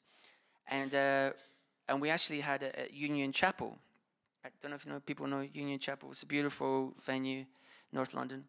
And, 0.68 0.94
uh, 0.94 1.30
and 1.88 2.00
we 2.00 2.08
actually 2.08 2.40
had 2.40 2.62
a, 2.62 2.84
a, 2.84 2.92
Union 2.92 3.32
Chapel. 3.32 3.78
I 4.44 4.50
don't 4.60 4.70
know 4.70 4.76
if 4.76 4.86
you 4.86 4.92
know 4.92 5.00
people 5.00 5.26
know 5.26 5.40
Union 5.40 5.78
Chapel. 5.78 6.10
It's 6.12 6.22
a 6.22 6.26
beautiful 6.26 6.94
venue, 7.04 7.44
North 7.92 8.14
London. 8.14 8.44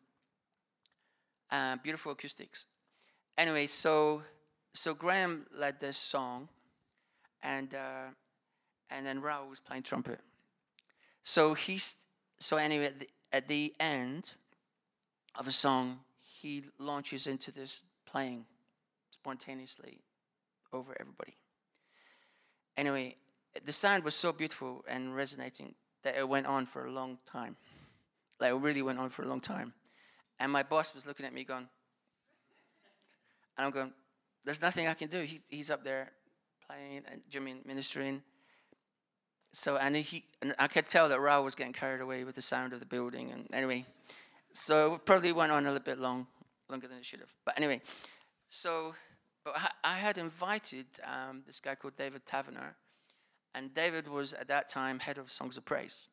Uh, 1.50 1.78
beautiful 1.78 2.12
acoustics. 2.12 2.66
Anyway, 3.38 3.66
so 3.68 4.22
so 4.74 4.94
Graham 4.94 5.46
led 5.56 5.80
this 5.80 5.98
song, 5.98 6.50
and 7.44 7.74
uh, 7.76 8.10
and 8.94 9.06
then 9.06 9.22
Raul 9.22 9.50
was 9.50 9.60
playing 9.60 9.84
trumpet. 9.84 10.20
So 11.24 11.54
he's 11.54 11.98
so 12.40 12.58
anyway 12.58 12.86
at 12.86 13.00
the, 13.00 13.10
at 13.32 13.48
the 13.48 13.74
end 13.80 14.34
of 15.36 15.48
a 15.48 15.52
song, 15.52 16.00
he 16.20 16.66
launches 16.78 17.26
into 17.28 17.52
this 17.52 17.86
playing 18.06 18.46
spontaneously 19.10 20.02
over 20.72 20.96
everybody. 21.00 21.36
Anyway, 22.78 23.16
the 23.66 23.72
sound 23.72 24.04
was 24.04 24.16
so 24.16 24.32
beautiful 24.32 24.84
and 24.88 25.16
resonating 25.16 25.76
that 26.04 26.18
it 26.18 26.28
went 26.28 26.46
on 26.46 26.66
for 26.66 26.86
a 26.86 26.92
long 26.92 27.18
time. 27.26 27.56
Like, 28.40 28.52
it 28.52 28.56
really 28.56 28.82
went 28.82 29.00
on 29.00 29.10
for 29.10 29.24
a 29.24 29.28
long 29.28 29.40
time. 29.40 29.74
And 30.40 30.52
my 30.52 30.64
boss 30.64 30.94
was 30.94 31.06
looking 31.06 31.26
at 31.26 31.34
me 31.34 31.44
going, 31.44 31.68
and 33.58 33.66
I'm 33.66 33.72
going, 33.72 33.94
there's 34.44 34.62
nothing 34.62 34.88
I 34.88 34.96
can 34.96 35.08
do. 35.08 35.22
He, 35.22 35.40
he's 35.50 35.72
up 35.72 35.84
there 35.84 36.12
playing 36.68 37.04
and 37.10 37.22
Jimmy 37.30 37.56
ministering. 37.66 38.24
So, 39.54 39.78
and 39.78 39.96
he, 39.96 40.26
and 40.42 40.56
I 40.58 40.68
could 40.68 40.88
tell 40.88 41.08
that 41.10 41.20
Raul 41.20 41.44
was 41.44 41.56
getting 41.56 41.74
carried 41.74 42.02
away 42.02 42.24
with 42.24 42.36
the 42.36 42.42
sound 42.42 42.74
of 42.74 42.80
the 42.80 42.86
building. 42.86 43.32
And 43.32 43.48
anyway, 43.54 43.86
so 44.52 44.96
it 44.96 45.06
probably 45.06 45.32
went 45.32 45.52
on 45.52 45.64
a 45.64 45.72
little 45.72 45.84
bit 45.84 46.00
long, 46.00 46.28
longer 46.70 46.88
than 46.88 46.98
it 46.98 47.06
should 47.06 47.20
have. 47.20 47.34
But 47.46 47.58
anyway, 47.58 47.82
so 48.50 48.96
but 49.44 49.56
I 49.84 49.98
had 49.98 50.18
invited 50.18 50.86
um, 51.04 51.44
this 51.46 51.60
guy 51.60 51.76
called 51.76 51.98
David 51.98 52.26
Taverner, 52.26 52.76
and 53.54 53.74
David 53.74 54.08
was 54.08 54.34
at 54.34 54.48
that 54.48 54.70
time 54.70 55.00
head 55.00 55.18
of 55.18 55.30
Songs 55.30 55.58
of 55.58 55.66
Praise. 55.66 56.08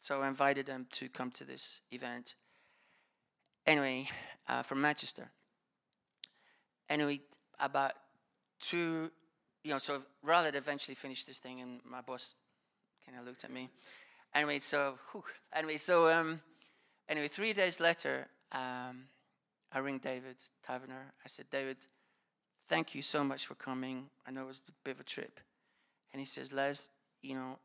So 0.00 0.22
I 0.22 0.28
invited 0.28 0.68
him 0.68 0.86
to 0.92 1.08
come 1.08 1.30
to 1.32 1.44
this 1.44 1.80
event. 1.92 2.34
Anyway, 3.66 4.08
uh, 4.48 4.62
from 4.62 4.80
Manchester. 4.80 5.30
Anyway, 6.90 7.20
about 7.60 7.92
two, 8.60 9.10
you 9.62 9.70
know, 9.70 9.78
so 9.78 10.02
had 10.26 10.56
eventually 10.56 10.96
finished 10.96 11.28
this 11.28 11.38
thing, 11.38 11.60
and 11.60 11.80
my 11.84 12.00
boss 12.00 12.34
kind 13.06 13.18
of 13.18 13.26
looked 13.26 13.44
at 13.44 13.50
me. 13.50 13.68
Anyway, 14.34 14.58
so, 14.58 14.98
whew, 15.10 15.24
anyway, 15.54 15.76
so 15.76 16.08
um, 16.08 16.40
Anyway, 17.12 17.28
three 17.28 17.52
days 17.52 17.78
later, 17.78 18.26
um, 18.52 19.04
I 19.70 19.80
ring 19.80 19.98
David 19.98 20.36
Taverner. 20.66 21.12
I 21.22 21.28
said, 21.28 21.46
David, 21.50 21.76
thank 22.66 22.94
you 22.94 23.02
so 23.02 23.22
much 23.22 23.46
for 23.46 23.54
coming. 23.54 24.06
I 24.26 24.30
know 24.30 24.44
it 24.44 24.48
was 24.48 24.62
a 24.66 24.72
bit 24.82 24.92
of 24.94 25.00
a 25.00 25.04
trip. 25.04 25.40
And 26.12 26.20
he 26.20 26.24
says, 26.26 26.52
Les, 26.52 26.88
you 27.22 27.34
know, 27.34 27.58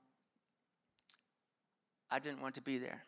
I 2.10 2.20
didn't 2.20 2.42
want 2.42 2.56
to 2.56 2.62
be 2.62 2.78
there. 2.78 3.04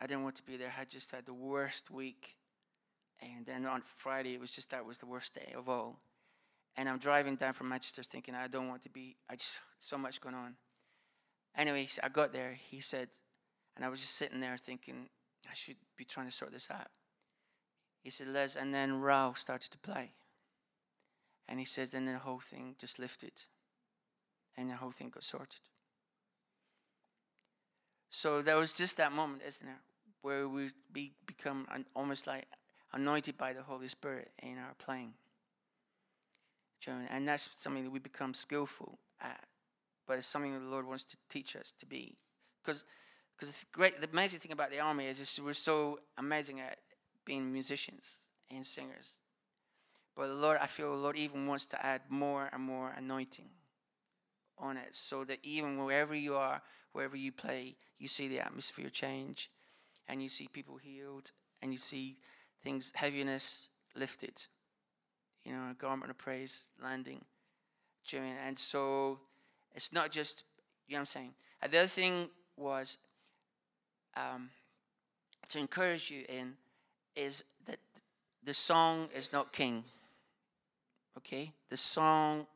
I 0.00 0.08
didn't 0.08 0.22
want 0.22 0.36
to 0.36 0.42
be 0.42 0.56
there. 0.56 0.72
I 0.76 0.84
just 0.84 1.12
had 1.12 1.26
the 1.26 1.34
worst 1.34 1.90
week. 1.90 2.36
And 3.20 3.46
then 3.46 3.64
on 3.66 3.82
Friday, 3.96 4.34
it 4.34 4.40
was 4.40 4.52
just 4.52 4.70
that 4.70 4.84
was 4.84 4.98
the 4.98 5.06
worst 5.06 5.34
day 5.34 5.52
of 5.56 5.68
all. 5.68 6.00
And 6.76 6.88
I'm 6.88 6.98
driving 6.98 7.36
down 7.36 7.52
from 7.52 7.68
Manchester 7.68 8.02
thinking, 8.02 8.34
I 8.34 8.46
don't 8.46 8.68
want 8.68 8.82
to 8.82 8.88
be, 8.88 9.16
I 9.28 9.34
just, 9.34 9.60
so 9.78 9.98
much 9.98 10.20
going 10.20 10.36
on. 10.36 10.54
Anyway, 11.56 11.88
I 12.02 12.08
got 12.08 12.32
there. 12.32 12.56
He 12.70 12.80
said, 12.80 13.08
and 13.74 13.84
I 13.84 13.88
was 13.88 14.00
just 14.00 14.14
sitting 14.14 14.40
there 14.40 14.56
thinking, 14.56 15.08
I 15.48 15.54
should 15.54 15.76
be 15.96 16.04
trying 16.04 16.26
to 16.26 16.32
sort 16.32 16.52
this 16.52 16.68
out. 16.70 16.88
He 18.02 18.10
said, 18.10 18.28
Les, 18.28 18.56
and 18.56 18.72
then 18.72 19.00
Raul 19.00 19.36
started 19.36 19.70
to 19.72 19.78
play. 19.78 20.12
And 21.48 21.58
he 21.58 21.64
says, 21.64 21.90
then 21.90 22.04
the 22.04 22.18
whole 22.18 22.40
thing 22.40 22.76
just 22.78 22.98
lifted. 22.98 23.44
And 24.56 24.70
the 24.70 24.76
whole 24.76 24.90
thing 24.90 25.10
got 25.10 25.24
sorted. 25.24 25.60
So 28.10 28.42
there 28.42 28.56
was 28.56 28.72
just 28.72 28.96
that 28.96 29.12
moment, 29.12 29.42
isn't 29.46 29.66
there, 29.66 29.80
where 30.22 30.48
we 30.48 30.70
be, 30.92 31.12
become 31.26 31.66
an, 31.70 31.86
almost 31.94 32.26
like 32.26 32.46
anointed 32.92 33.36
by 33.36 33.52
the 33.52 33.62
Holy 33.62 33.88
Spirit 33.88 34.30
in 34.42 34.58
our 34.58 34.74
playing. 34.78 35.14
And 36.86 37.28
that's 37.28 37.50
something 37.58 37.84
that 37.84 37.90
we 37.90 37.98
become 37.98 38.32
skillful 38.32 38.98
at. 39.20 39.44
But 40.08 40.18
it's 40.18 40.26
something 40.26 40.52
the 40.52 40.70
Lord 40.70 40.88
wants 40.88 41.04
to 41.04 41.16
teach 41.28 41.54
us 41.54 41.72
to 41.78 41.86
be. 41.86 42.16
Because 42.64 42.84
because 43.36 43.54
the 43.54 43.66
great, 43.70 44.00
the 44.00 44.08
amazing 44.10 44.40
thing 44.40 44.50
about 44.50 44.72
the 44.72 44.80
army 44.80 45.06
is 45.06 45.18
just 45.18 45.38
we're 45.40 45.52
so 45.52 46.00
amazing 46.16 46.58
at 46.58 46.78
being 47.24 47.52
musicians 47.52 48.28
and 48.50 48.66
singers. 48.66 49.20
But 50.16 50.26
the 50.26 50.34
Lord, 50.34 50.58
I 50.60 50.66
feel 50.66 50.90
the 50.90 50.96
Lord 50.96 51.16
even 51.16 51.46
wants 51.46 51.66
to 51.66 51.86
add 51.86 52.00
more 52.08 52.48
and 52.52 52.62
more 52.62 52.92
anointing 52.96 53.50
on 54.58 54.76
it, 54.76 54.96
so 54.96 55.22
that 55.24 55.38
even 55.44 55.84
wherever 55.84 56.16
you 56.16 56.34
are, 56.34 56.62
wherever 56.92 57.16
you 57.16 57.30
play, 57.30 57.76
you 58.00 58.08
see 58.08 58.26
the 58.26 58.40
atmosphere 58.40 58.90
change, 58.90 59.50
and 60.08 60.20
you 60.20 60.28
see 60.28 60.48
people 60.52 60.78
healed, 60.78 61.30
and 61.62 61.70
you 61.70 61.78
see 61.78 62.16
things 62.64 62.92
heaviness 62.96 63.68
lifted. 63.94 64.46
You 65.44 65.52
know, 65.52 65.70
a 65.70 65.74
garment 65.74 66.10
of 66.10 66.18
praise 66.18 66.70
landing. 66.82 67.24
And 68.12 68.58
so 68.58 69.20
it's 69.78 69.92
not 69.92 70.10
just, 70.10 70.42
you 70.88 70.94
know 70.94 70.96
what 70.96 71.00
I'm 71.02 71.06
saying? 71.06 71.34
And 71.62 71.70
the 71.70 71.78
other 71.78 71.86
thing 71.86 72.30
was 72.56 72.98
um, 74.16 74.50
to 75.50 75.60
encourage 75.60 76.10
you 76.10 76.24
in 76.28 76.54
is 77.14 77.44
that 77.66 77.78
the 78.42 78.54
song 78.54 79.08
is 79.14 79.32
not 79.32 79.52
king. 79.52 79.84
Okay? 81.16 81.52
The 81.70 81.76
song, 81.76 82.48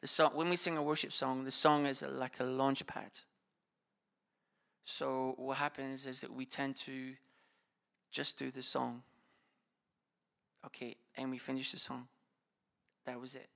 the 0.00 0.08
song 0.08 0.32
when 0.34 0.50
we 0.50 0.56
sing 0.56 0.76
a 0.76 0.82
worship 0.82 1.12
song, 1.12 1.44
the 1.44 1.52
song 1.52 1.86
is 1.86 2.02
like 2.02 2.40
a 2.40 2.44
launch 2.44 2.84
pad. 2.84 3.12
So 4.84 5.34
what 5.36 5.58
happens 5.58 6.04
is 6.04 6.20
that 6.22 6.34
we 6.34 6.46
tend 6.46 6.74
to 6.86 7.12
just 8.10 8.40
do 8.40 8.50
the 8.50 8.64
song. 8.64 9.02
Okay, 10.64 10.96
and 11.16 11.30
we 11.30 11.38
finish 11.38 11.70
the 11.70 11.78
song. 11.78 12.08
That 13.04 13.20
was 13.20 13.36
it. 13.36 13.48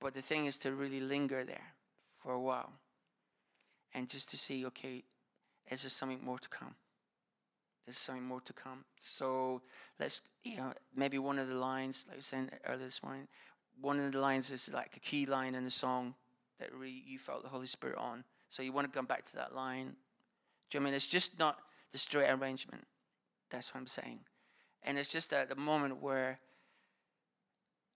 But 0.00 0.14
the 0.14 0.22
thing 0.22 0.46
is 0.46 0.58
to 0.58 0.72
really 0.72 0.98
linger 0.98 1.44
there 1.44 1.74
for 2.22 2.32
a 2.32 2.40
while 2.40 2.72
and 3.94 4.08
just 4.08 4.30
to 4.30 4.36
see, 4.36 4.64
okay, 4.66 5.04
is 5.70 5.82
there 5.82 5.90
something 5.90 6.24
more 6.24 6.38
to 6.38 6.48
come? 6.48 6.74
There's 7.84 7.98
something 7.98 8.24
more 8.24 8.40
to 8.42 8.52
come. 8.52 8.84
So 8.98 9.62
let's, 9.98 10.22
you 10.44 10.56
know, 10.56 10.72
maybe 10.94 11.18
one 11.18 11.38
of 11.38 11.48
the 11.48 11.54
lines, 11.54 12.06
like 12.08 12.18
I 12.18 12.20
said 12.20 12.50
earlier 12.66 12.84
this 12.84 13.02
morning, 13.02 13.26
one 13.80 13.98
of 13.98 14.12
the 14.12 14.20
lines 14.20 14.50
is 14.50 14.70
like 14.72 14.96
a 14.96 15.00
key 15.00 15.26
line 15.26 15.54
in 15.54 15.64
the 15.64 15.70
song 15.70 16.14
that 16.60 16.72
really 16.72 17.02
you 17.06 17.18
felt 17.18 17.42
the 17.42 17.48
Holy 17.48 17.66
Spirit 17.66 17.98
on. 17.98 18.24
So 18.50 18.62
you 18.62 18.72
want 18.72 18.90
to 18.90 18.96
come 18.96 19.06
back 19.06 19.24
to 19.24 19.36
that 19.36 19.54
line. 19.54 19.96
Do 20.70 20.78
you 20.78 20.80
know 20.80 20.84
I 20.84 20.90
mean? 20.90 20.94
It's 20.94 21.06
just 21.06 21.38
not 21.38 21.58
the 21.90 21.98
straight 21.98 22.30
arrangement. 22.30 22.84
That's 23.50 23.74
what 23.74 23.80
I'm 23.80 23.86
saying. 23.86 24.20
And 24.84 24.96
it's 24.98 25.10
just 25.10 25.32
at 25.32 25.48
the 25.48 25.56
moment 25.56 26.00
where, 26.00 26.38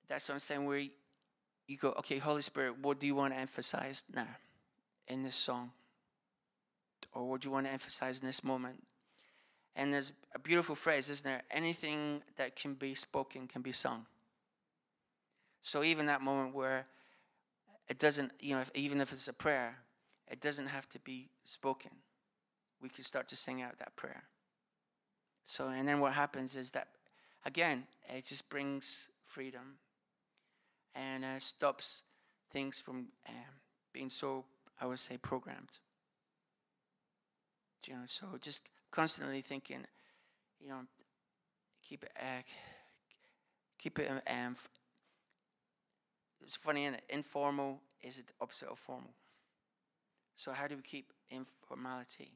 that's 0.09 0.29
what 0.29 0.35
I'm 0.35 0.41
saying, 0.41 0.65
where 0.65 0.83
you 1.67 1.77
go, 1.77 1.91
okay, 1.99 2.19
Holy 2.19 2.43
Spirit, 2.43 2.79
what 2.81 3.01
do 3.01 3.07
you 3.07 3.15
want 3.15 3.35
to 3.35 3.41
emphasize 3.41 4.05
now 4.15 4.29
in 5.09 5.23
this 5.23 5.37
song? 5.37 5.73
Or 7.13 7.29
what 7.29 7.41
do 7.41 7.49
you 7.49 7.53
want 7.53 7.67
to 7.67 7.73
emphasize 7.73 8.21
in 8.21 8.27
this 8.27 8.45
moment? 8.45 8.83
And 9.75 9.93
there's 9.93 10.13
a 10.35 10.39
beautiful 10.39 10.75
phrase, 10.75 11.11
isn't 11.11 11.25
there? 11.25 11.43
Anything 11.51 12.23
that 12.37 12.57
can 12.57 12.75
be 12.75 12.95
spoken 12.95 13.47
can 13.47 13.63
be 13.63 13.73
sung. 13.73 14.07
So 15.63 15.83
even 15.83 16.07
that 16.07 16.23
moment 16.23 16.55
where 16.55 16.87
it 17.89 17.99
doesn't, 17.99 18.33
you 18.41 18.55
know, 18.55 18.61
if, 18.63 18.71
even 18.75 19.01
if 19.01 19.13
it's 19.13 19.29
a 19.29 19.33
prayer, 19.33 19.77
it 20.29 20.41
doesn't 20.41 20.67
have 20.67 20.89
to 20.91 20.99
be 21.01 21.29
spoken. 21.45 21.91
We 22.81 22.89
can 22.89 23.05
start 23.05 23.29
to 23.29 23.37
sing 23.37 23.63
out 23.63 23.79
that 23.79 23.97
prayer. 23.97 24.25
So, 25.45 25.69
and 25.69 25.87
then 25.87 26.01
what 26.01 26.13
happens 26.13 26.57
is 26.57 26.71
that, 26.73 26.89
again, 27.45 27.87
it 28.09 28.25
just 28.25 28.49
brings 28.49 29.09
freedom 29.25 29.79
and 30.97 31.25
uh, 31.25 31.39
stops 31.39 32.03
things 32.51 32.81
from 32.81 33.09
um, 33.29 33.35
being 33.93 34.09
so, 34.09 34.45
I 34.81 34.87
would 34.87 34.99
say, 34.99 35.19
programmed. 35.19 35.79
You 37.87 37.95
know, 37.95 38.01
so 38.07 38.27
just 38.41 38.69
constantly 38.91 39.43
thinking, 39.43 39.85
you 40.61 40.69
know, 40.69 40.81
keep 41.83 42.03
it, 42.03 42.11
uh, 42.19 42.43
keep 43.79 43.99
it. 43.99 44.11
Um, 44.11 44.57
it's 46.45 46.57
funny, 46.57 46.87
and 46.87 46.97
informal 47.09 47.81
is 48.03 48.17
the 48.17 48.33
opposite 48.41 48.69
of 48.69 48.79
formal. 48.79 49.13
So 50.35 50.53
how 50.53 50.67
do 50.67 50.77
we 50.77 50.83
keep 50.83 51.13
informality? 51.31 52.33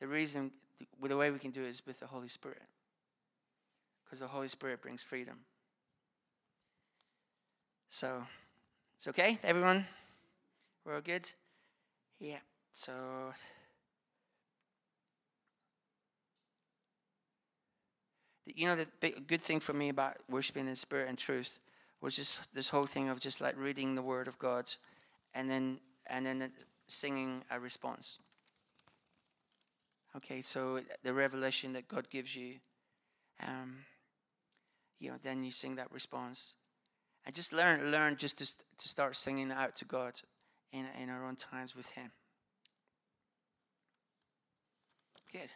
The 0.00 0.06
reason, 0.06 0.52
the, 0.78 1.08
the 1.08 1.16
way 1.16 1.30
we 1.30 1.38
can 1.38 1.50
do 1.50 1.62
it 1.62 1.68
is 1.68 1.86
with 1.86 2.00
the 2.00 2.06
Holy 2.06 2.28
Spirit, 2.28 2.62
because 4.04 4.20
the 4.20 4.28
Holy 4.28 4.48
Spirit 4.48 4.82
brings 4.82 5.02
freedom. 5.02 5.40
So, 7.94 8.24
it's 8.96 9.06
okay, 9.06 9.38
everyone. 9.44 9.86
We're 10.84 10.96
all 10.96 11.00
good. 11.00 11.30
Yeah. 12.18 12.40
So. 12.72 12.92
you 18.46 18.66
know, 18.66 18.74
the 18.74 18.88
big, 18.98 19.28
good 19.28 19.40
thing 19.40 19.60
for 19.60 19.74
me 19.74 19.90
about 19.90 20.16
worshiping 20.28 20.66
in 20.66 20.74
spirit 20.74 21.08
and 21.08 21.16
truth 21.16 21.60
was 22.00 22.16
just 22.16 22.40
this 22.52 22.70
whole 22.70 22.86
thing 22.86 23.08
of 23.10 23.20
just 23.20 23.40
like 23.40 23.56
reading 23.56 23.94
the 23.94 24.02
Word 24.02 24.26
of 24.26 24.40
God, 24.40 24.74
and 25.32 25.48
then 25.48 25.78
and 26.08 26.26
then 26.26 26.50
singing 26.88 27.44
a 27.48 27.60
response. 27.60 28.18
Okay, 30.16 30.40
so 30.40 30.80
the 31.04 31.14
revelation 31.14 31.74
that 31.74 31.86
God 31.86 32.10
gives 32.10 32.34
you, 32.34 32.54
um, 33.40 33.84
you 34.98 35.10
know, 35.12 35.16
then 35.22 35.44
you 35.44 35.52
sing 35.52 35.76
that 35.76 35.92
response, 35.92 36.56
and 37.26 37.34
just 37.34 37.52
learn 37.52 37.90
learn 37.90 38.16
just 38.16 38.38
to 38.38 38.46
to 38.78 38.88
start 38.88 39.16
singing 39.16 39.50
out 39.52 39.76
to 39.76 39.84
God 39.84 40.20
in 40.72 40.86
in 41.00 41.10
our 41.10 41.26
own 41.26 41.36
times 41.36 41.76
with 41.76 41.90
Him. 41.90 42.10
Good. 45.32 45.50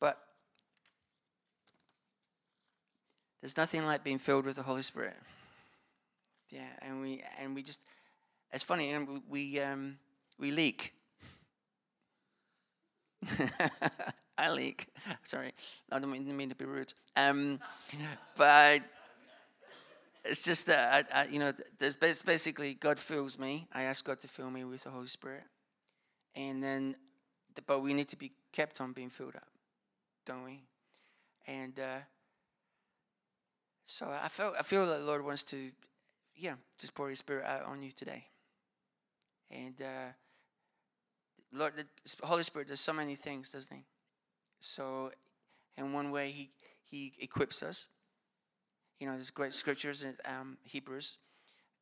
But 0.00 0.18
There's 3.42 3.56
nothing 3.56 3.84
like 3.84 4.04
being 4.04 4.18
filled 4.18 4.46
with 4.46 4.54
the 4.54 4.62
Holy 4.62 4.82
Spirit. 4.82 5.16
Yeah, 6.48 6.68
and 6.80 7.00
we 7.00 7.24
and 7.40 7.56
we 7.56 7.62
just 7.62 7.80
it's 8.52 8.62
funny, 8.62 8.92
and 8.92 9.08
we 9.08 9.20
we, 9.28 9.60
um, 9.60 9.98
we 10.38 10.52
leak. 10.52 10.92
I 14.38 14.50
leak. 14.50 14.86
Sorry, 15.24 15.52
I 15.90 15.98
don't 15.98 16.10
mean, 16.10 16.36
mean 16.36 16.50
to 16.50 16.54
be 16.54 16.66
rude. 16.66 16.92
Um, 17.16 17.58
but 18.36 18.82
it's 20.24 20.42
just 20.42 20.66
that 20.68 21.06
I, 21.12 21.22
I, 21.22 21.24
you 21.26 21.38
know, 21.38 21.52
there's 21.78 21.94
basically 22.22 22.74
God 22.74 22.98
fills 22.98 23.38
me. 23.38 23.66
I 23.72 23.84
ask 23.84 24.04
God 24.04 24.20
to 24.20 24.28
fill 24.28 24.50
me 24.50 24.64
with 24.64 24.84
the 24.84 24.90
Holy 24.90 25.08
Spirit, 25.08 25.44
and 26.34 26.62
then, 26.62 26.96
but 27.66 27.80
we 27.80 27.92
need 27.92 28.08
to 28.08 28.16
be 28.16 28.32
kept 28.52 28.80
on 28.80 28.92
being 28.92 29.10
filled 29.10 29.36
up, 29.36 29.48
don't 30.24 30.44
we? 30.44 30.62
And 31.46 31.78
uh, 31.78 32.00
so 33.86 34.10
I 34.10 34.28
feel 34.28 34.54
I 34.58 34.62
feel 34.62 34.86
that 34.86 35.00
the 35.00 35.04
Lord 35.04 35.24
wants 35.24 35.42
to, 35.44 35.70
yeah, 36.36 36.54
just 36.78 36.94
pour 36.94 37.10
His 37.10 37.18
Spirit 37.18 37.44
out 37.44 37.64
on 37.64 37.82
you 37.82 37.90
today. 37.90 38.26
And 39.50 39.74
uh, 39.82 40.12
Lord, 41.52 41.74
the 41.76 41.86
Holy 42.26 42.44
Spirit 42.44 42.68
does 42.68 42.80
so 42.80 42.92
many 42.92 43.16
things, 43.16 43.52
doesn't 43.52 43.74
He? 43.74 43.84
So, 44.60 45.10
in 45.76 45.92
one 45.92 46.12
way, 46.12 46.30
He 46.30 46.50
He 46.84 47.12
equips 47.20 47.62
us. 47.62 47.88
You 49.02 49.08
know, 49.08 49.14
there's 49.14 49.30
great 49.30 49.52
scriptures 49.52 50.04
in 50.04 50.14
um, 50.24 50.58
Hebrews. 50.62 51.16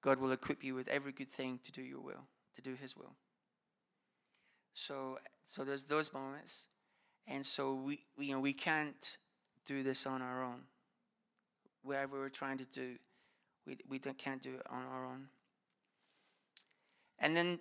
God 0.00 0.18
will 0.18 0.32
equip 0.32 0.64
you 0.64 0.74
with 0.74 0.88
every 0.88 1.12
good 1.12 1.28
thing 1.28 1.60
to 1.64 1.70
do 1.70 1.82
your 1.82 2.00
will, 2.00 2.24
to 2.56 2.62
do 2.62 2.74
His 2.74 2.96
will. 2.96 3.12
So, 4.72 5.18
so 5.46 5.62
there's 5.62 5.82
those 5.82 6.14
moments, 6.14 6.68
and 7.28 7.44
so 7.44 7.74
we, 7.74 7.98
we 8.16 8.26
you 8.26 8.34
know, 8.34 8.40
we 8.40 8.54
can't 8.54 9.18
do 9.66 9.82
this 9.82 10.06
on 10.06 10.22
our 10.22 10.42
own 10.42 10.62
whatever 11.82 12.18
we're 12.18 12.28
trying 12.28 12.58
to 12.58 12.64
do, 12.66 12.96
we, 13.66 13.78
we 13.88 13.98
can't 13.98 14.42
do 14.42 14.54
it 14.54 14.62
on 14.70 14.82
our 14.92 15.06
own. 15.06 15.28
And 17.18 17.36
then, 17.36 17.58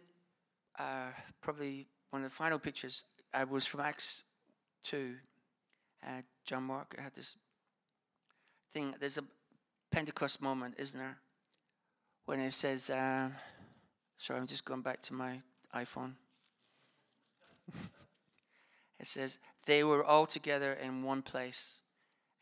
uh, 0.78 1.12
probably 1.42 1.88
one 2.10 2.24
of 2.24 2.30
the 2.30 2.36
final 2.36 2.60
pictures 2.60 3.04
I 3.34 3.44
was 3.44 3.66
from 3.66 3.82
Acts 3.82 4.24
2. 4.84 5.16
Uh, 6.06 6.22
John 6.46 6.64
Mark 6.64 6.98
had 7.00 7.14
this 7.14 7.36
thing. 8.72 8.96
There's 9.00 9.18
a 9.18 9.24
Pentecost 9.92 10.42
moment, 10.42 10.76
isn't 10.78 11.00
there? 11.00 11.18
When 12.26 12.40
it 12.40 12.54
says, 12.54 12.90
uh, 12.90 13.30
sorry, 14.18 14.40
I'm 14.40 14.48
just 14.48 14.66
going 14.66 14.82
back 14.82 15.02
to 15.04 15.14
my 15.14 15.40
iPhone. 15.76 16.14
it 19.00 19.08
says, 19.08 19.40
they 19.66 19.84
were 19.84 20.04
all 20.04 20.26
together 20.26 20.74
in 20.74 21.04
one 21.04 21.22
place 21.22 21.80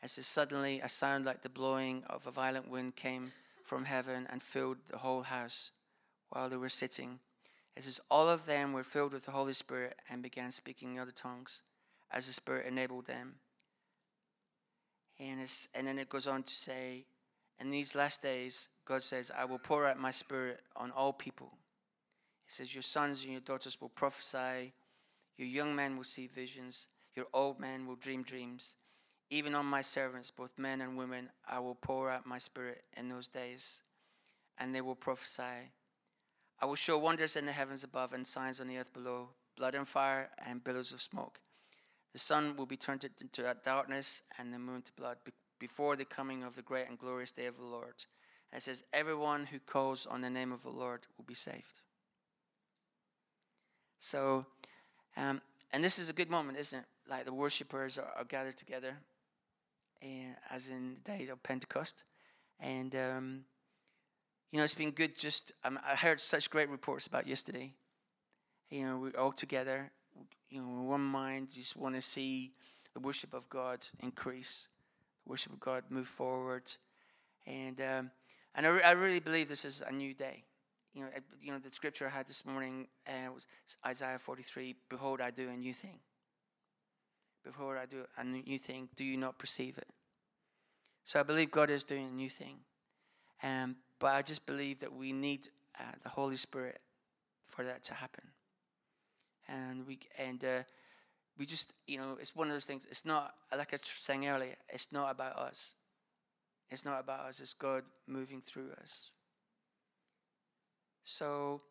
as 0.02 0.12
suddenly 0.12 0.80
a 0.80 0.88
sound 0.88 1.24
like 1.24 1.42
the 1.42 1.48
blowing 1.48 2.04
of 2.08 2.26
a 2.26 2.30
violent 2.30 2.68
wind 2.68 2.96
came 2.96 3.32
from 3.64 3.84
heaven 3.84 4.26
and 4.30 4.42
filled 4.42 4.78
the 4.90 4.98
whole 4.98 5.22
house 5.22 5.72
while 6.30 6.48
they 6.48 6.56
were 6.56 6.68
sitting. 6.68 7.18
It 7.76 7.84
says, 7.84 8.00
All 8.10 8.28
of 8.28 8.46
them 8.46 8.72
were 8.72 8.84
filled 8.84 9.12
with 9.12 9.24
the 9.24 9.32
Holy 9.32 9.52
Spirit 9.52 9.96
and 10.08 10.22
began 10.22 10.50
speaking 10.50 10.94
in 10.94 11.00
other 11.00 11.10
tongues 11.10 11.62
as 12.10 12.26
the 12.26 12.32
Spirit 12.32 12.66
enabled 12.66 13.06
them. 13.06 13.36
And, 15.18 15.40
and 15.74 15.86
then 15.86 15.98
it 15.98 16.08
goes 16.08 16.26
on 16.26 16.44
to 16.44 16.54
say, 16.54 17.04
In 17.60 17.70
these 17.70 17.94
last 17.94 18.22
days, 18.22 18.68
God 18.84 19.02
says, 19.02 19.30
I 19.36 19.44
will 19.44 19.58
pour 19.58 19.86
out 19.86 19.98
my 19.98 20.10
Spirit 20.10 20.60
on 20.76 20.90
all 20.92 21.12
people. 21.12 21.52
He 22.44 22.50
says, 22.50 22.74
Your 22.74 22.82
sons 22.82 23.24
and 23.24 23.32
your 23.32 23.40
daughters 23.40 23.80
will 23.80 23.88
prophesy, 23.88 24.72
your 25.36 25.48
young 25.48 25.74
men 25.74 25.96
will 25.96 26.04
see 26.04 26.26
visions, 26.26 26.88
your 27.14 27.26
old 27.34 27.58
men 27.58 27.86
will 27.86 27.96
dream 27.96 28.22
dreams. 28.22 28.76
Even 29.30 29.54
on 29.54 29.66
my 29.66 29.82
servants, 29.82 30.30
both 30.30 30.56
men 30.56 30.80
and 30.80 30.96
women, 30.96 31.30
I 31.46 31.58
will 31.58 31.74
pour 31.74 32.10
out 32.10 32.26
my 32.26 32.38
spirit 32.38 32.84
in 32.96 33.08
those 33.08 33.28
days, 33.28 33.82
and 34.56 34.74
they 34.74 34.80
will 34.80 34.94
prophesy. 34.94 35.72
I 36.60 36.66
will 36.66 36.76
show 36.76 36.96
wonders 36.96 37.36
in 37.36 37.44
the 37.44 37.52
heavens 37.52 37.84
above 37.84 38.12
and 38.12 38.26
signs 38.26 38.60
on 38.60 38.68
the 38.68 38.78
earth 38.78 38.92
below 38.92 39.30
blood 39.56 39.74
and 39.74 39.86
fire 39.86 40.30
and 40.46 40.64
billows 40.64 40.92
of 40.92 41.02
smoke. 41.02 41.40
The 42.12 42.18
sun 42.18 42.56
will 42.56 42.66
be 42.66 42.76
turned 42.76 43.04
into 43.04 43.54
darkness 43.64 44.22
and 44.38 44.52
the 44.52 44.58
moon 44.58 44.82
to 44.82 44.92
blood 44.92 45.18
before 45.58 45.96
the 45.96 46.04
coming 46.04 46.42
of 46.42 46.56
the 46.56 46.62
great 46.62 46.88
and 46.88 46.98
glorious 46.98 47.32
day 47.32 47.46
of 47.46 47.56
the 47.56 47.64
Lord. 47.64 48.04
And 48.52 48.58
it 48.58 48.62
says, 48.62 48.84
Everyone 48.92 49.46
who 49.46 49.58
calls 49.58 50.06
on 50.06 50.20
the 50.20 50.30
name 50.30 50.52
of 50.52 50.62
the 50.62 50.70
Lord 50.70 51.00
will 51.16 51.24
be 51.24 51.34
saved. 51.34 51.80
So, 53.98 54.46
um, 55.16 55.40
and 55.72 55.82
this 55.82 55.98
is 55.98 56.08
a 56.08 56.12
good 56.14 56.30
moment, 56.30 56.58
isn't 56.58 56.78
it? 56.78 56.84
Like 57.08 57.24
the 57.24 57.32
worshippers 57.32 57.98
are, 57.98 58.12
are 58.16 58.24
gathered 58.24 58.56
together 58.56 58.98
as 60.50 60.68
in 60.68 60.94
the 60.94 61.00
day 61.12 61.28
of 61.28 61.42
Pentecost. 61.42 62.04
And, 62.60 62.94
um, 62.94 63.44
you 64.50 64.58
know, 64.58 64.64
it's 64.64 64.74
been 64.74 64.90
good 64.90 65.16
just, 65.16 65.52
um, 65.64 65.78
I 65.86 65.94
heard 65.94 66.20
such 66.20 66.50
great 66.50 66.68
reports 66.68 67.06
about 67.06 67.26
yesterday. 67.26 67.72
You 68.70 68.86
know, 68.86 68.98
we're 68.98 69.20
all 69.20 69.32
together, 69.32 69.90
you 70.50 70.60
know, 70.60 70.68
in 70.68 70.86
one 70.86 71.00
mind, 71.00 71.48
just 71.54 71.76
want 71.76 71.94
to 71.94 72.02
see 72.02 72.52
the 72.94 73.00
worship 73.00 73.34
of 73.34 73.48
God 73.48 73.86
increase, 74.00 74.68
worship 75.28 75.52
of 75.52 75.60
God 75.60 75.84
move 75.90 76.08
forward. 76.08 76.72
And, 77.46 77.80
um, 77.80 78.10
and 78.54 78.66
I, 78.66 78.70
re- 78.70 78.82
I 78.82 78.92
really 78.92 79.20
believe 79.20 79.48
this 79.48 79.64
is 79.64 79.82
a 79.86 79.92
new 79.92 80.14
day. 80.14 80.44
You 80.94 81.02
know, 81.02 81.08
I- 81.14 81.20
you 81.40 81.52
know, 81.52 81.58
the 81.58 81.70
scripture 81.70 82.06
I 82.06 82.10
had 82.10 82.26
this 82.26 82.44
morning 82.44 82.88
uh, 83.06 83.32
was 83.32 83.46
Isaiah 83.86 84.18
43 84.18 84.74
Behold, 84.88 85.20
I 85.20 85.30
do 85.30 85.48
a 85.48 85.56
new 85.56 85.74
thing. 85.74 86.00
Behold, 87.44 87.76
I 87.76 87.86
do 87.86 88.04
a 88.16 88.24
new 88.24 88.58
thing. 88.58 88.88
Do 88.96 89.04
you 89.04 89.16
not 89.16 89.38
perceive 89.38 89.78
it? 89.78 89.86
So 91.04 91.20
I 91.20 91.22
believe 91.22 91.50
God 91.50 91.70
is 91.70 91.84
doing 91.84 92.06
a 92.06 92.10
new 92.10 92.28
thing. 92.28 92.56
Um, 93.42 93.76
but 93.98 94.14
I 94.14 94.22
just 94.22 94.46
believe 94.46 94.80
that 94.80 94.92
we 94.92 95.12
need 95.12 95.48
uh, 95.78 95.92
the 96.02 96.08
Holy 96.10 96.36
Spirit 96.36 96.80
for 97.44 97.64
that 97.64 97.82
to 97.84 97.94
happen. 97.94 98.24
And 99.48 99.86
we 99.86 100.00
and 100.18 100.44
uh, 100.44 100.62
we 101.38 101.46
just 101.46 101.72
you 101.86 101.98
know 101.98 102.16
it's 102.20 102.34
one 102.34 102.48
of 102.48 102.52
those 102.52 102.66
things. 102.66 102.86
It's 102.90 103.04
not 103.04 103.34
like 103.56 103.72
I 103.72 103.74
was 103.74 103.82
saying 103.82 104.26
earlier. 104.26 104.56
It's 104.68 104.92
not 104.92 105.10
about 105.10 105.36
us. 105.36 105.74
It's 106.70 106.84
not 106.84 107.00
about 107.00 107.20
us. 107.20 107.40
It's 107.40 107.54
God 107.54 107.84
moving 108.06 108.42
through 108.44 108.70
us. 108.82 109.10
So. 111.02 111.62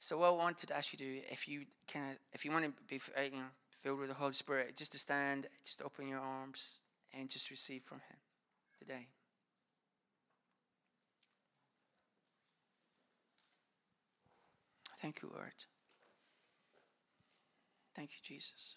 So 0.00 0.16
what 0.16 0.28
I 0.28 0.30
wanted 0.30 0.68
to 0.68 0.76
ask 0.76 0.92
you 0.92 0.98
to 0.98 1.04
do, 1.04 1.20
if 1.28 1.48
you 1.48 1.64
can, 1.88 2.18
if 2.32 2.44
you 2.44 2.52
want 2.52 2.64
to 2.66 2.72
be 2.86 3.00
uh, 3.18 3.22
you 3.22 3.32
know, 3.32 3.50
filled 3.82 3.98
with 3.98 4.08
the 4.08 4.14
Holy 4.14 4.30
Spirit, 4.30 4.76
just 4.76 4.92
to 4.92 4.98
stand, 4.98 5.48
just 5.64 5.82
open 5.82 6.06
your 6.06 6.20
arms, 6.20 6.82
and 7.12 7.28
just 7.28 7.50
receive 7.50 7.82
from 7.82 7.98
Him 7.98 8.18
today. 8.78 9.08
Thank 15.02 15.22
you, 15.22 15.30
Lord. 15.34 15.52
Thank 17.98 18.10
you, 18.12 18.36
Jesus. 18.36 18.76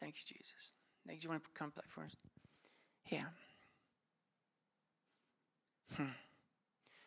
Thank 0.00 0.16
you, 0.16 0.36
Jesus. 0.36 0.72
Nick, 1.06 1.20
do 1.20 1.24
you 1.24 1.30
want 1.30 1.44
to 1.44 1.50
come 1.54 1.70
back 1.70 1.84
for 1.86 2.02
us? 2.02 2.16
Yeah. 3.08 3.26
Hmm. 5.96 6.06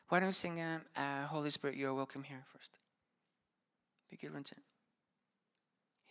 Why 0.08 0.22
don't 0.22 0.30
we 0.30 0.32
sing 0.32 0.62
um, 0.62 0.84
uh, 0.96 1.26
Holy 1.28 1.50
Spirit, 1.50 1.76
You're 1.76 1.94
Welcome 1.94 2.24
Here 2.24 2.46
first? 2.46 2.78
Be 4.10 4.16
good, 4.16 4.32
Vincent. 4.32 4.62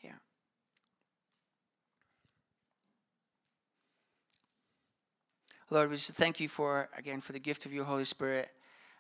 Yeah. 0.05 0.11
Lord, 5.71 5.89
we 5.89 5.97
just 5.97 6.13
thank 6.13 6.41
you 6.41 6.49
for, 6.51 6.91
again, 6.95 7.23
for 7.23 7.33
the 7.33 7.39
gift 7.39 7.65
of 7.65 7.73
your 7.73 7.85
Holy 7.85 8.05
Spirit. 8.05 8.51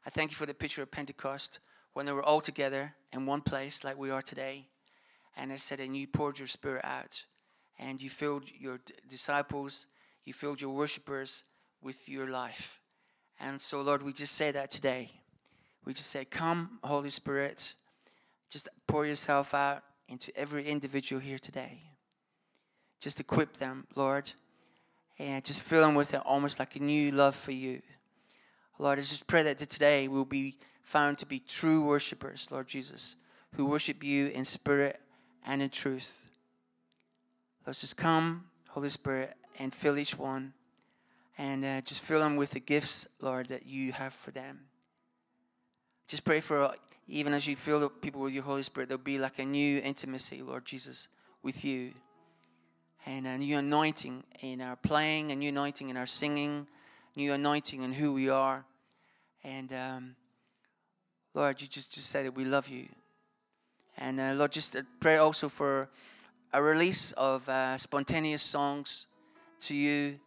I 0.06 0.08
thank 0.08 0.30
you 0.30 0.36
for 0.38 0.46
the 0.46 0.54
picture 0.54 0.80
of 0.80 0.90
Pentecost 0.90 1.58
when 1.92 2.06
they 2.06 2.12
were 2.12 2.24
all 2.24 2.40
together 2.40 2.94
in 3.12 3.26
one 3.26 3.40
place 3.40 3.84
like 3.84 3.98
we 3.98 4.10
are 4.10 4.22
today. 4.22 4.68
And 5.36 5.50
it 5.52 5.60
said, 5.60 5.80
and 5.80 5.96
you 5.96 6.06
poured 6.06 6.38
your 6.38 6.48
spirit 6.48 6.84
out 6.84 7.24
and 7.78 8.02
you 8.02 8.10
filled 8.10 8.44
your 8.58 8.78
d- 8.78 8.94
disciples, 9.08 9.86
you 10.24 10.32
filled 10.32 10.60
your 10.60 10.70
worshippers 10.70 11.44
with 11.82 12.08
your 12.08 12.28
life. 12.28 12.80
And 13.40 13.60
so, 13.60 13.80
Lord, 13.80 14.02
we 14.02 14.12
just 14.12 14.34
say 14.34 14.52
that 14.52 14.70
today. 14.70 15.10
We 15.84 15.94
just 15.94 16.10
say, 16.10 16.24
Come, 16.24 16.78
Holy 16.84 17.10
Spirit, 17.10 17.74
just 18.50 18.68
pour 18.86 19.04
yourself 19.04 19.52
out 19.54 19.82
into 20.08 20.36
every 20.36 20.64
individual 20.66 21.20
here 21.20 21.38
today. 21.38 21.82
Just 23.00 23.18
equip 23.18 23.56
them, 23.56 23.86
Lord, 23.96 24.30
and 25.18 25.44
just 25.44 25.62
fill 25.62 25.82
them 25.82 25.94
with 25.96 26.14
it 26.14 26.20
almost 26.24 26.58
like 26.60 26.76
a 26.76 26.80
new 26.80 27.10
love 27.10 27.34
for 27.34 27.50
you. 27.52 27.82
Lord, 28.82 28.98
I 28.98 29.02
just 29.02 29.28
pray 29.28 29.44
that 29.44 29.58
today 29.58 30.08
we'll 30.08 30.24
be 30.24 30.56
found 30.82 31.16
to 31.18 31.26
be 31.26 31.38
true 31.38 31.84
worshippers, 31.84 32.48
Lord 32.50 32.66
Jesus, 32.66 33.14
who 33.54 33.64
worship 33.64 34.02
you 34.02 34.26
in 34.26 34.44
spirit 34.44 34.98
and 35.46 35.62
in 35.62 35.70
truth. 35.70 36.26
Let's 37.64 37.80
just 37.80 37.96
come, 37.96 38.46
Holy 38.70 38.88
Spirit, 38.88 39.36
and 39.56 39.72
fill 39.72 39.98
each 39.98 40.18
one. 40.18 40.52
And 41.38 41.64
uh, 41.64 41.80
just 41.82 42.02
fill 42.02 42.18
them 42.18 42.34
with 42.34 42.50
the 42.50 42.58
gifts, 42.58 43.06
Lord, 43.20 43.50
that 43.50 43.66
you 43.66 43.92
have 43.92 44.14
for 44.14 44.32
them. 44.32 44.62
Just 46.08 46.24
pray 46.24 46.40
for, 46.40 46.62
uh, 46.62 46.72
even 47.06 47.34
as 47.34 47.46
you 47.46 47.54
fill 47.54 47.78
the 47.78 47.88
people 47.88 48.20
with 48.20 48.32
your 48.32 48.42
Holy 48.42 48.64
Spirit, 48.64 48.88
there'll 48.88 49.00
be 49.00 49.16
like 49.16 49.38
a 49.38 49.44
new 49.44 49.78
intimacy, 49.78 50.42
Lord 50.42 50.64
Jesus, 50.64 51.06
with 51.40 51.64
you. 51.64 51.92
And 53.06 53.28
a 53.28 53.38
new 53.38 53.58
anointing 53.58 54.24
in 54.40 54.60
our 54.60 54.74
playing, 54.74 55.30
a 55.30 55.36
new 55.36 55.50
anointing 55.50 55.88
in 55.88 55.96
our 55.96 56.08
singing, 56.08 56.66
new 57.14 57.32
anointing 57.32 57.82
in 57.82 57.92
who 57.92 58.12
we 58.12 58.28
are. 58.28 58.64
And 59.44 59.72
um, 59.72 60.16
Lord, 61.34 61.60
you 61.60 61.68
just, 61.68 61.92
just 61.92 62.08
say 62.08 62.22
that 62.22 62.34
we 62.34 62.44
love 62.44 62.68
you. 62.68 62.88
And 63.96 64.20
uh, 64.20 64.32
Lord, 64.34 64.52
just 64.52 64.76
uh, 64.76 64.82
pray 65.00 65.16
also 65.16 65.48
for 65.48 65.88
a 66.52 66.62
release 66.62 67.12
of 67.12 67.48
uh, 67.48 67.76
spontaneous 67.78 68.42
songs 68.42 69.06
to 69.60 69.74
you. 69.74 70.18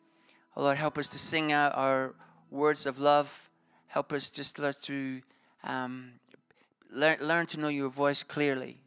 Oh, 0.56 0.64
Lord, 0.64 0.78
help 0.78 0.98
us 0.98 1.08
to 1.10 1.20
sing 1.20 1.52
out 1.52 1.76
our 1.76 2.16
words 2.50 2.86
of 2.86 3.00
love. 3.00 3.50
Help 3.88 4.12
us 4.12 4.30
just 4.30 4.60
Lord, 4.60 4.76
to 4.84 5.22
um, 5.64 6.14
learn, 6.92 7.18
learn 7.22 7.46
to 7.48 7.60
know 7.60 7.68
your 7.68 7.90
voice 7.90 8.24
clearly, 8.24 8.78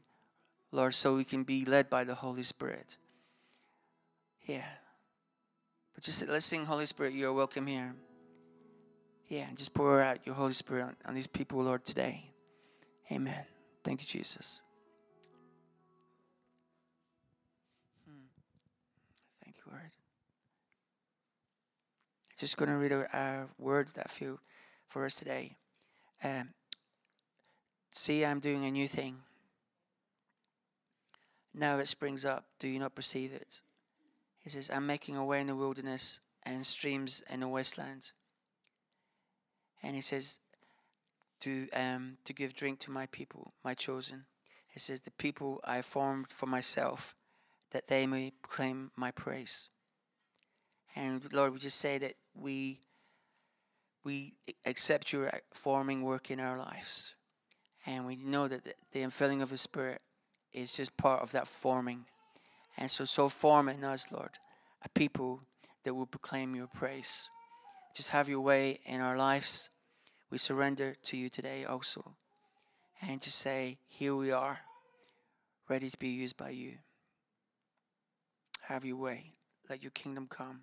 Lord, 0.73 0.95
so 0.95 1.17
we 1.17 1.25
can 1.25 1.45
be 1.45 1.65
led 1.65 1.89
by 1.89 2.05
the 2.05 2.17
Holy 2.17 2.43
Spirit. 2.43 2.97
Yeah. 4.47 4.65
But 5.95 6.05
just 6.05 6.27
let's 6.29 6.47
sing, 6.47 6.65
Holy 6.65 6.87
Spirit, 6.87 7.13
you're 7.13 7.33
welcome 7.33 7.67
here. 7.67 7.95
Yeah, 9.29 9.47
and 9.49 9.59
just 9.59 9.75
pour 9.75 10.01
out 10.01 10.27
your 10.27 10.35
Holy 10.35 10.53
Spirit 10.53 10.85
on, 10.85 10.97
on 11.07 11.15
these 11.15 11.27
people, 11.27 11.63
Lord, 11.63 11.85
today. 11.85 12.31
Amen. 13.13 13.45
Thank 13.85 14.01
you, 14.01 14.07
Jesus. 14.07 14.61
Hmm. 18.07 18.27
Thank 19.45 19.57
you, 19.59 19.73
Lord. 19.73 19.91
Just 22.39 22.57
going 22.57 22.71
to 22.71 22.77
read 22.77 22.93
a, 22.93 23.09
a 23.17 23.47
word 23.59 23.91
that 23.95 24.11
feel 24.11 24.41
for 24.89 25.05
us 25.05 25.17
today. 25.17 25.57
Um, 26.25 26.51
See, 27.99 28.25
I'm 28.25 28.39
doing 28.39 28.65
a 28.65 28.71
new 28.71 28.87
thing. 28.87 29.17
Now 31.53 31.79
it 31.79 31.89
springs 31.89 32.25
up. 32.25 32.45
Do 32.61 32.69
you 32.69 32.79
not 32.79 32.95
perceive 32.95 33.33
it? 33.33 33.61
He 34.39 34.51
says, 34.51 34.71
I'm 34.73 34.87
making 34.87 35.17
a 35.17 35.25
way 35.25 35.41
in 35.41 35.49
the 35.49 35.57
wilderness 35.57 36.21
and 36.45 36.65
streams 36.65 37.25
in 37.29 37.41
the 37.41 37.49
wasteland. 37.49 38.13
And 39.83 39.95
he 39.95 40.01
says, 40.01 40.41
to, 41.41 41.69
um, 41.71 42.19
to 42.25 42.33
give 42.33 42.55
drink 42.55 42.81
to 42.81 42.91
my 42.91 43.07
people, 43.07 43.53
my 43.65 43.75
chosen. 43.75 44.25
He 44.69 44.81
says, 44.81 45.01
the 45.01 45.11
people 45.13 45.61
I 45.65 45.83
formed 45.83 46.31
for 46.31 46.47
myself, 46.47 47.15
that 47.71 47.89
they 47.89 48.07
may 48.07 48.33
proclaim 48.43 48.91
my 48.97 49.11
praise. 49.11 49.69
And 50.97 51.33
Lord, 51.33 51.53
we 51.53 51.59
just 51.59 51.79
say 51.79 51.99
that 51.99 52.15
we, 52.35 52.81
we 54.05 54.35
accept 54.67 55.13
your 55.13 55.31
forming 55.53 56.03
work 56.03 56.31
in 56.31 56.41
our 56.41 56.59
lives. 56.59 57.15
And 57.87 58.05
we 58.05 58.17
know 58.17 58.49
that 58.49 58.65
the, 58.65 58.75
the 58.93 59.01
infilling 59.01 59.43
of 59.43 59.51
the 59.51 59.57
Spirit 59.57 60.03
is 60.53 60.75
just 60.75 60.97
part 60.97 61.23
of 61.23 61.33
that 61.33 61.47
forming. 61.47 62.07
And 62.77 62.91
so, 62.91 63.05
so 63.05 63.29
form 63.29 63.69
in 63.69 63.85
us, 63.85 64.11
Lord, 64.11 64.31
a 64.83 64.89
people 64.89 65.43
that 65.85 65.95
will 65.95 66.07
proclaim 66.07 66.55
your 66.55 66.67
praise. 66.67 67.29
Just 67.99 68.11
have 68.11 68.29
your 68.29 68.43
way 68.43 68.79
in 68.87 69.01
our 69.01 69.17
lives. 69.17 69.71
We 70.31 70.39
surrender 70.39 70.95
to 71.03 71.17
you 71.17 71.29
today 71.29 71.65
also. 71.65 72.15
And 73.03 73.21
just 73.21 73.39
say, 73.39 73.79
Here 73.89 74.15
we 74.15 74.31
are, 74.31 74.61
ready 75.69 75.91
to 75.91 75.99
be 75.99 76.11
used 76.11 76.37
by 76.37 76.51
you. 76.51 76.75
Have 78.61 78.85
your 78.85 78.99
way. 78.99 79.33
Let 79.69 79.83
your 79.83 79.91
kingdom 79.91 80.29
come. 80.31 80.61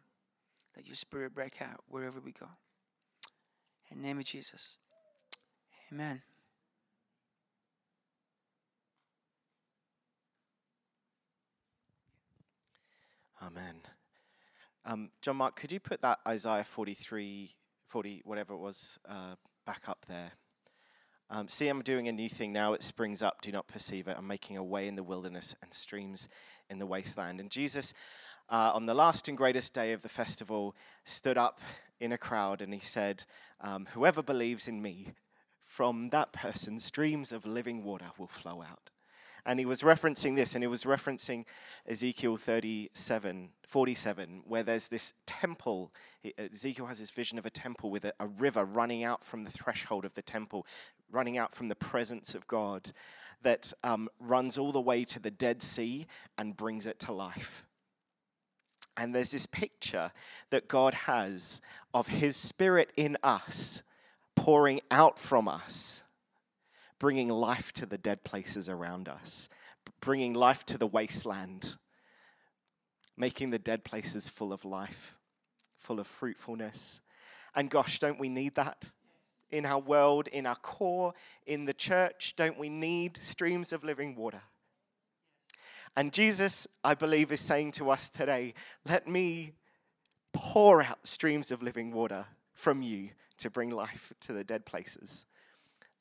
Let 0.78 0.88
your 0.88 0.96
spirit 0.96 1.36
break 1.36 1.62
out 1.62 1.84
wherever 1.90 2.22
we 2.22 2.32
go. 2.32 2.48
In 3.92 3.98
the 3.98 4.08
name 4.08 4.20
of 4.20 4.24
Jesus. 4.24 4.78
Amen. 5.92 6.22
Amen. 13.42 13.82
Um, 14.88 15.10
John 15.22 15.38
Mark, 15.38 15.56
could 15.56 15.72
you 15.72 15.80
put 15.80 16.02
that 16.04 16.20
Isaiah 16.28 16.64
43, 16.64 17.50
40, 17.88 18.22
whatever 18.24 18.54
it 18.54 18.60
was, 18.60 19.00
uh, 19.10 19.34
back 19.66 19.84
up 19.88 20.06
there? 20.08 20.34
Um, 21.28 21.50
See, 21.50 21.68
I'm 21.68 21.82
doing 21.82 22.08
a 22.08 22.12
new 22.12 22.30
thing 22.30 22.54
now. 22.54 22.74
It 22.74 22.84
springs 22.84 23.24
up. 23.24 23.42
Do 23.42 23.52
not 23.52 23.68
perceive 23.68 24.08
it. 24.08 24.16
I'm 24.16 24.28
making 24.28 24.58
a 24.58 24.64
way 24.64 24.88
in 24.88 24.96
the 24.96 25.02
wilderness 25.02 25.56
and 25.64 25.74
streams 25.74 26.30
in 26.70 26.78
the 26.78 26.86
wasteland. 26.86 27.40
And 27.40 27.50
Jesus, 27.50 27.96
uh, 28.48 28.72
on 28.76 28.86
the 28.86 28.94
last 28.94 29.28
and 29.28 29.36
greatest 29.36 29.74
day 29.74 29.92
of 29.92 30.04
the 30.04 30.10
festival, 30.10 30.76
stood 31.04 31.38
up 31.38 31.62
in 32.00 32.12
a 32.12 32.18
crowd 32.18 32.62
and 32.62 32.72
he 32.72 32.80
said, 32.80 33.26
um, 33.62 33.88
Whoever 33.94 34.22
believes 34.22 34.68
in 34.68 34.84
me, 34.84 35.14
from 35.64 36.10
that 36.10 36.32
person, 36.32 36.80
streams 36.80 37.32
of 37.32 37.44
living 37.44 37.84
water 37.84 38.12
will 38.20 38.28
flow 38.28 38.62
out. 38.62 38.92
And 39.46 39.60
he 39.60 39.66
was 39.66 39.82
referencing 39.82 40.36
this, 40.36 40.56
and 40.56 40.64
he 40.64 40.68
was 40.68 40.86
referencing 40.86 41.46
Ezekiel 41.88 42.36
37, 42.36 43.50
47, 43.68 44.42
where 44.46 44.64
there's 44.64 44.88
this 44.88 45.14
temple. 45.28 45.92
Ezekiel 46.38 46.88
has 46.88 47.00
this 47.00 47.12
vision 47.12 47.38
of 47.38 47.46
a 47.46 47.52
temple 47.52 47.92
with 47.92 48.06
a, 48.06 48.14
a 48.20 48.28
river 48.28 48.66
running 48.66 49.04
out 49.04 49.24
from 49.24 49.44
the 49.44 49.52
threshold 49.52 50.04
of 50.04 50.16
the 50.16 50.24
temple, 50.24 50.66
running 51.12 51.38
out 51.38 51.54
from 51.54 51.68
the 51.68 51.76
presence 51.76 52.34
of 52.34 52.48
God, 52.48 52.92
that 53.44 53.72
um, 53.84 54.10
runs 54.20 54.58
all 54.58 54.72
the 54.72 54.82
way 54.82 55.04
to 55.06 55.20
the 55.20 55.30
Dead 55.30 55.62
Sea 55.62 56.08
and 56.38 56.58
brings 56.58 56.88
it 56.88 57.00
to 57.02 57.12
life. 57.12 57.66
And 58.98 59.14
there's 59.14 59.32
this 59.32 59.46
picture 59.46 60.12
that 60.50 60.68
God 60.68 60.94
has 60.94 61.62
of 61.94 62.08
his 62.08 62.36
spirit 62.36 62.92
in 62.96 63.18
us, 63.22 63.84
pouring 64.36 64.82
out 64.90 65.20
from 65.20 65.48
us, 65.48 66.04
bringing 67.00 67.30
life 67.30 67.72
to 67.74 67.86
the 67.86 67.98
dead 67.98 68.24
places 68.24 68.70
around 68.70 69.08
us, 69.10 69.50
bringing 70.00 70.34
life 70.34 70.66
to 70.66 70.78
the 70.78 70.88
wasteland, 70.88 71.78
making 73.18 73.50
the 73.50 73.60
dead 73.60 73.84
places 73.84 74.30
full 74.30 74.54
of 74.54 74.66
life, 74.66 75.16
full 75.78 76.00
of 76.00 76.08
fruitfulness. 76.08 77.02
And 77.56 77.70
gosh, 77.70 78.00
don't 78.00 78.20
we 78.20 78.30
need 78.30 78.56
that? 78.56 78.92
In 79.52 79.66
our 79.66 79.80
world, 79.80 80.28
in 80.28 80.46
our 80.46 80.56
core, 80.56 81.14
in 81.46 81.66
the 81.66 81.74
church, 81.74 82.36
don't 82.36 82.58
we 82.58 82.70
need 82.70 83.18
streams 83.18 83.72
of 83.72 83.84
living 83.84 84.16
water? 84.16 84.42
And 85.96 86.12
Jesus, 86.12 86.68
I 86.84 86.94
believe, 86.94 87.32
is 87.32 87.40
saying 87.40 87.72
to 87.74 87.90
us 87.90 88.10
today, 88.10 88.54
let 88.86 89.08
me 89.08 89.54
pour 90.34 90.84
out 90.84 91.08
streams 91.08 91.52
of 91.52 91.64
living 91.64 91.92
water 91.92 92.26
from 92.54 92.82
you 92.82 93.12
to 93.38 93.50
bring 93.50 93.70
life 93.70 94.12
to 94.22 94.34
the 94.34 94.44
dead 94.44 94.66
places. 94.66 95.26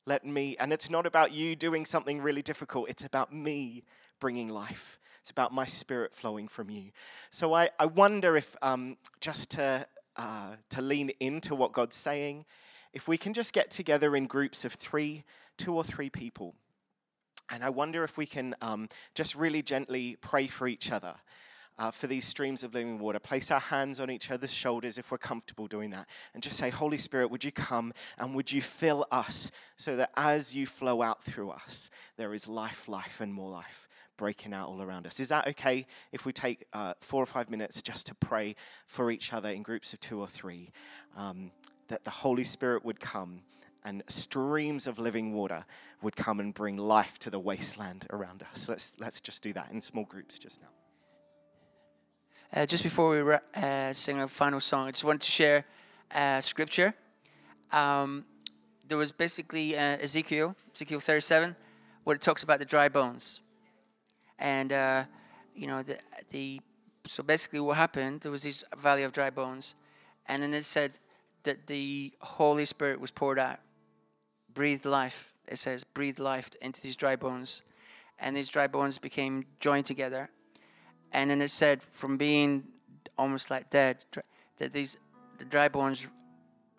Let 0.05 0.25
me, 0.25 0.55
and 0.59 0.71
it's 0.71 0.89
not 0.89 1.05
about 1.05 1.31
you 1.33 1.55
doing 1.55 1.85
something 1.85 2.21
really 2.21 2.41
difficult, 2.41 2.89
it's 2.89 3.03
about 3.03 3.33
me 3.33 3.83
bringing 4.19 4.49
life. 4.49 4.99
It's 5.21 5.31
about 5.31 5.51
my 5.51 5.65
spirit 5.65 6.13
flowing 6.13 6.47
from 6.47 6.69
you. 6.69 6.91
So 7.31 7.55
I, 7.55 7.69
I 7.79 7.87
wonder 7.87 8.37
if, 8.37 8.55
um, 8.61 8.97
just 9.21 9.49
to, 9.51 9.87
uh, 10.15 10.51
to 10.69 10.81
lean 10.83 11.09
into 11.19 11.55
what 11.55 11.73
God's 11.73 11.95
saying, 11.95 12.45
if 12.93 13.07
we 13.07 13.17
can 13.17 13.33
just 13.33 13.51
get 13.51 13.71
together 13.71 14.15
in 14.15 14.27
groups 14.27 14.63
of 14.65 14.73
three, 14.73 15.23
two 15.57 15.73
or 15.73 15.83
three 15.83 16.11
people. 16.11 16.53
And 17.49 17.63
I 17.63 17.69
wonder 17.71 18.03
if 18.03 18.19
we 18.19 18.27
can 18.27 18.55
um, 18.61 18.87
just 19.15 19.33
really 19.33 19.63
gently 19.63 20.15
pray 20.21 20.45
for 20.45 20.67
each 20.67 20.91
other. 20.91 21.15
Uh, 21.77 21.91
for 21.91 22.07
these 22.07 22.25
streams 22.25 22.63
of 22.63 22.73
living 22.73 22.99
water. 22.99 23.19
Place 23.19 23.51
our 23.51 23.59
hands 23.59 23.99
on 23.99 24.09
each 24.09 24.31
other's 24.31 24.53
shoulders 24.53 24.97
if 24.97 25.11
we're 25.11 25.17
comfortable 25.17 25.67
doing 25.67 25.89
that. 25.89 26.07
And 26.33 26.41
just 26.41 26.57
say, 26.57 26.69
Holy 26.69 26.97
Spirit, 26.97 27.29
would 27.29 27.43
you 27.43 27.51
come 27.51 27.91
and 28.17 28.33
would 28.33 28.49
you 28.49 28.61
fill 28.61 29.05
us 29.11 29.51
so 29.75 29.97
that 29.97 30.11
as 30.15 30.55
you 30.55 30.65
flow 30.65 31.01
out 31.01 31.21
through 31.21 31.49
us, 31.49 31.89
there 32.15 32.33
is 32.33 32.47
life, 32.47 32.87
life, 32.87 33.19
and 33.19 33.33
more 33.33 33.51
life 33.51 33.89
breaking 34.17 34.53
out 34.53 34.69
all 34.69 34.81
around 34.81 35.05
us. 35.05 35.19
Is 35.19 35.29
that 35.29 35.47
okay 35.47 35.85
if 36.11 36.25
we 36.25 36.31
take 36.31 36.65
uh, 36.73 36.93
four 36.99 37.21
or 37.21 37.25
five 37.25 37.49
minutes 37.49 37.81
just 37.81 38.05
to 38.07 38.15
pray 38.15 38.55
for 38.85 39.11
each 39.11 39.33
other 39.33 39.49
in 39.49 39.61
groups 39.61 39.93
of 39.93 39.99
two 39.99 40.19
or 40.19 40.27
three? 40.27 40.71
Um, 41.15 41.51
that 41.87 42.03
the 42.03 42.09
Holy 42.09 42.43
Spirit 42.43 42.83
would 42.83 42.99
come 42.99 43.41
and 43.83 44.03
streams 44.07 44.87
of 44.87 44.97
living 44.97 45.33
water 45.33 45.65
would 46.01 46.15
come 46.15 46.39
and 46.39 46.53
bring 46.53 46.77
life 46.77 47.19
to 47.19 47.29
the 47.29 47.39
wasteland 47.39 48.07
around 48.09 48.43
us. 48.51 48.67
Let's, 48.67 48.93
let's 48.99 49.21
just 49.21 49.43
do 49.43 49.53
that 49.53 49.71
in 49.71 49.81
small 49.81 50.05
groups 50.05 50.39
just 50.39 50.61
now. 50.61 50.69
Uh, 52.55 52.65
just 52.65 52.83
before 52.83 53.09
we 53.09 53.17
ra- 53.17 53.39
uh, 53.53 53.91
sing 53.91 54.17
our 54.17 54.29
final 54.29 54.61
song, 54.61 54.87
I 54.87 54.91
just 54.91 55.03
wanted 55.03 55.19
to 55.23 55.29
share 55.29 55.65
uh, 56.13 56.39
scripture. 56.39 56.93
Um, 57.73 58.23
there 58.87 58.97
was 58.97 59.11
basically 59.11 59.75
uh, 59.75 59.97
Ezekiel, 59.97 60.55
Ezekiel 60.73 61.01
37, 61.01 61.53
where 62.05 62.15
it 62.15 62.21
talks 62.21 62.43
about 62.43 62.59
the 62.59 62.65
dry 62.65 62.87
bones. 62.87 63.41
And, 64.39 64.71
uh, 64.71 65.03
you 65.53 65.67
know, 65.67 65.83
the, 65.83 65.97
the 66.29 66.61
so 67.03 67.23
basically 67.23 67.59
what 67.59 67.75
happened, 67.75 68.21
there 68.21 68.31
was 68.31 68.43
this 68.43 68.63
valley 68.77 69.03
of 69.03 69.11
dry 69.11 69.29
bones. 69.29 69.75
And 70.25 70.41
then 70.41 70.53
it 70.53 70.63
said 70.63 70.99
that 71.43 71.67
the 71.67 72.13
Holy 72.21 72.63
Spirit 72.63 73.01
was 73.01 73.11
poured 73.11 73.37
out, 73.37 73.59
breathed 74.53 74.85
life. 74.85 75.33
It 75.45 75.57
says, 75.57 75.83
breathed 75.83 76.19
life 76.19 76.51
into 76.61 76.81
these 76.81 76.95
dry 76.95 77.17
bones. 77.17 77.63
And 78.17 78.33
these 78.33 78.47
dry 78.47 78.67
bones 78.67 78.97
became 78.97 79.43
joined 79.59 79.87
together 79.87 80.29
and 81.15 81.29
then 81.29 81.41
it 81.41 81.49
said 81.49 81.81
from 81.81 82.17
being 82.17 82.65
almost 83.17 83.49
like 83.49 83.69
dead 83.69 84.03
that 84.57 84.73
these 84.73 84.97
the 85.39 85.45
dry 85.45 85.69
bones 85.69 86.07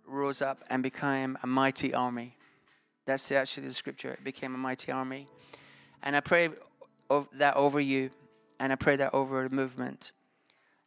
rose 0.06 0.42
up 0.42 0.62
and 0.68 0.82
became 0.82 1.38
a 1.42 1.46
mighty 1.46 1.92
army. 1.94 2.36
That's 3.06 3.28
the, 3.28 3.36
actually 3.36 3.66
the 3.66 3.72
scripture. 3.72 4.10
It 4.10 4.24
became 4.24 4.54
a 4.54 4.58
mighty 4.58 4.92
army. 4.92 5.26
And 6.02 6.14
i 6.14 6.20
pray 6.20 6.50
that 7.32 7.56
over 7.56 7.80
you 7.80 8.10
and 8.60 8.72
i 8.72 8.76
pray 8.76 8.96
that 8.96 9.14
over 9.14 9.48
the 9.48 9.54
movement 9.54 10.12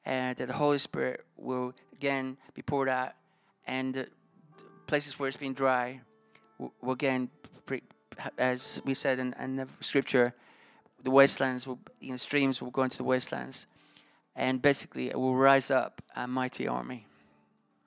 and 0.06 0.38
that 0.38 0.47
the 0.47 0.54
holy 0.54 0.78
spirit 0.78 1.26
will 1.36 1.74
again 1.93 2.38
be 2.54 2.62
poured 2.62 2.88
out 2.88 3.14
and 3.66 4.08
places 4.86 5.18
where 5.18 5.28
it's 5.28 5.38
been 5.38 5.54
dry 5.54 6.00
will, 6.58 6.74
will 6.82 6.93
again 6.93 7.30
as 8.38 8.82
we 8.86 8.93
said 8.93 9.18
in, 9.20 9.34
in 9.41 9.56
the 9.56 9.68
scripture 9.82 10.34
the 11.04 11.12
wastelands 11.12 11.66
will, 11.66 11.80
you 12.00 12.12
know, 12.12 12.18
streams 12.18 12.62
will 12.62 12.72
go 12.72 12.84
into 12.84 12.97
the 12.97 13.04
wastelands, 13.04 13.66
and 14.36 14.62
basically 14.62 15.10
it 15.10 15.20
will 15.20 15.36
rise 15.36 15.72
up 15.72 16.02
a 16.16 16.28
mighty 16.28 16.68
army. 16.68 17.08